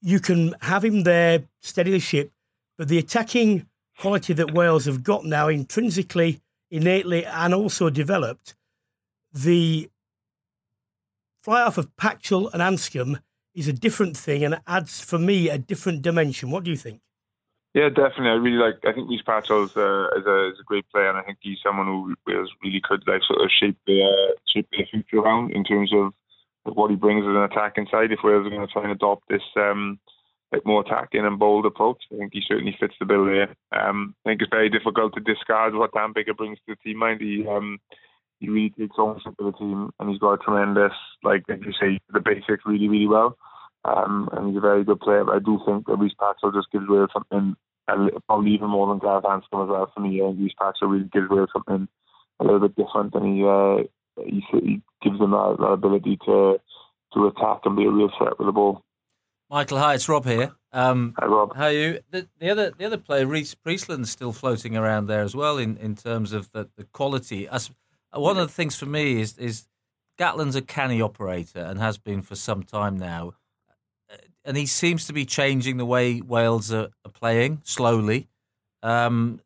you 0.02 0.20
can 0.20 0.54
have 0.60 0.84
him 0.84 1.04
there, 1.04 1.44
steady 1.60 1.92
the 1.92 2.00
ship, 2.00 2.32
but 2.76 2.88
the 2.88 2.98
attacking 2.98 3.66
quality 3.98 4.32
that 4.34 4.52
Wales 4.52 4.84
have 4.84 5.02
got 5.02 5.24
now, 5.24 5.48
intrinsically, 5.48 6.40
innately, 6.70 7.24
and 7.24 7.54
also 7.54 7.90
developed, 7.90 8.54
the 9.32 9.90
fly 11.42 11.60
half 11.60 11.78
of 11.78 11.94
Patchell 11.96 12.52
and 12.52 12.62
Anscombe 12.62 13.20
is 13.54 13.68
a 13.68 13.72
different 13.72 14.16
thing 14.16 14.44
and 14.44 14.60
adds, 14.66 15.00
for 15.00 15.18
me, 15.18 15.48
a 15.48 15.58
different 15.58 16.02
dimension. 16.02 16.50
What 16.50 16.64
do 16.64 16.70
you 16.70 16.76
think? 16.76 17.00
Yeah, 17.74 17.90
definitely. 17.90 18.30
I 18.30 18.34
really 18.34 18.56
like. 18.56 18.76
I 18.86 18.92
think 18.92 19.10
Rhys 19.10 19.20
Patchell 19.22 19.64
is 19.66 19.76
a, 19.76 20.08
is 20.18 20.26
a, 20.26 20.48
is 20.52 20.60
a 20.60 20.64
great 20.64 20.88
player, 20.90 21.10
and 21.10 21.18
I 21.18 21.22
think 21.22 21.38
he's 21.42 21.58
someone 21.62 21.86
who 21.86 22.14
really 22.26 22.80
could 22.82 23.02
like 23.06 23.20
sort 23.22 23.42
of 23.42 23.50
shape 23.50 23.76
the 23.86 24.02
uh, 24.02 24.32
shape 24.48 24.66
the 24.70 24.86
future 24.90 25.18
around 25.18 25.52
in 25.52 25.62
terms 25.62 25.92
of 25.92 26.14
what 26.74 26.90
he 26.90 26.96
brings 26.96 27.24
as 27.24 27.36
an 27.36 27.36
attacking 27.36 27.86
side. 27.90 28.12
If 28.12 28.20
Wales 28.24 28.46
are 28.46 28.50
going 28.50 28.66
to 28.66 28.72
try 28.72 28.82
and 28.84 28.92
adopt 28.92 29.28
this 29.28 29.42
um, 29.56 29.98
like 30.56 30.66
more 30.66 30.80
attacking 30.80 31.24
and 31.24 31.38
bold 31.38 31.66
approach, 31.66 32.02
I 32.12 32.16
think 32.16 32.32
he 32.32 32.42
certainly 32.46 32.76
fits 32.78 32.94
the 32.98 33.06
bill 33.06 33.26
there. 33.26 33.54
Um, 33.72 34.14
I 34.24 34.30
think 34.30 34.42
it's 34.42 34.50
very 34.50 34.70
difficult 34.70 35.14
to 35.14 35.20
discard 35.20 35.74
what 35.74 35.92
Dan 35.92 36.14
Biggar 36.14 36.36
brings 36.36 36.58
to 36.58 36.74
the 36.74 36.76
team. 36.76 36.98
Mind 36.98 37.20
he 37.20 37.46
um, 37.48 37.78
he 38.40 38.48
really 38.48 38.70
takes 38.70 38.96
ownership 38.98 39.34
of 39.38 39.46
the 39.46 39.58
team, 39.58 39.90
and 39.98 40.10
he's 40.10 40.18
got 40.18 40.34
a 40.34 40.38
tremendous, 40.38 40.92
like 41.22 41.44
like 41.48 41.64
you 41.64 41.72
say, 41.80 41.98
the 42.12 42.20
basics 42.20 42.64
really 42.66 42.88
really 42.88 43.06
well. 43.06 43.36
Um, 43.84 44.28
and 44.32 44.48
he's 44.48 44.56
a 44.56 44.60
very 44.60 44.84
good 44.84 45.00
player. 45.00 45.24
But 45.24 45.36
I 45.36 45.38
do 45.38 45.60
think 45.64 45.86
that 45.86 45.96
Rhys 45.96 46.14
Patchell 46.20 46.52
just 46.52 46.72
gives 46.72 46.88
Wales 46.88 47.10
something, 47.12 47.54
and 47.88 48.10
probably 48.26 48.52
even 48.52 48.70
more 48.70 48.88
than 48.88 48.98
Gareth 48.98 49.24
Anscombe 49.24 49.64
as 49.64 49.70
well 49.70 49.90
for 49.94 50.00
me. 50.00 50.20
I 50.20 50.26
think 50.26 50.40
Rhys 50.40 50.54
Patchell 50.60 50.90
really 50.90 51.10
gives 51.12 51.28
Wales 51.28 51.50
something 51.52 51.88
a 52.40 52.44
little 52.44 52.60
bit 52.60 52.76
different, 52.76 53.14
and 53.14 53.24
he 53.26 53.44
uh, 53.44 53.84
he, 54.24 54.42
he 54.52 54.82
gives 55.02 55.18
them 55.18 55.30
that, 55.32 55.56
that 55.60 55.66
ability 55.66 56.18
to 56.26 56.58
to 57.14 57.26
attack 57.26 57.60
and 57.64 57.76
be 57.76 57.84
a 57.84 57.90
real 57.90 58.10
threat 58.18 58.38
with 58.38 58.48
the 58.48 58.52
ball. 58.52 58.82
Michael, 59.48 59.78
hi, 59.78 59.94
it's 59.94 60.08
Rob 60.08 60.24
here. 60.24 60.56
Um, 60.72 61.14
hi, 61.16 61.26
Rob. 61.26 61.54
How 61.54 61.66
are 61.66 61.72
you? 61.72 62.00
The, 62.10 62.26
the 62.40 62.50
other 62.50 62.72
the 62.76 62.84
other 62.84 62.98
player, 62.98 63.26
Rhys 63.26 63.54
Priestland's 63.54 64.10
still 64.10 64.32
floating 64.32 64.76
around 64.76 65.06
there 65.06 65.22
as 65.22 65.36
well 65.36 65.56
in, 65.56 65.76
in 65.76 65.94
terms 65.94 66.32
of 66.32 66.50
the, 66.50 66.68
the 66.76 66.82
quality. 66.82 67.46
As, 67.46 67.70
one 68.12 68.38
of 68.38 68.48
the 68.48 68.52
things 68.52 68.74
for 68.74 68.86
me 68.86 69.20
is 69.20 69.38
is 69.38 69.68
Gatland's 70.18 70.56
a 70.56 70.62
canny 70.62 71.00
operator 71.00 71.60
and 71.60 71.78
has 71.78 71.96
been 71.96 72.22
for 72.22 72.34
some 72.34 72.64
time 72.64 72.98
now, 72.98 73.34
and 74.44 74.56
he 74.56 74.66
seems 74.66 75.06
to 75.06 75.12
be 75.12 75.24
changing 75.24 75.76
the 75.76 75.86
way 75.86 76.20
Wales 76.20 76.72
are, 76.72 76.88
are 77.04 77.12
playing 77.12 77.60
slowly. 77.62 78.26
Um, 78.82 79.40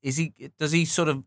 is 0.00 0.16
he? 0.16 0.32
Does 0.60 0.70
he 0.70 0.84
sort 0.84 1.08
of, 1.08 1.24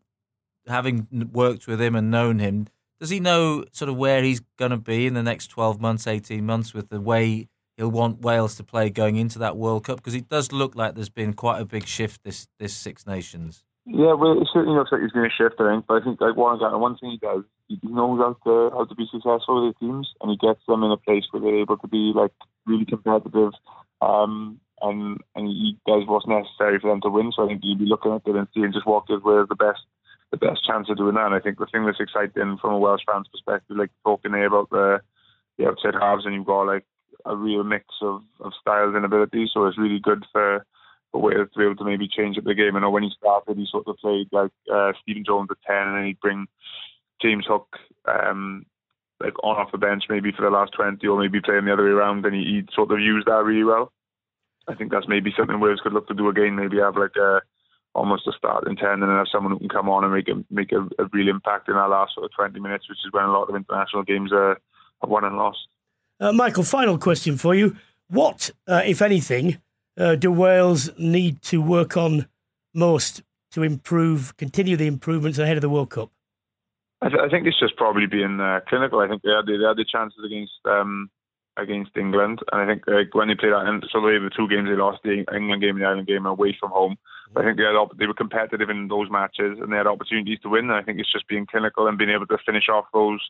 having 0.66 1.08
worked 1.30 1.66
with 1.66 1.78
him 1.78 1.94
and 1.94 2.10
known 2.10 2.38
him, 2.38 2.68
does 2.98 3.10
he 3.10 3.20
know 3.20 3.66
sort 3.72 3.90
of 3.90 3.96
where 3.98 4.22
he's 4.22 4.40
going 4.56 4.70
to 4.70 4.78
be 4.78 5.06
in 5.06 5.12
the 5.12 5.22
next 5.22 5.48
twelve 5.48 5.78
months, 5.78 6.06
eighteen 6.06 6.46
months 6.46 6.72
with 6.72 6.88
the 6.88 7.02
way 7.02 7.48
he'll 7.76 7.90
want 7.90 8.20
Wales 8.20 8.54
to 8.56 8.64
play 8.64 8.90
going 8.90 9.16
into 9.16 9.38
that 9.40 9.56
World 9.56 9.84
Cup? 9.84 9.96
Because 9.96 10.14
it 10.14 10.28
does 10.28 10.52
look 10.52 10.74
like 10.74 10.94
there's 10.94 11.08
been 11.08 11.34
quite 11.34 11.60
a 11.60 11.64
big 11.64 11.86
shift 11.86 12.24
this 12.24 12.48
this 12.58 12.74
Six 12.74 13.06
Nations. 13.06 13.64
Yeah, 13.86 14.14
well, 14.14 14.40
it 14.40 14.48
certainly 14.52 14.78
looks 14.78 14.92
like 14.92 15.02
he's 15.02 15.12
going 15.12 15.28
to 15.28 15.34
shift. 15.36 15.60
I 15.60 15.74
think, 15.74 15.84
but 15.86 16.00
I 16.00 16.04
think 16.04 16.20
like 16.20 16.36
Warren 16.36 16.58
Gatland, 16.58 16.80
one 16.80 16.96
thing 16.96 17.10
he 17.10 17.18
does, 17.18 17.44
he 17.68 17.78
knows 17.82 18.18
how 18.18 18.36
to 18.44 18.74
how 18.74 18.84
to 18.84 18.94
be 18.94 19.06
successful 19.10 19.60
with 19.60 19.74
his 19.74 19.80
teams, 19.80 20.08
and 20.20 20.30
he 20.30 20.36
gets 20.36 20.60
them 20.66 20.82
in 20.82 20.90
a 20.90 20.96
place 20.96 21.24
where 21.30 21.42
they're 21.42 21.60
able 21.60 21.76
to 21.76 21.88
be 21.88 22.12
like 22.14 22.32
really 22.66 22.86
competitive. 22.86 23.52
Um, 24.00 24.60
and 24.80 25.18
and 25.34 25.48
he 25.48 25.76
does 25.86 26.04
what's 26.06 26.26
necessary 26.26 26.78
for 26.80 26.90
them 26.90 27.00
to 27.02 27.10
win. 27.10 27.32
So 27.32 27.44
I 27.44 27.48
think 27.48 27.60
you'd 27.62 27.78
be 27.78 27.86
looking 27.86 28.12
at 28.12 28.26
it 28.26 28.36
and 28.36 28.48
seeing 28.54 28.72
just 28.72 28.86
what 28.86 29.04
where 29.22 29.46
the 29.46 29.54
best 29.54 29.80
the 30.30 30.36
best 30.36 30.66
chance 30.66 30.88
of 30.88 30.96
doing 30.96 31.14
that. 31.14 31.26
And 31.26 31.34
I 31.34 31.40
think 31.40 31.58
the 31.58 31.66
thing 31.70 31.84
that's 31.86 32.00
exciting 32.00 32.58
from 32.60 32.72
a 32.72 32.78
Welsh 32.78 33.02
fan's 33.06 33.28
perspective, 33.28 33.76
like 33.76 33.90
talking 34.04 34.32
there 34.32 34.46
about 34.46 34.70
the 34.70 35.00
the 35.58 35.68
outside 35.68 35.94
halves, 35.94 36.24
and 36.24 36.34
you've 36.34 36.46
got 36.46 36.62
like 36.62 36.84
a 37.24 37.36
real 37.36 37.64
mix 37.64 37.86
of, 38.02 38.22
of 38.40 38.52
styles 38.60 38.94
and 38.94 39.04
abilities. 39.04 39.50
So 39.52 39.66
it's 39.66 39.78
really 39.78 40.00
good 40.00 40.24
for, 40.32 40.64
for 41.10 41.20
Wales 41.20 41.48
to 41.52 41.58
be 41.58 41.64
able 41.64 41.76
to 41.76 41.84
maybe 41.84 42.08
change 42.08 42.38
up 42.38 42.44
the 42.44 42.54
game. 42.54 42.76
I 42.76 42.80
know 42.80 42.90
when 42.90 43.02
he 43.02 43.10
started, 43.16 43.56
he 43.56 43.66
sort 43.70 43.88
of 43.88 43.96
played 43.96 44.28
like 44.32 44.52
uh, 44.72 44.92
Stephen 45.02 45.24
Jones 45.24 45.48
at 45.50 45.56
10 45.66 45.76
and 45.76 46.06
he'd 46.06 46.20
bring 46.20 46.46
James 47.22 47.46
Hook 47.48 47.68
um, 48.06 48.66
like 49.20 49.34
on 49.42 49.56
off 49.56 49.72
the 49.72 49.78
bench 49.78 50.04
maybe 50.08 50.32
for 50.32 50.42
the 50.42 50.50
last 50.50 50.72
20 50.72 51.06
or 51.06 51.20
maybe 51.20 51.40
playing 51.40 51.64
the 51.64 51.72
other 51.72 51.84
way 51.84 51.90
around 51.90 52.26
and 52.26 52.34
he, 52.34 52.44
he'd 52.44 52.68
sort 52.74 52.90
of 52.90 53.00
used 53.00 53.26
that 53.26 53.44
really 53.44 53.64
well. 53.64 53.92
I 54.66 54.74
think 54.74 54.90
that's 54.90 55.08
maybe 55.08 55.32
something 55.36 55.60
Wales 55.60 55.80
could 55.82 55.92
look 55.92 56.08
to 56.08 56.14
do 56.14 56.28
again, 56.28 56.56
maybe 56.56 56.78
have 56.78 56.96
like 56.96 57.16
a 57.16 57.40
almost 57.94 58.26
a 58.26 58.32
start 58.32 58.66
in 58.66 58.76
10 58.76 58.88
and 58.88 59.02
then 59.02 59.10
have 59.10 59.28
someone 59.30 59.52
who 59.52 59.58
can 59.58 59.68
come 59.68 59.88
on 59.88 60.04
and 60.04 60.12
make 60.12 60.28
a, 60.28 60.42
make 60.50 60.72
a, 60.72 60.80
a 61.00 61.06
real 61.12 61.28
impact 61.28 61.68
in 61.68 61.74
that 61.74 61.90
last 61.90 62.14
sort 62.14 62.24
of 62.24 62.32
20 62.32 62.58
minutes, 62.58 62.88
which 62.88 62.98
is 63.04 63.12
when 63.12 63.24
a 63.24 63.32
lot 63.32 63.48
of 63.48 63.54
international 63.54 64.02
games 64.02 64.32
are 64.32 64.58
won 65.02 65.24
and 65.24 65.36
lost. 65.36 65.68
Uh, 66.20 66.32
Michael, 66.32 66.62
final 66.62 66.98
question 66.98 67.36
for 67.36 67.54
you. 67.54 67.76
What, 68.08 68.50
uh, 68.68 68.82
if 68.84 69.02
anything, 69.02 69.58
uh, 69.98 70.14
do 70.14 70.30
Wales 70.30 70.90
need 70.98 71.42
to 71.42 71.60
work 71.60 71.96
on 71.96 72.28
most 72.74 73.22
to 73.52 73.62
improve, 73.62 74.36
continue 74.36 74.76
the 74.76 74.86
improvements 74.86 75.38
ahead 75.38 75.56
of 75.56 75.62
the 75.62 75.70
World 75.70 75.90
Cup? 75.90 76.10
I, 77.02 77.08
th- 77.08 77.20
I 77.20 77.28
think 77.28 77.46
it's 77.46 77.58
just 77.58 77.76
probably 77.76 78.06
being 78.06 78.40
uh, 78.40 78.60
clinical. 78.68 79.00
I 79.00 79.08
think 79.08 79.22
they 79.22 79.30
had, 79.30 79.46
the, 79.46 79.58
they 79.58 79.66
had 79.66 79.76
the 79.76 79.84
chances 79.84 80.20
against 80.24 80.52
um, 80.64 81.10
against 81.56 81.96
England, 81.96 82.40
and 82.50 82.62
I 82.62 82.66
think 82.66 82.82
like, 82.86 83.14
when 83.14 83.28
they 83.28 83.34
played 83.34 83.52
that, 83.52 83.66
and 83.66 83.84
so 83.92 84.00
they 84.00 84.18
the 84.18 84.30
two 84.34 84.48
games 84.48 84.68
they 84.68 84.74
lost, 84.74 85.02
the 85.04 85.24
England 85.32 85.62
game 85.62 85.76
and 85.76 85.82
the 85.82 85.86
Ireland 85.86 86.08
game, 86.08 86.26
away 86.26 86.56
from 86.58 86.70
home. 86.70 86.96
I 87.36 87.42
think 87.42 87.58
they 87.58 87.64
had 87.64 87.76
they 87.98 88.06
were 88.06 88.14
competitive 88.14 88.70
in 88.70 88.88
those 88.88 89.10
matches, 89.10 89.58
and 89.60 89.72
they 89.72 89.76
had 89.76 89.86
opportunities 89.86 90.40
to 90.42 90.48
win. 90.48 90.70
And 90.70 90.74
I 90.74 90.82
think 90.82 90.98
it's 90.98 91.12
just 91.12 91.28
being 91.28 91.46
clinical 91.46 91.86
and 91.86 91.98
being 91.98 92.10
able 92.10 92.26
to 92.26 92.38
finish 92.44 92.68
off 92.68 92.86
those 92.92 93.20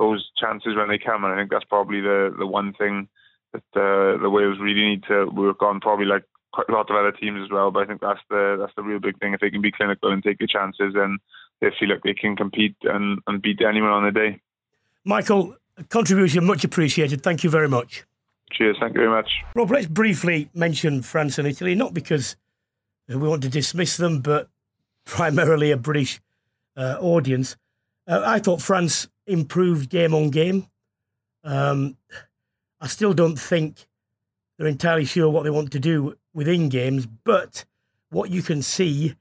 those 0.00 0.28
chances 0.40 0.74
when 0.74 0.88
they 0.88 0.98
come. 0.98 1.22
And 1.24 1.32
I 1.32 1.36
think 1.36 1.50
that's 1.50 1.64
probably 1.64 2.00
the 2.00 2.34
the 2.36 2.46
one 2.46 2.72
thing 2.72 3.06
that 3.52 3.62
uh, 3.76 4.20
the 4.20 4.30
Wales 4.30 4.58
really 4.60 4.82
need 4.82 5.04
to 5.04 5.26
work 5.26 5.62
on. 5.62 5.78
Probably 5.80 6.06
like 6.06 6.24
quite 6.52 6.68
a 6.68 6.72
lot 6.72 6.90
of 6.90 6.96
other 6.96 7.12
teams 7.12 7.40
as 7.44 7.52
well. 7.52 7.70
But 7.70 7.84
I 7.84 7.86
think 7.86 8.00
that's 8.00 8.24
the 8.28 8.56
that's 8.58 8.74
the 8.74 8.82
real 8.82 8.98
big 8.98 9.20
thing. 9.20 9.34
If 9.34 9.40
they 9.40 9.50
can 9.50 9.62
be 9.62 9.70
clinical 9.70 10.10
and 10.10 10.24
take 10.24 10.38
the 10.38 10.48
chances, 10.48 10.94
then 10.94 11.18
they 11.60 11.68
feel 11.78 11.90
like 11.90 12.02
they 12.02 12.14
can 12.14 12.34
compete 12.34 12.76
and, 12.82 13.20
and 13.26 13.42
beat 13.42 13.60
anyone 13.60 13.90
on 13.90 14.04
the 14.04 14.10
day. 14.10 14.40
Michael, 15.04 15.54
contribution 15.90 16.46
much 16.46 16.64
appreciated. 16.64 17.22
Thank 17.22 17.44
you 17.44 17.50
very 17.50 17.68
much. 17.68 18.04
Cheers. 18.52 18.78
Thank 18.80 18.94
you 18.94 19.00
very 19.00 19.10
much. 19.10 19.30
Rob, 19.54 19.70
let's 19.70 19.86
briefly 19.86 20.50
mention 20.54 21.02
France 21.02 21.38
and 21.38 21.46
Italy, 21.46 21.74
not 21.74 21.94
because 21.94 22.36
we 23.08 23.16
want 23.16 23.42
to 23.42 23.48
dismiss 23.48 23.96
them, 23.96 24.20
but 24.20 24.48
primarily 25.04 25.70
a 25.70 25.76
British 25.76 26.20
uh, 26.76 26.96
audience. 27.00 27.56
Uh, 28.10 28.22
I 28.26 28.40
thought 28.40 28.60
France 28.60 29.06
improved 29.28 29.88
game 29.88 30.14
on 30.14 30.30
game. 30.30 30.66
Um, 31.44 31.96
I 32.80 32.88
still 32.88 33.14
don't 33.14 33.38
think 33.38 33.86
they're 34.58 34.66
entirely 34.66 35.04
sure 35.04 35.30
what 35.30 35.44
they 35.44 35.50
want 35.50 35.70
to 35.72 35.78
do 35.78 36.16
within 36.34 36.68
games, 36.68 37.06
but 37.06 37.64
what 38.10 38.30
you 38.30 38.42
can 38.42 38.62
see 38.62 39.14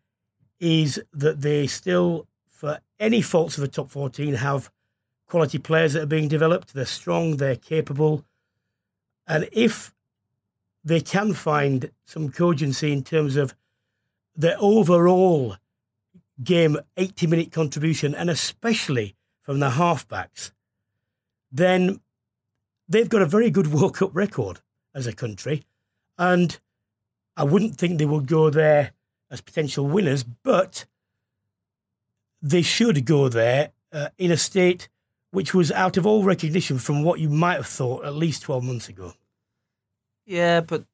is 0.59 0.99
that 1.13 1.41
they 1.41 1.67
still, 1.67 2.27
for 2.49 2.79
any 2.99 3.21
faults 3.21 3.59
of 3.59 3.61
the 3.61 3.67
top 3.67 3.91
14, 3.91 4.33
have 4.33 4.71
quality 5.27 5.59
players 5.59 5.93
that 5.93 6.03
are 6.03 6.07
being 6.07 6.27
developed. 6.27 6.73
They're 6.73 6.85
strong, 6.85 7.37
they're 7.37 7.55
capable. 7.55 8.25
And 9.27 9.47
if 9.51 9.93
they 10.83 10.99
can 10.99 11.33
find 11.33 11.91
some 12.05 12.31
cogency 12.31 12.91
in 12.91 13.03
terms 13.03 13.35
of 13.35 13.53
their 14.35 14.57
overall 14.59 15.57
game 16.43 16.77
80 16.97 17.27
minute 17.27 17.51
contribution, 17.51 18.15
and 18.15 18.29
especially 18.29 19.15
from 19.41 19.59
the 19.59 19.71
halfbacks, 19.71 20.51
then 21.51 21.99
they've 22.87 23.09
got 23.09 23.21
a 23.21 23.25
very 23.25 23.49
good 23.49 23.67
World 23.73 23.95
Cup 23.95 24.11
record 24.13 24.61
as 24.93 25.07
a 25.07 25.13
country. 25.13 25.63
And 26.17 26.59
I 27.37 27.43
wouldn't 27.43 27.77
think 27.77 27.97
they 27.97 28.05
would 28.05 28.27
go 28.27 28.49
there 28.49 28.91
as 29.31 29.41
potential 29.41 29.87
winners, 29.87 30.23
but 30.23 30.85
they 32.41 32.61
should 32.61 33.05
go 33.05 33.29
there 33.29 33.71
uh, 33.91 34.09
in 34.17 34.31
a 34.31 34.37
state 34.37 34.89
which 35.31 35.53
was 35.53 35.71
out 35.71 35.97
of 35.97 36.05
all 36.05 36.23
recognition 36.23 36.79
from 36.79 37.03
what 37.03 37.19
you 37.19 37.29
might 37.29 37.55
have 37.55 37.67
thought 37.67 38.03
at 38.03 38.15
least 38.15 38.41
12 38.41 38.63
months 38.63 38.89
ago. 38.89 39.13
Yeah, 40.25 40.61
but 40.61 40.85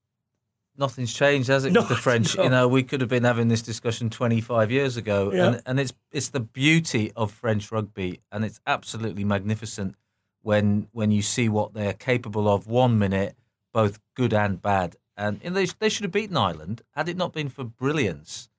nothing's 0.77 1.13
changed, 1.13 1.47
has 1.47 1.65
it, 1.65 1.71
no, 1.71 1.81
with 1.81 1.89
the 1.89 1.95
French? 2.07 2.37
No. 2.37 2.43
You 2.43 2.49
know, 2.49 2.67
we 2.67 2.83
could 2.83 3.01
have 3.01 3.09
been 3.09 3.23
having 3.23 3.47
this 3.47 3.61
discussion 3.61 4.09
25 4.09 4.71
years 4.71 4.97
ago, 4.97 5.31
yeah. 5.33 5.47
and, 5.47 5.61
and 5.65 5.79
it's 5.79 5.93
it's 6.11 6.29
the 6.29 6.39
beauty 6.39 7.11
of 7.15 7.31
French 7.31 7.71
rugby, 7.71 8.21
and 8.31 8.45
it's 8.45 8.59
absolutely 8.65 9.23
magnificent 9.23 9.95
when 10.41 10.87
when 10.91 11.11
you 11.11 11.21
see 11.21 11.49
what 11.49 11.73
they're 11.73 11.93
capable 11.93 12.47
of 12.47 12.67
one 12.67 12.99
minute, 12.99 13.35
both 13.73 13.99
good 14.15 14.33
and 14.33 14.61
bad. 14.61 14.95
And, 15.17 15.39
and 15.43 15.55
they 15.55 15.65
they 15.65 15.89
should 15.89 16.03
have 16.03 16.11
beaten 16.11 16.37
Ireland 16.37 16.81
had 16.91 17.09
it 17.09 17.17
not 17.17 17.33
been 17.33 17.49
for 17.49 17.63
brilliance, 17.63 18.49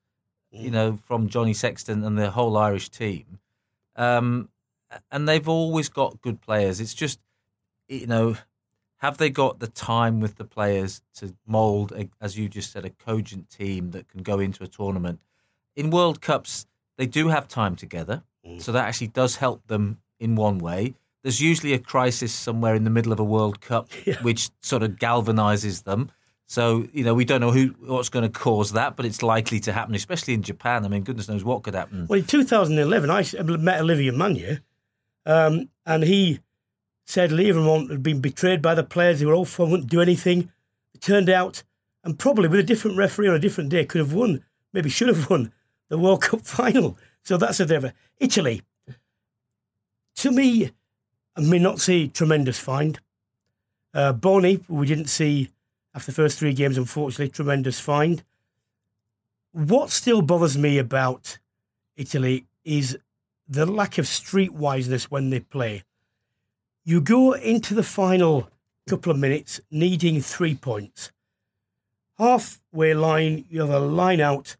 mm. 0.54 0.62
you 0.62 0.70
know, 0.70 0.98
from 1.06 1.28
Johnny 1.28 1.54
Sexton 1.54 2.02
and 2.02 2.18
the 2.18 2.30
whole 2.30 2.56
Irish 2.56 2.88
team. 2.88 3.38
Um, 3.94 4.48
and 5.10 5.28
they've 5.28 5.48
always 5.48 5.88
got 5.88 6.20
good 6.20 6.40
players. 6.40 6.80
It's 6.80 6.94
just, 6.94 7.20
you 7.88 8.06
know, 8.06 8.36
have 8.98 9.18
they 9.18 9.30
got 9.30 9.58
the 9.60 9.66
time 9.66 10.20
with 10.20 10.36
the 10.36 10.44
players 10.44 11.02
to 11.16 11.34
mould, 11.46 11.92
a, 11.92 12.08
as 12.20 12.38
you 12.38 12.48
just 12.48 12.72
said, 12.72 12.84
a 12.84 12.90
cogent 12.90 13.50
team 13.50 13.90
that 13.90 14.08
can 14.08 14.22
go 14.22 14.38
into 14.38 14.64
a 14.64 14.66
tournament? 14.66 15.20
In 15.74 15.90
World 15.90 16.20
Cups, 16.20 16.66
they 16.96 17.06
do 17.06 17.28
have 17.28 17.46
time 17.48 17.76
together, 17.76 18.22
mm. 18.46 18.60
so 18.60 18.72
that 18.72 18.86
actually 18.86 19.08
does 19.08 19.36
help 19.36 19.66
them 19.66 19.98
in 20.18 20.34
one 20.34 20.58
way. 20.58 20.94
there's 21.22 21.40
usually 21.42 21.72
a 21.74 21.78
crisis 21.78 22.32
somewhere 22.32 22.74
in 22.74 22.84
the 22.84 22.90
middle 22.90 23.12
of 23.12 23.18
a 23.20 23.24
World 23.24 23.60
Cup, 23.60 23.88
Yeah. 24.06 24.22
which 24.22 24.48
sort 24.60 24.82
of 24.82 24.92
galvanizes 24.92 25.82
them. 25.84 26.10
So 26.48 26.86
you 26.92 27.02
know 27.02 27.12
we 27.12 27.24
don't 27.24 27.40
know 27.40 27.50
who 27.50 27.74
what's 27.80 28.08
going 28.08 28.22
to 28.22 28.38
cause 28.38 28.72
that, 28.72 28.94
but 28.96 29.04
it's 29.04 29.20
likely 29.20 29.58
to 29.60 29.72
happen, 29.72 29.94
especially 29.96 30.32
in 30.34 30.42
Japan. 30.42 30.84
I 30.84 30.88
mean, 30.88 31.02
goodness 31.02 31.28
knows 31.28 31.42
what 31.42 31.64
could 31.64 31.74
happen. 31.74 32.06
Well, 32.08 32.20
in 32.20 32.24
2011, 32.24 33.10
I 33.10 33.24
met 33.56 33.80
Olivier 33.80 34.12
Magne, 34.12 34.60
um, 35.26 35.68
and 35.84 36.04
he 36.04 36.38
said 37.06 37.30
Lièvremont 37.30 37.88
had 37.88 38.02
been 38.02 38.20
betrayed 38.20 38.60
by 38.60 38.74
the 38.74 38.82
players. 38.82 39.20
They 39.20 39.26
were 39.26 39.34
all 39.34 39.44
for 39.44 39.66
wouldn't 39.66 39.88
do 39.88 40.02
anything. 40.02 40.50
It 40.92 41.00
turned 41.00 41.30
out, 41.30 41.62
and 42.04 42.18
probably 42.18 42.48
with 42.48 42.60
a 42.60 42.64
different 42.64 42.98
referee 42.98 43.28
on 43.28 43.34
a 43.34 43.38
different 43.38 43.70
day, 43.70 43.84
could 43.84 44.00
have 44.00 44.12
won, 44.12 44.44
maybe 44.72 44.90
should 44.90 45.08
have 45.08 45.30
won 45.30 45.52
the 45.88 45.98
World 45.98 46.22
Cup 46.22 46.40
final. 46.44 46.98
So 47.22 47.36
that's 47.36 47.60
a 47.60 47.66
different. 47.66 47.94
Italy, 48.18 48.62
to 50.16 50.30
me, 50.30 50.72
I 51.36 51.40
may 51.40 51.58
not 51.58 51.80
see 51.80 52.08
tremendous 52.08 52.58
find. 52.58 52.98
Uh, 53.94 54.12
Boni, 54.12 54.60
we 54.68 54.86
didn't 54.86 55.06
see 55.06 55.50
after 55.94 56.10
the 56.10 56.16
first 56.16 56.38
three 56.38 56.52
games, 56.52 56.76
unfortunately, 56.76 57.28
tremendous 57.28 57.80
find. 57.80 58.22
What 59.52 59.90
still 59.90 60.22
bothers 60.22 60.58
me 60.58 60.76
about 60.76 61.38
Italy 61.96 62.46
is 62.64 62.98
the 63.48 63.64
lack 63.64 63.96
of 63.96 64.04
streetwiseness 64.04 65.04
when 65.04 65.30
they 65.30 65.40
play. 65.40 65.84
You 66.88 67.00
go 67.00 67.32
into 67.32 67.74
the 67.74 67.82
final 67.82 68.48
couple 68.88 69.10
of 69.10 69.18
minutes 69.18 69.60
needing 69.72 70.20
three 70.20 70.54
points. 70.54 71.10
Halfway 72.16 72.94
line, 72.94 73.44
you 73.50 73.58
have 73.62 73.70
a 73.70 73.80
line 73.80 74.20
out. 74.20 74.54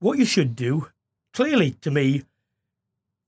What 0.00 0.18
you 0.18 0.26
should 0.26 0.54
do, 0.54 0.88
clearly 1.32 1.70
to 1.80 1.90
me, 1.90 2.24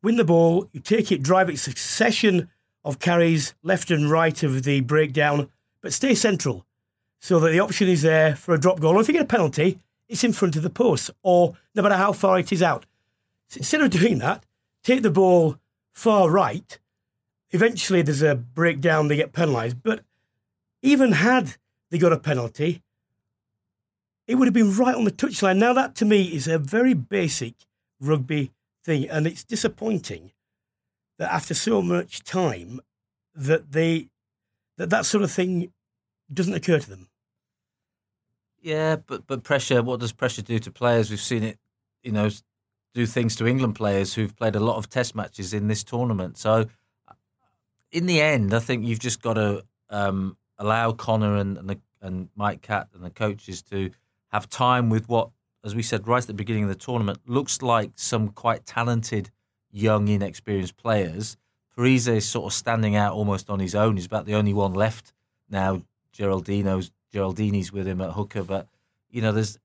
win 0.02 0.16
the 0.16 0.24
ball, 0.24 0.68
you 0.72 0.80
take 0.80 1.10
it, 1.10 1.22
drive 1.22 1.48
it, 1.48 1.58
succession 1.58 2.50
of 2.84 2.98
carries 2.98 3.54
left 3.62 3.90
and 3.90 4.10
right 4.10 4.42
of 4.42 4.64
the 4.64 4.80
breakdown, 4.82 5.48
but 5.80 5.94
stay 5.94 6.14
central 6.14 6.66
so 7.20 7.40
that 7.40 7.52
the 7.52 7.60
option 7.60 7.88
is 7.88 8.02
there 8.02 8.36
for 8.36 8.52
a 8.52 8.60
drop 8.60 8.80
goal. 8.80 8.96
And 8.96 9.00
if 9.00 9.08
you 9.08 9.14
get 9.14 9.22
a 9.22 9.24
penalty, 9.24 9.78
it's 10.10 10.24
in 10.24 10.34
front 10.34 10.56
of 10.56 10.62
the 10.62 10.68
post, 10.68 11.10
or 11.22 11.56
no 11.74 11.80
matter 11.80 11.96
how 11.96 12.12
far 12.12 12.38
it 12.38 12.52
is 12.52 12.62
out. 12.62 12.84
So 13.48 13.56
instead 13.56 13.80
of 13.80 13.88
doing 13.88 14.18
that, 14.18 14.44
take 14.84 15.00
the 15.00 15.10
ball 15.10 15.56
far 15.94 16.28
right. 16.28 16.78
Eventually, 17.52 18.02
there's 18.02 18.22
a 18.22 18.34
breakdown, 18.34 19.08
they 19.08 19.16
get 19.16 19.32
penalised. 19.32 19.82
But 19.82 20.00
even 20.82 21.12
had 21.12 21.56
they 21.90 21.98
got 21.98 22.12
a 22.12 22.18
penalty, 22.18 22.82
it 24.26 24.36
would 24.36 24.46
have 24.46 24.54
been 24.54 24.74
right 24.74 24.94
on 24.94 25.04
the 25.04 25.10
touchline. 25.10 25.58
Now, 25.58 25.72
that 25.72 25.94
to 25.96 26.04
me 26.04 26.24
is 26.24 26.48
a 26.48 26.58
very 26.58 26.94
basic 26.94 27.54
rugby 28.00 28.50
thing, 28.84 29.08
and 29.08 29.26
it's 29.26 29.44
disappointing 29.44 30.32
that 31.18 31.32
after 31.32 31.54
so 31.54 31.82
much 31.82 32.24
time, 32.24 32.80
that 33.34 33.72
they 33.72 34.08
that 34.78 34.90
that 34.90 35.06
sort 35.06 35.22
of 35.22 35.30
thing 35.30 35.72
doesn't 36.32 36.54
occur 36.54 36.78
to 36.78 36.88
them. 36.90 37.08
Yeah, 38.60 38.96
but 38.96 39.26
but 39.26 39.42
pressure. 39.42 39.82
What 39.82 40.00
does 40.00 40.12
pressure 40.12 40.42
do 40.42 40.58
to 40.58 40.70
players? 40.70 41.10
We've 41.10 41.20
seen 41.20 41.42
it, 41.42 41.58
you 42.02 42.12
know, 42.12 42.30
do 42.94 43.06
things 43.06 43.36
to 43.36 43.46
England 43.46 43.74
players 43.74 44.14
who've 44.14 44.34
played 44.34 44.56
a 44.56 44.60
lot 44.60 44.76
of 44.76 44.88
Test 44.88 45.14
matches 45.14 45.52
in 45.52 45.68
this 45.68 45.82
tournament. 45.82 46.38
So, 46.38 46.66
in 47.92 48.06
the 48.06 48.20
end, 48.20 48.54
I 48.54 48.58
think 48.58 48.84
you've 48.84 48.98
just 48.98 49.22
got 49.22 49.34
to 49.34 49.64
um, 49.90 50.36
allow 50.58 50.92
Conor 50.92 51.36
and 51.36 51.58
and, 51.58 51.70
the, 51.70 51.80
and 52.00 52.28
Mike 52.34 52.62
Catt 52.62 52.88
and 52.94 53.04
the 53.04 53.10
coaches 53.10 53.62
to 53.64 53.90
have 54.32 54.48
time 54.48 54.88
with 54.88 55.08
what, 55.08 55.28
as 55.62 55.74
we 55.74 55.82
said 55.82 56.08
right 56.08 56.22
at 56.22 56.26
the 56.26 56.34
beginning 56.34 56.64
of 56.64 56.70
the 56.70 56.74
tournament, 56.74 57.18
looks 57.26 57.62
like 57.62 57.92
some 57.94 58.30
quite 58.30 58.64
talented, 58.64 59.30
young, 59.70 60.08
inexperienced 60.08 60.76
players. 60.76 61.36
Parisse 61.76 62.06
is 62.06 62.28
sort 62.28 62.46
of 62.46 62.54
standing 62.54 62.96
out 62.96 63.12
almost 63.12 63.48
on 63.48 63.60
his 63.60 63.74
own. 63.74 63.96
He's 63.96 64.06
about 64.06 64.26
the 64.26 64.34
only 64.34 64.52
one 64.52 64.72
left 64.72 65.12
now. 65.48 65.82
Geraldino's 66.12 66.90
Ghiraldini's 67.12 67.72
with 67.72 67.86
him 67.86 68.00
at 68.00 68.12
hooker, 68.12 68.42
but 68.42 68.68
you 69.10 69.20
know, 69.20 69.32
there's 69.32 69.58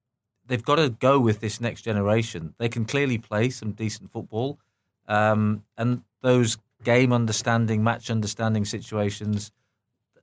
they've 0.46 0.64
got 0.64 0.76
to 0.76 0.90
go 0.90 1.20
with 1.20 1.40
this 1.40 1.60
next 1.60 1.82
generation. 1.82 2.54
They 2.58 2.70
can 2.70 2.86
clearly 2.86 3.18
play 3.18 3.50
some 3.50 3.72
decent 3.72 4.12
football, 4.12 4.60
um, 5.08 5.64
and 5.78 6.04
those 6.22 6.58
game 6.94 7.12
understanding, 7.12 7.84
match 7.84 8.10
understanding 8.10 8.66
situations, 8.66 9.52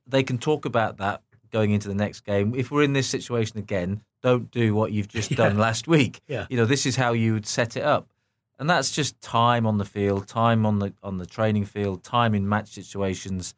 they 0.07 0.23
can 0.23 0.37
talk 0.37 0.65
about 0.65 0.97
that 0.97 1.21
going 1.51 1.71
into 1.71 1.87
the 1.87 1.95
next 2.05 2.21
game. 2.25 2.53
If 2.55 2.71
we're 2.71 2.83
in 2.83 2.93
this 2.93 3.07
situation 3.07 3.57
again, 3.59 4.01
don't 4.21 4.49
do 4.51 4.73
what 4.73 4.91
you've 4.91 5.07
just 5.07 5.29
Yeah. 5.31 5.37
done 5.37 5.57
last 5.57 5.87
week. 5.87 6.21
Yeah. 6.27 6.45
You 6.49 6.57
know, 6.57 6.65
this 6.65 6.85
is 6.85 6.95
how 6.95 7.13
you 7.13 7.33
would 7.33 7.45
set 7.45 7.77
it 7.77 7.83
up. 7.83 8.05
And 8.59 8.69
that's 8.69 8.91
just 8.91 9.19
time 9.21 9.65
on 9.67 9.77
the 9.77 9.85
field, 9.85 10.27
time 10.27 10.65
on 10.65 10.79
the 10.79 10.93
on 11.03 11.17
the 11.17 11.25
training 11.37 11.65
field, 11.65 12.03
time 12.03 12.33
in 12.37 12.47
match 12.49 12.69
situations. 12.81 13.53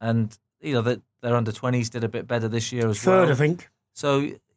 And 0.00 0.36
you 0.60 0.72
know 0.74 0.82
that 0.82 1.00
their 1.22 1.36
under 1.36 1.52
twenties 1.52 1.90
did 1.90 2.04
a 2.04 2.08
bit 2.08 2.26
better 2.26 2.48
this 2.48 2.72
year 2.72 2.88
as 2.88 2.98
Third, 3.00 3.24
well. 3.28 3.32
I 3.32 3.34
think. 3.34 3.70
So 3.92 4.08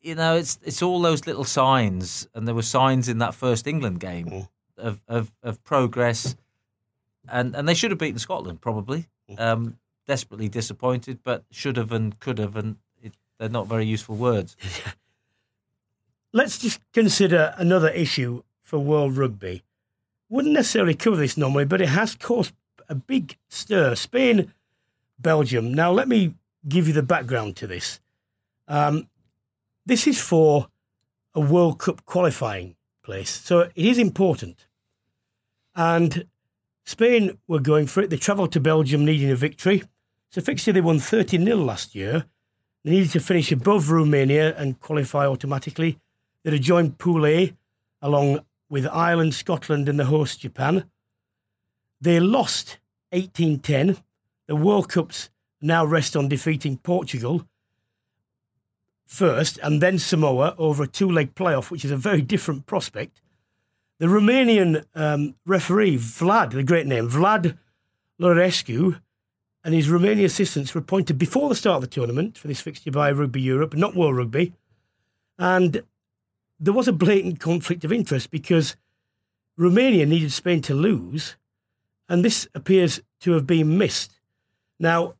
you 0.01 0.15
know, 0.15 0.35
it's 0.37 0.57
it's 0.63 0.81
all 0.81 1.01
those 1.01 1.27
little 1.27 1.43
signs, 1.43 2.27
and 2.33 2.47
there 2.47 2.55
were 2.55 2.61
signs 2.79 3.07
in 3.09 3.17
that 3.19 3.33
first 3.35 3.67
England 3.67 3.99
game 3.99 4.25
Mm. 4.27 4.47
of, 4.77 5.01
of 5.07 5.23
of 5.43 5.61
progress, 5.63 6.35
and 7.31 7.55
and 7.55 7.67
they 7.67 7.73
should 7.73 7.91
have 7.91 7.99
beaten 7.99 8.19
Scotland 8.19 8.61
probably. 8.61 9.07
Mm. 9.29 9.39
Um, 9.39 9.77
desperately 10.07 10.47
disappointed, 10.49 11.19
but 11.23 11.43
should 11.51 11.77
have 11.77 11.91
and 11.91 12.19
could 12.19 12.37
have, 12.39 12.55
and 12.55 12.77
it, 13.03 13.13
they're 13.37 13.49
not 13.49 13.67
very 13.67 13.85
useful 13.85 14.15
words. 14.15 14.55
Let's 16.33 16.57
just 16.57 16.79
consider 16.93 17.53
another 17.57 17.89
issue 17.89 18.43
for 18.63 18.79
World 18.79 19.17
Rugby. 19.17 19.63
Wouldn't 20.29 20.53
necessarily 20.53 20.93
cover 20.93 21.17
this 21.17 21.37
normally, 21.37 21.65
but 21.65 21.81
it 21.81 21.89
has 21.89 22.15
caused 22.15 22.53
a 22.89 22.95
big 22.95 23.37
stir. 23.49 23.95
Spain, 23.95 24.53
Belgium. 25.19 25.73
Now, 25.73 25.91
let 25.91 26.07
me 26.07 26.33
give 26.67 26.87
you 26.87 26.93
the 26.93 27.03
background 27.03 27.55
to 27.57 27.67
this. 27.67 27.99
Um, 28.67 29.07
this 29.85 30.05
is 30.05 30.19
for 30.19 30.67
a 31.33 31.39
World 31.39 31.79
Cup 31.79 32.05
qualifying 32.05 32.75
place, 33.03 33.29
so 33.29 33.59
it 33.59 33.71
is 33.75 33.97
important. 33.97 34.67
And 35.75 36.25
Spain 36.87 37.37
were 37.49 37.59
going 37.59 37.85
for 37.85 38.01
it. 38.01 38.09
They 38.09 38.15
travelled 38.15 38.53
to 38.53 38.61
Belgium 38.61 39.03
needing 39.03 39.29
a 39.29 39.35
victory. 39.35 39.83
So, 40.31 40.39
fixture 40.39 40.71
they 40.71 40.79
won 40.79 40.99
30 40.99 41.43
0 41.43 41.57
last 41.57 41.93
year. 41.93 42.27
They 42.85 42.91
needed 42.91 43.11
to 43.11 43.19
finish 43.19 43.51
above 43.51 43.91
Romania 43.91 44.55
and 44.55 44.79
qualify 44.79 45.25
automatically. 45.25 45.99
They'd 46.43 46.53
have 46.53 46.61
joined 46.61 46.97
Pool 46.97 47.27
A 47.27 47.53
along 48.01 48.39
with 48.69 48.87
Ireland, 48.87 49.33
Scotland, 49.33 49.89
and 49.89 49.99
the 49.99 50.05
host 50.05 50.39
Japan. 50.39 50.85
They 51.99 52.21
lost 52.21 52.77
18 53.11 53.59
10. 53.59 53.97
The 54.47 54.55
World 54.55 54.87
Cups 54.87 55.29
now 55.61 55.83
rest 55.83 56.15
on 56.15 56.29
defeating 56.29 56.77
Portugal 56.77 57.45
first 59.05 59.59
and 59.61 59.81
then 59.81 59.99
Samoa 59.99 60.55
over 60.57 60.83
a 60.83 60.87
two 60.87 61.11
leg 61.11 61.35
playoff, 61.35 61.69
which 61.69 61.83
is 61.83 61.91
a 61.91 61.97
very 61.97 62.21
different 62.21 62.65
prospect. 62.65 63.19
The 63.99 64.05
Romanian 64.05 64.85
um, 64.93 65.35
referee, 65.45 65.97
Vlad, 65.97 66.51
the 66.51 66.63
great 66.63 66.85
name, 66.85 67.09
Vlad 67.09 67.57
Lorescu, 68.21 68.99
and 69.63 69.73
his 69.73 69.87
Romanian 69.87 70.25
assistants 70.25 70.73
were 70.75 70.81
appointed 70.81 71.17
before 71.17 71.49
the 71.49 71.55
start 71.55 71.77
of 71.77 71.81
the 71.81 71.87
tournament 71.87 72.37
for 72.37 72.47
this 72.47 72.61
fixture 72.61 72.91
by 72.91 73.11
Rugby 73.11 73.41
Europe, 73.41 73.73
not 73.73 73.95
World 73.95 74.17
Rugby. 74.17 74.53
And 75.39 75.81
there 76.59 76.73
was 76.73 76.87
a 76.87 76.93
blatant 76.93 77.39
conflict 77.39 77.83
of 77.83 77.91
interest 77.91 78.29
because 78.29 78.75
Romania 79.57 80.05
needed 80.05 80.31
Spain 80.31 80.61
to 80.61 80.75
lose, 80.75 81.35
and 82.07 82.23
this 82.23 82.47
appears 82.53 83.01
to 83.21 83.31
have 83.31 83.47
been 83.47 83.79
missed. 83.79 84.19
Now, 84.79 85.15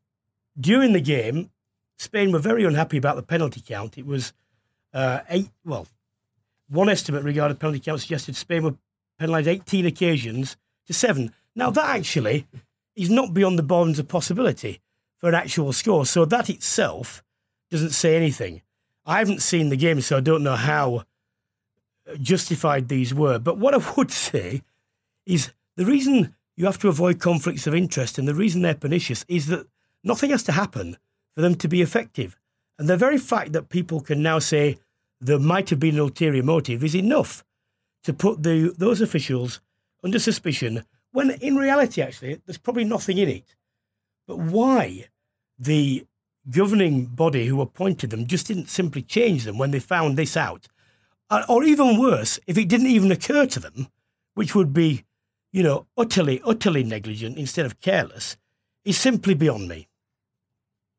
during 0.60 0.94
the 0.94 1.02
game, 1.02 1.50
Spain 1.98 2.32
were 2.32 2.40
very 2.40 2.64
unhappy 2.64 2.98
about 2.98 3.16
the 3.16 3.24
penalty 3.24 3.60
count. 3.60 3.98
It 3.98 4.06
was 4.06 4.34
uh, 4.94 5.22
eight, 5.30 5.50
well, 5.66 5.88
one 6.70 6.90
estimate 6.90 7.24
regarding 7.24 7.58
penalty 7.58 7.80
count 7.80 8.02
suggested 8.02 8.36
Spain 8.36 8.64
were 8.64 8.76
penalised 9.20 9.48
18 9.48 9.86
occasions 9.86 10.58
to 10.86 10.94
seven. 10.94 11.34
Now, 11.56 11.70
that 11.72 11.96
actually 11.96 12.48
is 12.96 13.10
not 13.10 13.34
beyond 13.34 13.58
the 13.58 13.64
bounds 13.64 14.00
of 14.00 14.08
possibility 14.08 14.82
for 15.18 15.30
an 15.30 15.36
actual 15.36 15.74
score. 15.74 16.06
So 16.06 16.26
that 16.26 16.50
itself 16.50 17.24
doesn't 17.70 17.92
say 17.92 18.16
anything. 18.16 18.62
I 19.06 19.20
haven't 19.20 19.42
seen 19.42 19.70
the 19.70 19.78
game, 19.78 20.02
so 20.02 20.18
I 20.18 20.22
don't 20.22 20.44
know 20.44 20.56
how 20.56 21.04
justified 22.20 22.88
these 22.88 23.14
were. 23.14 23.40
But 23.40 23.58
what 23.58 23.74
I 23.74 23.94
would 23.96 24.12
say 24.12 24.62
is 25.26 25.52
the 25.76 25.86
reason 25.86 26.36
you 26.56 26.66
have 26.66 26.80
to 26.80 26.90
avoid 26.90 27.20
conflicts 27.20 27.68
of 27.68 27.76
interest 27.76 28.18
and 28.18 28.28
the 28.28 28.36
reason 28.36 28.62
they're 28.62 28.74
pernicious 28.74 29.26
is 29.28 29.48
that 29.48 29.68
nothing 30.04 30.32
has 30.32 30.44
to 30.44 30.52
happen 30.52 30.98
for 31.36 31.42
them 31.42 31.56
to 31.56 31.68
be 31.68 31.82
effective. 31.82 32.36
And 32.80 32.88
the 32.88 32.98
very 32.98 33.18
fact 33.18 33.54
that 33.54 33.70
people 33.70 34.02
can 34.02 34.22
now 34.22 34.40
say 34.40 34.78
there 35.20 35.40
might 35.40 35.70
have 35.70 35.80
been 35.80 35.96
an 35.96 36.02
ulterior 36.02 36.44
motive 36.44 36.84
is 36.84 36.96
enough 36.96 37.44
to 38.04 38.14
put 38.14 38.44
the, 38.44 38.74
those 38.78 39.02
officials 39.02 39.60
under 40.04 40.20
suspicion 40.20 40.84
when 41.12 41.32
in 41.32 41.56
reality, 41.56 42.02
actually, 42.02 42.40
there's 42.46 42.58
probably 42.58 42.84
nothing 42.84 43.18
in 43.18 43.30
it. 43.30 43.56
But 44.28 44.38
why 44.38 45.08
the 45.58 46.06
governing 46.50 47.06
body 47.06 47.48
who 47.48 47.62
appointed 47.62 48.10
them 48.10 48.28
just 48.28 48.48
didn't 48.48 48.70
simply 48.70 49.02
change 49.02 49.44
them 49.44 49.58
when 49.58 49.72
they 49.72 49.80
found 49.80 50.18
this 50.18 50.38
out? 50.38 50.68
Uh, 51.30 51.44
Or 51.50 51.64
even 51.64 52.00
worse, 52.00 52.40
if 52.46 52.58
it 52.58 52.70
didn't 52.70 52.88
even 52.88 53.12
occur 53.12 53.46
to 53.48 53.60
them, 53.60 53.88
which 54.36 54.54
would 54.54 54.74
be 54.74 55.06
you 55.52 55.64
know, 55.64 55.88
utterly, 55.98 56.42
utterly 56.46 56.84
negligent 56.84 57.38
instead 57.38 57.66
of 57.66 57.80
careless 57.80 58.38
is 58.86 58.98
simply 58.98 59.34
beyond 59.34 59.68
me. 59.68 59.87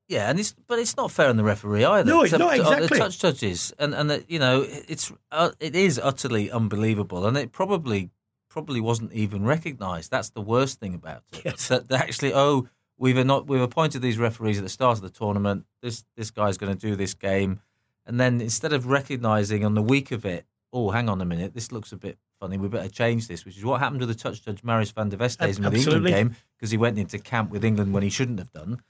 Yeah, 0.09 0.31
and 0.31 0.41
it's 0.41 0.55
but 0.67 0.79
it's 0.79 0.97
not 0.97 1.13
fair 1.13 1.29
on 1.29 1.37
the 1.37 1.45
referee 1.45 1.85
either. 1.85 2.11
No, 2.11 2.23
it's 2.23 2.33
not 2.33 2.55
exactly. 2.55 2.87
The 2.87 2.97
touch 2.97 3.19
judges, 3.19 3.75
and 3.79 3.95
and 3.95 4.09
the, 4.09 4.25
you 4.27 4.39
know, 4.39 4.65
it's 4.67 5.13
uh, 5.31 5.51
it 5.61 5.77
is 5.77 6.01
utterly 6.03 6.51
unbelievable, 6.51 7.27
and 7.27 7.37
it 7.37 7.53
probably 7.53 8.11
probably 8.49 8.81
wasn't 8.81 9.13
even 9.13 9.45
recognised. 9.45 10.11
That's 10.11 10.31
the 10.31 10.41
worst 10.41 10.81
thing 10.81 10.95
about 10.95 11.25
it. 11.33 11.43
Yes. 11.45 11.69
That 11.69 11.93
actually, 11.93 12.33
oh, 12.33 12.69
we've 12.97 13.25
not 13.25 13.49
we've 13.49 13.61
appointed 13.61 14.01
these 14.01 14.17
referees 14.17 14.57
at 14.57 14.65
the 14.65 14.71
start 14.71 14.97
of 14.97 15.03
the 15.03 15.11
tournament. 15.11 15.67
This 15.83 16.07
this 16.17 16.31
guy's 16.31 16.57
going 16.57 16.75
to 16.75 16.87
do 16.87 16.97
this 16.97 17.13
game, 17.13 17.61
and 18.07 18.19
then 18.19 18.41
instead 18.41 18.73
of 18.73 18.87
recognising 18.87 19.63
on 19.63 19.75
the 19.75 19.83
week 19.83 20.11
of 20.11 20.25
it, 20.25 20.47
oh, 20.73 20.89
hang 20.91 21.11
on 21.11 21.21
a 21.21 21.27
minute, 21.27 21.53
this 21.53 21.71
looks 21.71 21.93
a 21.93 21.97
bit 21.99 22.17
funny. 22.41 22.57
We 22.57 22.69
better 22.69 22.89
change 22.89 23.29
this, 23.29 23.45
which 23.45 23.59
is 23.59 23.65
what 23.65 23.81
happened 23.81 24.01
to 24.01 24.07
the 24.07 24.15
touch 24.15 24.43
judge 24.43 24.65
Marius 24.65 24.91
van 24.91 25.11
der 25.11 25.19
Westhuizen 25.19 25.65
with 25.65 25.73
the 25.75 25.81
England 25.81 26.07
game 26.07 26.37
because 26.57 26.71
he 26.71 26.79
went 26.79 26.99
into 26.99 27.19
camp 27.19 27.51
with 27.51 27.63
England 27.63 27.93
when 27.93 28.03
he 28.03 28.09
shouldn't 28.09 28.39
have 28.39 28.53
done 28.53 28.81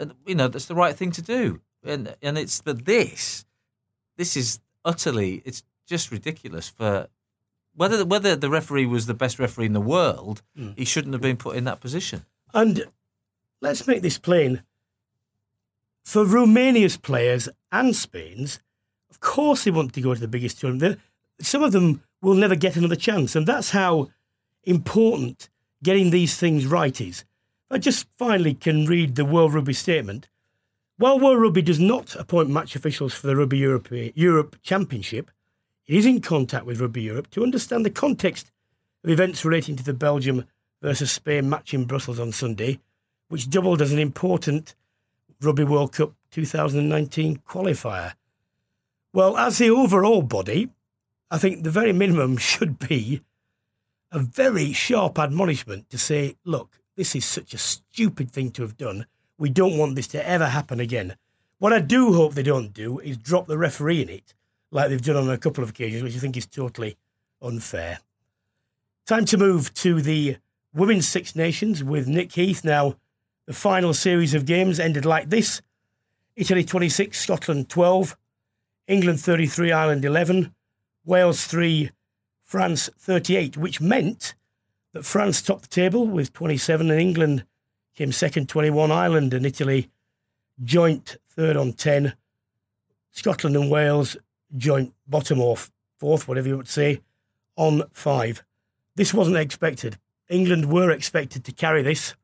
and 0.00 0.14
you 0.26 0.34
know 0.34 0.48
that's 0.48 0.66
the 0.66 0.74
right 0.74 0.96
thing 0.96 1.12
to 1.12 1.22
do. 1.22 1.60
And 1.84 2.16
and 2.22 2.36
it's 2.36 2.60
but 2.60 2.84
this, 2.84 3.44
this 4.16 4.36
is 4.36 4.60
utterly 4.84 5.42
it's 5.44 5.62
just 5.86 6.10
ridiculous 6.10 6.68
for 6.68 7.08
whether 7.74 8.04
whether 8.04 8.34
the 8.34 8.50
referee 8.50 8.86
was 8.86 9.06
the 9.06 9.14
best 9.14 9.38
referee 9.38 9.66
in 9.66 9.72
the 9.74 9.80
world, 9.80 10.42
mm. 10.58 10.76
he 10.76 10.84
shouldn't 10.84 11.14
have 11.14 11.22
been 11.22 11.36
put 11.36 11.56
in 11.56 11.64
that 11.64 11.80
position. 11.80 12.24
And 12.52 12.86
let's 13.60 13.86
make 13.86 14.02
this 14.02 14.18
plain. 14.18 14.62
For 16.04 16.24
Romania's 16.24 16.96
players 16.96 17.48
and 17.70 17.94
Spain's, 17.94 18.60
of 19.10 19.20
course 19.20 19.64
they 19.64 19.70
want 19.70 19.92
to 19.92 20.00
go 20.00 20.14
to 20.14 20.20
the 20.20 20.28
biggest 20.28 20.58
tournament. 20.58 20.98
Some 21.40 21.62
of 21.62 21.72
them 21.72 22.02
will 22.22 22.34
never 22.34 22.56
get 22.56 22.76
another 22.76 22.96
chance, 22.96 23.36
and 23.36 23.46
that's 23.46 23.70
how 23.70 24.08
important 24.64 25.48
getting 25.82 26.10
these 26.10 26.36
things 26.36 26.66
right 26.66 27.00
is. 27.00 27.24
I 27.72 27.78
just 27.78 28.08
finally 28.18 28.54
can 28.54 28.86
read 28.86 29.14
the 29.14 29.24
World 29.24 29.54
Rugby 29.54 29.74
statement. 29.74 30.28
While 30.96 31.20
World 31.20 31.40
Rugby 31.40 31.62
does 31.62 31.78
not 31.78 32.16
appoint 32.16 32.50
match 32.50 32.74
officials 32.74 33.14
for 33.14 33.28
the 33.28 33.36
Rugby 33.36 33.58
Europe, 33.58 33.88
Europe 33.90 34.56
Championship, 34.60 35.30
it 35.86 35.94
is 35.94 36.04
in 36.04 36.20
contact 36.20 36.66
with 36.66 36.80
Rugby 36.80 37.02
Europe 37.02 37.30
to 37.30 37.44
understand 37.44 37.86
the 37.86 37.90
context 37.90 38.50
of 39.04 39.10
events 39.10 39.44
relating 39.44 39.76
to 39.76 39.84
the 39.84 39.94
Belgium 39.94 40.46
versus 40.82 41.12
Spain 41.12 41.48
match 41.48 41.72
in 41.72 41.84
Brussels 41.84 42.18
on 42.18 42.32
Sunday, 42.32 42.80
which 43.28 43.48
doubled 43.48 43.80
as 43.80 43.92
an 43.92 44.00
important 44.00 44.74
Rugby 45.40 45.62
World 45.62 45.92
Cup 45.92 46.12
2019 46.32 47.36
qualifier. 47.48 48.14
Well, 49.12 49.36
as 49.36 49.58
the 49.58 49.70
overall 49.70 50.22
body, 50.22 50.70
I 51.30 51.38
think 51.38 51.62
the 51.62 51.70
very 51.70 51.92
minimum 51.92 52.36
should 52.38 52.80
be 52.80 53.22
a 54.10 54.18
very 54.18 54.72
sharp 54.72 55.20
admonishment 55.20 55.88
to 55.90 55.98
say, 55.98 56.34
look, 56.44 56.79
this 56.96 57.14
is 57.14 57.24
such 57.24 57.54
a 57.54 57.58
stupid 57.58 58.30
thing 58.30 58.50
to 58.52 58.62
have 58.62 58.76
done. 58.76 59.06
We 59.38 59.50
don't 59.50 59.78
want 59.78 59.96
this 59.96 60.08
to 60.08 60.28
ever 60.28 60.46
happen 60.46 60.80
again. 60.80 61.16
What 61.58 61.72
I 61.72 61.80
do 61.80 62.12
hope 62.14 62.34
they 62.34 62.42
don't 62.42 62.72
do 62.72 62.98
is 63.00 63.16
drop 63.18 63.46
the 63.46 63.58
referee 63.58 64.02
in 64.02 64.08
it, 64.08 64.34
like 64.70 64.88
they've 64.88 65.00
done 65.00 65.16
on 65.16 65.30
a 65.30 65.38
couple 65.38 65.62
of 65.62 65.70
occasions, 65.70 66.02
which 66.02 66.16
I 66.16 66.18
think 66.18 66.36
is 66.36 66.46
totally 66.46 66.96
unfair. 67.42 68.00
Time 69.06 69.24
to 69.26 69.36
move 69.36 69.74
to 69.74 70.00
the 70.00 70.36
Women's 70.72 71.08
Six 71.08 71.34
Nations 71.34 71.82
with 71.82 72.06
Nick 72.06 72.32
Heath. 72.32 72.64
Now, 72.64 72.96
the 73.46 73.52
final 73.52 73.92
series 73.92 74.34
of 74.34 74.46
games 74.46 74.78
ended 74.78 75.04
like 75.04 75.30
this 75.30 75.60
Italy 76.36 76.64
26, 76.64 77.18
Scotland 77.18 77.68
12, 77.68 78.16
England 78.86 79.20
33, 79.20 79.72
Ireland 79.72 80.04
11, 80.04 80.54
Wales 81.04 81.44
3, 81.46 81.90
France 82.44 82.88
38, 82.98 83.56
which 83.56 83.80
meant 83.80 84.34
that 84.92 85.04
France 85.04 85.42
topped 85.42 85.62
the 85.62 85.68
table 85.68 86.06
with 86.06 86.32
27 86.32 86.90
and 86.90 87.00
England 87.00 87.44
came 87.94 88.12
second, 88.12 88.48
21. 88.48 88.90
Ireland 88.90 89.34
and 89.34 89.44
Italy 89.44 89.90
joint 90.62 91.16
third 91.28 91.56
on 91.56 91.72
10. 91.72 92.14
Scotland 93.10 93.56
and 93.56 93.70
Wales 93.70 94.16
joint 94.56 94.94
bottom 95.06 95.40
or 95.40 95.56
fourth, 95.98 96.26
whatever 96.26 96.48
you 96.48 96.56
would 96.56 96.68
say, 96.68 97.00
on 97.56 97.82
five. 97.92 98.42
This 98.94 99.12
wasn't 99.12 99.36
expected. 99.36 99.98
England 100.28 100.72
were 100.72 100.90
expected 100.90 101.44
to 101.44 101.52
carry 101.52 101.82
this. 101.82 102.14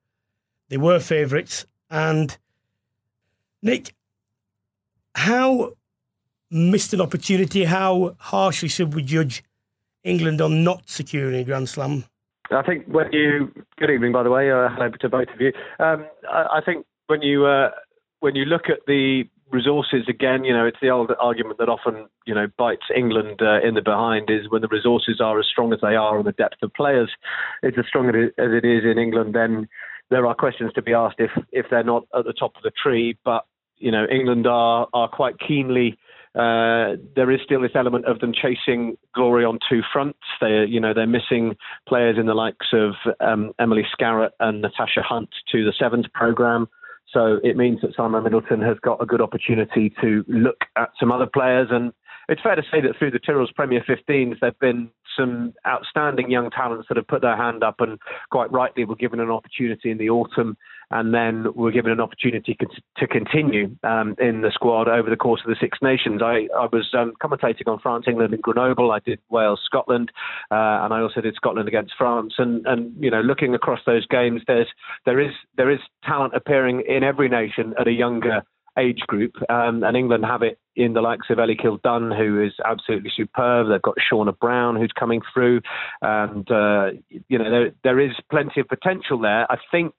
They 0.68 0.76
were 0.76 1.00
favourites. 1.00 1.66
And 1.90 2.36
Nick, 3.62 3.94
how 5.14 5.72
missed 6.50 6.94
an 6.94 7.00
opportunity? 7.00 7.64
How 7.64 8.16
harshly 8.18 8.68
should 8.68 8.94
we 8.94 9.02
judge 9.02 9.42
England 10.04 10.40
on 10.40 10.64
not 10.64 10.88
securing 10.88 11.34
a 11.34 11.44
Grand 11.44 11.68
Slam? 11.68 12.04
I 12.51 12.62
think 12.62 12.86
when 12.86 13.12
you 13.12 13.53
good 13.78 13.90
evening, 13.90 14.12
by 14.12 14.22
the 14.22 14.30
way, 14.30 14.51
uh, 14.51 14.68
hello 14.68 14.90
to 15.01 15.09
both 15.09 15.28
of 15.28 15.40
you. 15.40 15.53
Um, 15.78 16.07
I, 16.30 16.59
I, 16.59 16.61
think 16.64 16.86
when 17.07 17.22
you 17.22 17.47
uh, 17.47 17.70
when 18.20 18.36
you 18.36 18.44
look 18.44 18.68
at 18.68 18.80
the 18.86 19.24
resources 19.51 20.05
again, 20.09 20.44
you 20.44 20.53
know, 20.53 20.66
it's 20.66 20.78
the 20.80 20.90
old 20.90 21.11
argument 21.20 21.59
that 21.59 21.68
often 21.68 22.07
you 22.24 22.34
know 22.34 22.47
bites 22.57 22.86
England 22.94 23.40
uh, 23.42 23.61
in 23.66 23.74
the 23.74 23.82
behind 23.82 24.30
is 24.30 24.49
when 24.49 24.62
the 24.62 24.68
resources 24.68 25.20
are 25.20 25.38
as 25.38 25.47
strong 25.51 25.72
as 25.72 25.80
they 25.82 25.97
are 25.97 26.18
and 26.18 26.26
the 26.26 26.32
depth 26.32 26.62
of 26.62 26.72
players 26.74 27.11
is 27.62 27.74
as 27.78 27.86
strong 27.88 28.09
as 28.09 28.14
it 28.38 28.64
is 28.64 28.84
in 28.84 28.99
England, 28.99 29.34
then 29.34 29.68
there 30.11 30.26
are 30.26 30.34
questions 30.34 30.72
to 30.74 30.82
be 30.82 30.92
asked 30.92 31.18
if 31.18 31.30
if 31.53 31.66
they're 31.70 31.82
not 31.82 32.05
at 32.16 32.24
the 32.24 32.32
top 32.32 32.55
of 32.57 32.62
the 32.62 32.72
tree. 32.82 33.18
But 33.24 33.44
you 33.78 33.90
know, 33.90 34.07
England 34.11 34.47
are 34.47 34.86
are 34.92 35.09
quite 35.09 35.34
keenly 35.40 35.99
uh, 36.37 36.97
there 37.14 37.30
is 37.30 37.41
still 37.43 37.62
this 37.62 37.70
element 37.74 38.05
of 38.05 38.18
them 38.18 38.32
chasing 38.32 38.97
glory 39.14 39.45
on 39.45 39.59
two 39.70 39.80
fronts. 39.91 40.18
They, 40.41 40.66
you 40.68 40.78
know, 40.78 40.93
they're 40.93 41.07
missing 41.07 41.57
players 41.89 42.18
in 42.18 42.26
the 42.26 42.34
likes 42.34 42.66
of 42.74 42.93
um, 43.20 43.53
Emily 43.59 43.84
Scarratt 43.99 44.32
and 44.39 44.61
Natasha 44.61 45.01
Hunt 45.03 45.30
to 45.53 45.64
the 45.64 45.72
Sevens 45.78 46.07
program. 46.12 46.68
So 47.11 47.39
it 47.43 47.57
means 47.57 47.80
that 47.80 47.95
Simon 47.97 48.22
Middleton 48.22 48.61
has 48.61 48.76
got 48.82 49.03
a 49.03 49.07
good 49.07 49.22
opportunity 49.22 49.95
to 50.03 50.24
look 50.28 50.61
at 50.76 50.91
some 51.01 51.11
other 51.11 51.26
players. 51.26 51.68
And 51.70 51.93
it's 52.28 52.43
fair 52.43 52.55
to 52.55 52.62
say 52.70 52.82
that 52.82 52.99
through 52.99 53.12
the 53.12 53.18
Tyrrell's 53.18 53.53
Premier 53.53 53.82
15s, 53.89 54.41
there 54.41 54.51
have 54.51 54.59
been 54.59 54.91
some 55.16 55.55
outstanding 55.66 56.30
young 56.30 56.51
talents 56.51 56.89
that 56.89 56.99
have 56.99 57.07
put 57.07 57.22
their 57.22 57.37
hand 57.37 57.62
up 57.64 57.76
and 57.80 57.99
quite 58.30 58.53
rightly 58.53 58.84
were 58.84 58.97
given 58.97 59.20
an 59.20 59.30
opportunity 59.30 59.91
in 59.91 59.97
the 59.97 60.11
autumn 60.11 60.59
and 60.91 61.12
then 61.12 61.47
were 61.55 61.72
given 61.72 61.91
an 61.91 62.01
opportunity 62.01 62.57
to 62.97 63.07
continue 63.07 63.76
um, 63.82 64.14
in 64.18 64.43
the 64.43 64.51
squad 64.53 64.89
over 64.89 65.11
the 65.11 65.16
course 65.16 65.41
of 65.45 65.51
the 65.51 65.57
Six 65.61 65.78
Nations. 65.82 66.22
I, 66.22 66.49
I 66.57 66.66
was 66.72 66.89
um, 66.97 67.12
commentating 67.22 67.66
on 67.66 67.78
France, 67.80 68.05
England, 68.09 68.32
and 68.32 68.43
Grenoble. 68.43 68.93
I 68.93 69.01
did 69.01 69.18
Wales, 69.28 69.61
Scotland, 69.64 70.12
uh, 70.51 70.84
and 70.84 70.95
I 70.95 71.01
also 71.01 71.20
did 71.20 71.34
Scotland 71.34 71.68
against 71.68 71.95
France. 71.99 72.34
And, 72.39 72.64
and 72.66 72.95
you 73.03 73.11
know, 73.11 73.20
looking 73.20 73.55
across 73.55 73.80
those 73.84 74.07
games, 74.07 74.43
there's 74.47 74.68
there 75.05 75.20
is 75.20 75.32
there 75.57 75.70
is 75.70 75.80
talent 76.05 76.34
appearing 76.34 76.84
in 76.89 77.03
every 77.03 77.28
nation 77.28 77.74
at 77.80 77.89
a 77.89 77.93
younger 77.93 78.43
age 78.78 79.01
group, 79.07 79.32
um, 79.49 79.82
and 79.82 79.97
England 79.97 80.24
have 80.24 80.43
it 80.43 80.59
in 80.77 80.93
the 80.93 81.01
likes 81.01 81.27
of 81.31 81.39
Ellie 81.39 81.57
Kildunne, 81.57 82.12
who 82.16 82.43
is 82.43 82.53
absolutely 82.64 83.11
superb. 83.16 83.68
They've 83.68 83.83
got 83.83 83.97
Shaunagh 84.12 84.39
Brown, 84.39 84.77
who's 84.77 84.93
coming 84.99 85.22
through, 85.33 85.62
and 86.03 86.49
uh, 86.51 86.91
you 87.29 87.39
know 87.39 87.51
there 87.51 87.72
there 87.83 88.01
is 88.01 88.12
plenty 88.31 88.61
of 88.61 88.68
potential 88.68 89.18
there. 89.18 89.51
I 89.51 89.57
think 89.70 89.95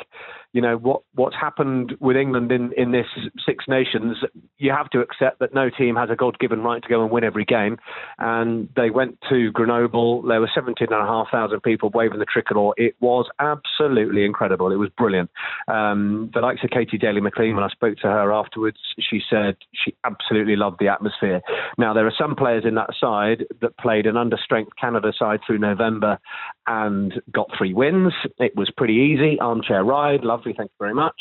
you 0.53 0.61
know 0.61 0.77
what 0.77 1.01
what's 1.15 1.35
happened 1.35 1.95
with 1.99 2.15
England 2.15 2.51
in 2.51 2.71
in 2.77 2.91
this 2.91 3.07
Six 3.45 3.65
Nations. 3.67 4.17
You 4.57 4.71
have 4.71 4.89
to 4.91 4.99
accept 4.99 5.39
that 5.39 5.53
no 5.53 5.69
team 5.69 5.95
has 5.95 6.09
a 6.09 6.15
God-given 6.15 6.61
right 6.61 6.81
to 6.81 6.89
go 6.89 7.01
and 7.01 7.11
win 7.11 7.23
every 7.23 7.45
game, 7.45 7.77
and 8.19 8.69
they 8.75 8.89
went 8.89 9.17
to 9.29 9.51
Grenoble. 9.51 10.21
There 10.21 10.39
were 10.39 10.51
seventeen 10.53 10.89
and 10.91 11.01
a 11.01 11.07
half 11.07 11.27
thousand 11.31 11.61
people 11.61 11.89
waving 11.93 12.19
the 12.19 12.25
tricolour. 12.25 12.73
It 12.77 12.95
was 12.99 13.27
absolutely 13.39 14.25
incredible. 14.25 14.71
It 14.71 14.75
was 14.75 14.89
brilliant. 14.97 15.31
Um, 15.67 16.29
the 16.33 16.41
likes 16.41 16.63
of 16.63 16.69
Katy 16.69 16.97
Daley-McLean, 16.97 17.55
when 17.55 17.63
I 17.63 17.69
spoke 17.69 17.97
to 17.97 18.07
her 18.07 18.31
afterwards, 18.31 18.77
she 18.99 19.21
said 19.29 19.57
she 19.73 19.95
absolutely 20.03 20.55
loved 20.55 20.66
the 20.79 20.87
atmosphere. 20.87 21.41
Now, 21.77 21.93
there 21.93 22.07
are 22.07 22.13
some 22.17 22.35
players 22.35 22.63
in 22.65 22.75
that 22.75 22.89
side 22.99 23.45
that 23.61 23.77
played 23.77 24.05
an 24.05 24.15
understrength 24.15 24.71
Canada 24.79 25.13
side 25.17 25.39
through 25.45 25.59
November 25.59 26.19
and 26.67 27.13
got 27.31 27.49
three 27.57 27.73
wins. 27.73 28.13
It 28.39 28.55
was 28.55 28.69
pretty 28.75 28.95
easy, 28.95 29.39
armchair 29.39 29.83
ride, 29.83 30.23
lovely, 30.23 30.53
thank 30.55 30.69
you 30.69 30.75
very 30.79 30.93
much. 30.93 31.15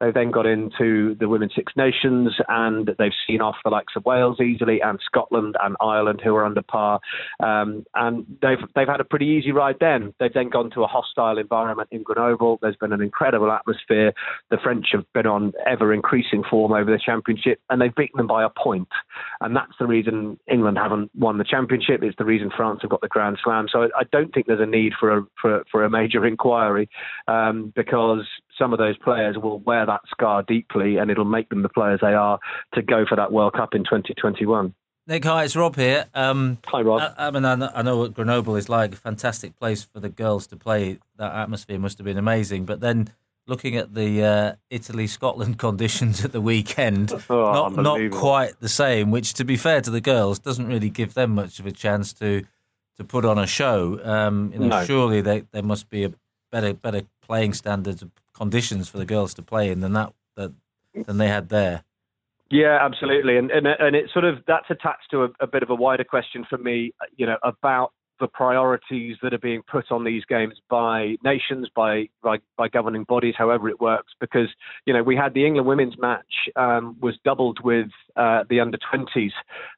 They 0.00 0.12
then 0.12 0.30
got 0.30 0.46
into 0.46 1.16
the 1.18 1.28
Women's 1.28 1.54
Six 1.56 1.72
Nations 1.76 2.32
and 2.48 2.88
they've 2.98 3.12
seen 3.26 3.40
off 3.40 3.56
the 3.64 3.70
likes 3.70 3.94
of 3.96 4.04
Wales 4.04 4.40
easily 4.40 4.80
and 4.80 5.00
Scotland 5.04 5.56
and 5.60 5.76
Ireland, 5.80 6.20
who 6.22 6.34
are 6.36 6.44
under 6.44 6.62
par. 6.62 7.00
Um, 7.42 7.84
and 7.94 8.26
they've 8.40 8.58
they've 8.74 8.86
had 8.86 9.00
a 9.00 9.04
pretty 9.04 9.26
easy 9.26 9.52
ride 9.52 9.76
then. 9.80 10.14
They've 10.20 10.32
then 10.32 10.50
gone 10.50 10.70
to 10.72 10.84
a 10.84 10.86
hostile 10.86 11.38
environment 11.38 11.88
in 11.90 12.02
Grenoble. 12.02 12.58
There's 12.62 12.76
been 12.76 12.92
an 12.92 13.02
incredible 13.02 13.50
atmosphere. 13.50 14.12
The 14.50 14.58
French 14.62 14.86
have 14.92 15.04
been 15.12 15.26
on 15.26 15.52
ever 15.66 15.92
increasing 15.92 16.44
form 16.48 16.72
over 16.72 16.90
the 16.90 17.00
championship 17.04 17.60
and 17.70 17.80
they've 17.80 17.94
beaten 17.94 18.18
them 18.18 18.26
by 18.26 18.44
a 18.44 18.50
point 18.50 18.88
and 19.40 19.54
that's 19.56 19.72
the 19.78 19.86
reason 19.86 20.38
England 20.50 20.78
haven't 20.78 21.10
won 21.14 21.38
the 21.38 21.44
championship. 21.44 22.02
It's 22.02 22.16
the 22.18 22.24
reason 22.24 22.50
France 22.56 22.80
have 22.82 22.90
got 22.90 23.00
the 23.00 23.08
Grand 23.08 23.38
Slam. 23.42 23.66
So 23.70 23.88
I, 23.96 24.04
don't 24.12 24.32
think 24.32 24.46
there's 24.46 24.60
a 24.60 24.66
need 24.66 24.92
for 24.98 25.18
a 25.18 25.22
for, 25.40 25.64
for 25.70 25.84
a 25.84 25.90
major 25.90 26.26
inquiry 26.26 26.88
um, 27.28 27.72
because 27.74 28.26
some 28.58 28.72
of 28.72 28.78
those 28.78 28.98
players 28.98 29.36
will 29.36 29.60
wear 29.60 29.86
that 29.86 30.00
scar 30.10 30.42
deeply, 30.42 30.96
and 30.98 31.10
it'll 31.10 31.24
make 31.24 31.48
them 31.48 31.62
the 31.62 31.68
players 31.68 32.00
they 32.02 32.14
are 32.14 32.38
to 32.74 32.82
go 32.82 33.04
for 33.08 33.16
that 33.16 33.32
World 33.32 33.54
Cup 33.54 33.74
in 33.74 33.84
2021. 33.84 34.74
Nick, 35.04 35.24
hi, 35.24 35.42
it's 35.42 35.56
Rob 35.56 35.74
here. 35.74 36.06
Um, 36.14 36.58
hi, 36.64 36.80
Rob. 36.80 37.00
I, 37.00 37.26
I 37.26 37.30
mean, 37.32 37.44
I 37.44 37.56
know, 37.56 37.70
I 37.74 37.82
know, 37.82 37.96
what 37.96 38.14
Grenoble 38.14 38.54
is 38.54 38.68
like, 38.68 38.92
a 38.92 38.96
fantastic 38.96 39.58
place 39.58 39.82
for 39.82 39.98
the 39.98 40.08
girls 40.08 40.46
to 40.48 40.56
play. 40.56 41.00
That 41.16 41.34
atmosphere 41.34 41.80
must 41.80 41.98
have 41.98 42.04
been 42.04 42.18
amazing. 42.18 42.66
But 42.66 42.78
then 42.80 43.10
looking 43.46 43.76
at 43.76 43.94
the 43.94 44.22
uh, 44.22 44.52
Italy 44.70 45.06
Scotland 45.06 45.58
conditions 45.58 46.24
at 46.24 46.32
the 46.32 46.40
weekend, 46.40 47.12
oh, 47.30 47.52
not, 47.52 47.76
not 47.76 48.10
quite 48.10 48.58
the 48.60 48.68
same, 48.68 49.10
which, 49.10 49.34
to 49.34 49.44
be 49.44 49.56
fair 49.56 49.80
to 49.80 49.90
the 49.90 50.00
girls, 50.00 50.38
doesn't 50.38 50.66
really 50.66 50.90
give 50.90 51.14
them 51.14 51.34
much 51.34 51.58
of 51.58 51.66
a 51.66 51.72
chance 51.72 52.12
to 52.14 52.44
to 52.98 53.04
put 53.04 53.24
on 53.24 53.38
a 53.38 53.46
show. 53.46 53.98
Um, 54.04 54.50
you 54.52 54.60
know, 54.60 54.68
no. 54.68 54.84
surely 54.84 55.22
they, 55.22 55.44
there 55.52 55.62
must 55.62 55.88
be 55.88 56.04
a 56.04 56.12
better 56.50 56.74
better 56.74 57.02
playing 57.22 57.54
standards, 57.54 58.04
conditions 58.34 58.88
for 58.88 58.98
the 58.98 59.06
girls 59.06 59.34
to 59.34 59.42
play 59.42 59.70
in 59.70 59.80
than 59.80 59.94
that, 59.94 60.12
that 60.36 60.52
than 61.06 61.18
they 61.18 61.28
had 61.28 61.48
there. 61.48 61.84
Yeah, 62.50 62.78
absolutely, 62.82 63.38
and 63.38 63.50
and 63.50 63.66
and 63.66 63.96
it's 63.96 64.12
sort 64.12 64.26
of 64.26 64.40
that's 64.46 64.68
attached 64.68 65.10
to 65.12 65.24
a, 65.24 65.28
a, 65.40 65.46
bit 65.46 65.62
of 65.62 65.70
a 65.70 65.74
wider 65.74 66.04
question 66.04 66.44
for 66.48 66.58
me, 66.58 66.92
you 67.16 67.24
know, 67.24 67.38
about 67.42 67.92
the 68.20 68.28
priorities 68.28 69.16
that 69.22 69.34
are 69.34 69.38
being 69.38 69.62
put 69.70 69.90
on 69.90 70.04
these 70.04 70.24
games 70.24 70.54
by 70.68 71.16
nations, 71.24 71.68
by 71.74 72.08
by, 72.22 72.38
by 72.56 72.68
governing 72.68 73.04
bodies, 73.04 73.34
however 73.36 73.68
it 73.68 73.80
works. 73.80 74.12
Because 74.20 74.48
you 74.86 74.92
know 74.92 75.02
we 75.02 75.16
had 75.16 75.34
the 75.34 75.46
England 75.46 75.66
women's 75.66 75.98
match 75.98 76.48
um, 76.56 76.96
was 77.00 77.18
doubled 77.24 77.58
with 77.64 77.88
uh, 78.16 78.44
the 78.48 78.60
under 78.60 78.78
20s 78.78 79.30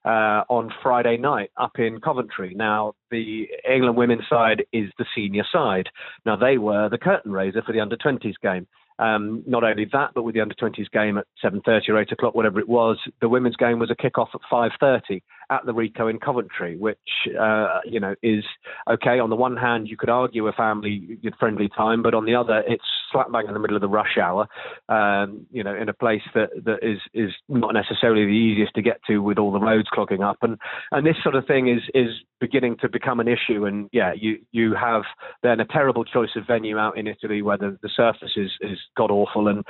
uh, 0.04 0.44
on 0.48 0.72
Friday 0.82 1.16
night 1.16 1.50
up 1.56 1.78
in 1.78 2.00
Coventry. 2.00 2.54
Now 2.54 2.94
the 3.10 3.48
England 3.68 3.96
women's 3.96 4.28
side 4.28 4.64
is 4.72 4.90
the 4.98 5.06
senior 5.14 5.44
side. 5.50 5.88
Now 6.26 6.36
they 6.36 6.58
were 6.58 6.88
the 6.88 6.98
curtain 6.98 7.32
raiser 7.32 7.62
for 7.62 7.72
the 7.72 7.80
under 7.80 7.96
20s 7.96 8.34
game. 8.42 8.66
Um, 8.98 9.42
not 9.46 9.64
only 9.64 9.86
that, 9.92 10.10
but 10.14 10.22
with 10.22 10.34
the 10.34 10.40
under 10.40 10.54
20s 10.54 10.90
game 10.92 11.18
at 11.18 11.26
7:30 11.42 11.88
or 11.88 11.98
8 11.98 12.12
o'clock, 12.12 12.34
whatever 12.34 12.60
it 12.60 12.68
was, 12.68 12.98
the 13.20 13.28
women's 13.28 13.56
game 13.56 13.80
was 13.80 13.90
a 13.90 13.96
kick-off 13.96 14.30
at 14.34 14.40
5:30 14.50 15.22
at 15.54 15.66
the 15.66 15.72
Ricoh 15.72 16.10
in 16.10 16.18
Coventry, 16.18 16.76
which 16.76 16.98
uh, 17.40 17.80
you 17.84 18.00
know 18.00 18.14
is 18.22 18.44
okay. 18.90 19.18
On 19.18 19.30
the 19.30 19.36
one 19.36 19.56
hand, 19.56 19.88
you 19.88 19.96
could 19.96 20.10
argue 20.10 20.46
a 20.48 20.52
family-friendly 20.52 21.70
time, 21.76 22.02
but 22.02 22.14
on 22.14 22.24
the 22.24 22.34
other, 22.34 22.62
it's 22.66 22.84
slap 23.10 23.30
bang 23.32 23.46
in 23.46 23.54
the 23.54 23.60
middle 23.60 23.76
of 23.76 23.82
the 23.82 23.88
rush 23.88 24.18
hour. 24.20 24.46
Um, 24.88 25.46
you 25.50 25.62
know, 25.62 25.74
in 25.74 25.88
a 25.88 25.92
place 25.92 26.22
that 26.34 26.50
that 26.64 26.78
is 26.82 26.98
is 27.14 27.30
not 27.48 27.72
necessarily 27.74 28.24
the 28.24 28.32
easiest 28.32 28.74
to 28.74 28.82
get 28.82 29.00
to 29.06 29.18
with 29.18 29.38
all 29.38 29.52
the 29.52 29.60
roads 29.60 29.88
clogging 29.92 30.22
up, 30.22 30.38
and 30.42 30.58
and 30.92 31.06
this 31.06 31.16
sort 31.22 31.34
of 31.34 31.46
thing 31.46 31.68
is 31.68 31.82
is 31.94 32.10
beginning 32.40 32.76
to 32.80 32.88
become 32.88 33.20
an 33.20 33.28
issue. 33.28 33.64
And 33.64 33.88
yeah, 33.92 34.12
you 34.14 34.38
you 34.52 34.74
have 34.74 35.02
then 35.42 35.60
a 35.60 35.66
terrible 35.66 36.04
choice 36.04 36.30
of 36.36 36.46
venue 36.46 36.78
out 36.78 36.98
in 36.98 37.06
Italy 37.06 37.42
where 37.42 37.58
the, 37.58 37.78
the 37.82 37.90
surface 37.94 38.32
is 38.36 38.50
is 38.60 38.78
god 38.96 39.10
awful 39.10 39.48
and 39.48 39.64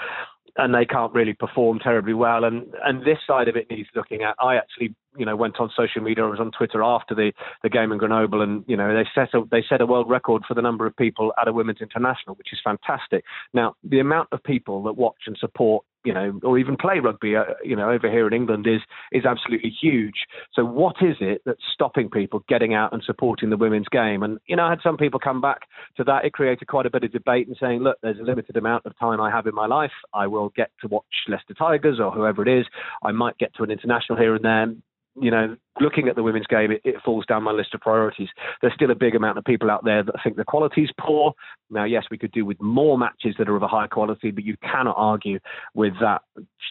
and 0.57 0.75
they 0.75 0.85
can't 0.85 1.13
really 1.13 1.35
perform 1.35 1.79
terribly 1.79 2.15
well. 2.15 2.45
And 2.45 2.75
and 2.85 3.01
this 3.01 3.19
side 3.27 3.49
of 3.49 3.57
it 3.57 3.69
needs 3.71 3.89
looking 3.95 4.23
at. 4.23 4.37
I 4.41 4.57
actually, 4.57 4.95
you 5.17 5.25
know, 5.25 5.37
went 5.37 5.61
on 5.61 5.71
social 5.77 6.03
media. 6.03 6.25
Was 6.25 6.41
on 6.41 6.51
Twitter 6.51 6.83
after 6.83 7.15
the, 7.15 7.33
the 7.63 7.69
game 7.69 7.93
in 7.93 7.99
Grenoble, 7.99 8.43
and 8.43 8.65
you 8.67 8.77
know, 8.77 8.95
they 8.95 9.09
set 9.15 9.35
a 9.35 9.43
they 9.51 9.65
set 9.69 9.81
a 9.81 9.87
world 9.87 10.09
record 10.09 10.43
for 10.47 10.55
the 10.55 10.63
number 10.63 10.87
of 10.87 10.97
people 10.97 11.33
at 11.41 11.49
a 11.49 11.53
women's 11.53 11.81
international, 11.81 12.35
which 12.37 12.53
is 12.53 12.59
fantastic. 12.63 13.25
Now, 13.53 13.75
the 13.83 14.01
amount 14.01 14.29
of 14.33 14.43
people 14.43 14.83
that 14.85 14.95
watch 14.95 15.23
and 15.27 15.37
support 15.39 15.85
you 16.05 16.13
know, 16.13 16.39
or 16.43 16.59
even 16.59 16.77
play 16.77 16.99
rugby, 17.01 17.35
uh, 17.35 17.45
you 17.65 17.75
know, 17.75 17.91
over 17.91 18.11
here 18.11 18.27
in 18.27 18.35
England 18.35 18.67
is 18.67 18.83
is 19.11 19.25
absolutely 19.25 19.71
huge. 19.71 20.27
So 20.53 20.65
what 20.65 20.97
is 21.01 21.17
it 21.21 21.43
that's 21.47 21.63
stopping 21.73 22.11
people 22.11 22.45
getting 22.49 22.75
out 22.75 22.93
and 22.93 23.03
supporting 23.03 23.51
the 23.51 23.57
women's 23.57 23.89
game? 23.91 24.23
And 24.23 24.39
you 24.47 24.55
know, 24.55 24.65
I 24.65 24.71
had 24.71 24.81
some 24.83 24.99
people 24.99 25.19
come 25.19 25.41
back 25.41 25.63
to 25.97 26.05
that. 26.05 26.25
It 26.25 26.35
created 26.35 26.69
quite 26.69 26.87
a 26.87 26.91
bit 26.91 27.05
of 27.05 27.13
debate 27.13 27.49
and 27.49 27.57
saying, 27.59 27.81
look, 27.81 27.97
there's 28.03 28.19
a 28.19 28.23
limited 28.23 28.57
amount 28.57 28.85
of 28.85 28.97
time 28.99 29.21
I 29.21 29.31
have 29.31 29.47
in 29.47 29.55
my 29.55 29.67
life. 29.67 29.93
I 30.13 30.27
will 30.27 30.51
get 30.51 30.71
to 30.83 30.89
watch 30.89 31.05
Leicester 31.27 31.55
Tigers 31.55 31.99
or 31.99 32.13
whoever 32.13 32.47
it 32.47 32.61
is. 32.61 32.67
I 33.03 33.13
might 33.13 33.39
get 33.39 33.55
to 33.57 33.63
an 33.63 33.71
international 33.71 34.19
here 34.19 34.35
and 34.35 34.45
there 34.45 34.75
you 35.21 35.31
know, 35.31 35.57
looking 35.81 36.09
at 36.09 36.17
the 36.17 36.23
women's 36.23 36.47
game, 36.47 36.71
it, 36.73 36.81
it, 36.85 36.97
falls 37.05 37.27
down 37.27 37.43
my 37.43 37.53
list 37.53 37.75
of 37.75 37.81
priorities. 37.81 38.29
There's 38.61 38.75
still 38.75 38.91
a 38.91 38.97
big 38.97 39.15
amount 39.15 39.39
of 39.39 39.45
people 39.45 39.71
out 39.71 39.85
there 39.85 40.03
that 40.03 40.15
think 40.23 40.37
the 40.37 40.45
quality's 40.45 40.91
poor. 40.99 41.33
Now, 41.71 41.85
yes, 41.85 42.05
we 42.11 42.19
could 42.19 42.33
do 42.33 42.45
with 42.45 42.61
more 42.61 42.99
matches 42.99 43.35
that 43.39 43.49
are 43.49 43.57
of 43.57 43.63
a 43.63 43.69
high 43.69 43.87
quality, 43.87 44.31
but 44.31 44.45
you 44.45 44.57
cannot 44.63 44.95
argue 44.97 45.39
with 45.75 45.93
that 46.01 46.23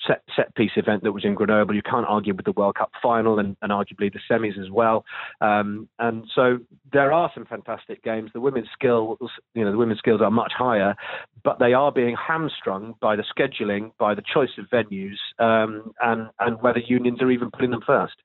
set, 0.07 0.23
set 0.35 0.55
piece 0.55 0.71
event 0.75 1.03
that 1.03 1.11
was 1.11 1.25
in 1.25 1.35
Grenoble. 1.35 1.75
You 1.75 1.81
can't 1.81 2.05
argue 2.07 2.33
with 2.33 2.45
the 2.45 2.53
World 2.53 2.75
Cup 2.75 2.91
final 3.01 3.39
and, 3.39 3.55
and 3.61 3.71
arguably 3.71 4.11
the 4.11 4.19
semis 4.29 4.59
as 4.59 4.69
well. 4.69 5.05
Um, 5.41 5.87
and 5.99 6.25
so 6.33 6.59
there 6.91 7.11
are 7.11 7.31
some 7.33 7.45
fantastic 7.45 8.03
games. 8.03 8.31
The 8.33 8.41
women's 8.41 8.69
skills, 8.73 9.19
you 9.53 9.63
know, 9.63 9.71
the 9.71 9.77
women's 9.77 9.99
skills 9.99 10.21
are 10.21 10.31
much 10.31 10.53
higher, 10.57 10.95
but 11.43 11.59
they 11.59 11.73
are 11.73 11.91
being 11.91 12.15
hamstrung 12.15 12.95
by 13.01 13.15
the 13.15 13.23
scheduling, 13.37 13.91
by 13.99 14.15
the 14.15 14.23
choice 14.33 14.51
of 14.57 14.65
venues, 14.69 15.17
um, 15.39 15.93
and 16.01 16.29
and 16.39 16.61
whether 16.61 16.79
unions 16.79 17.21
are 17.21 17.31
even 17.31 17.51
putting 17.51 17.71
them 17.71 17.81
first. 17.85 18.15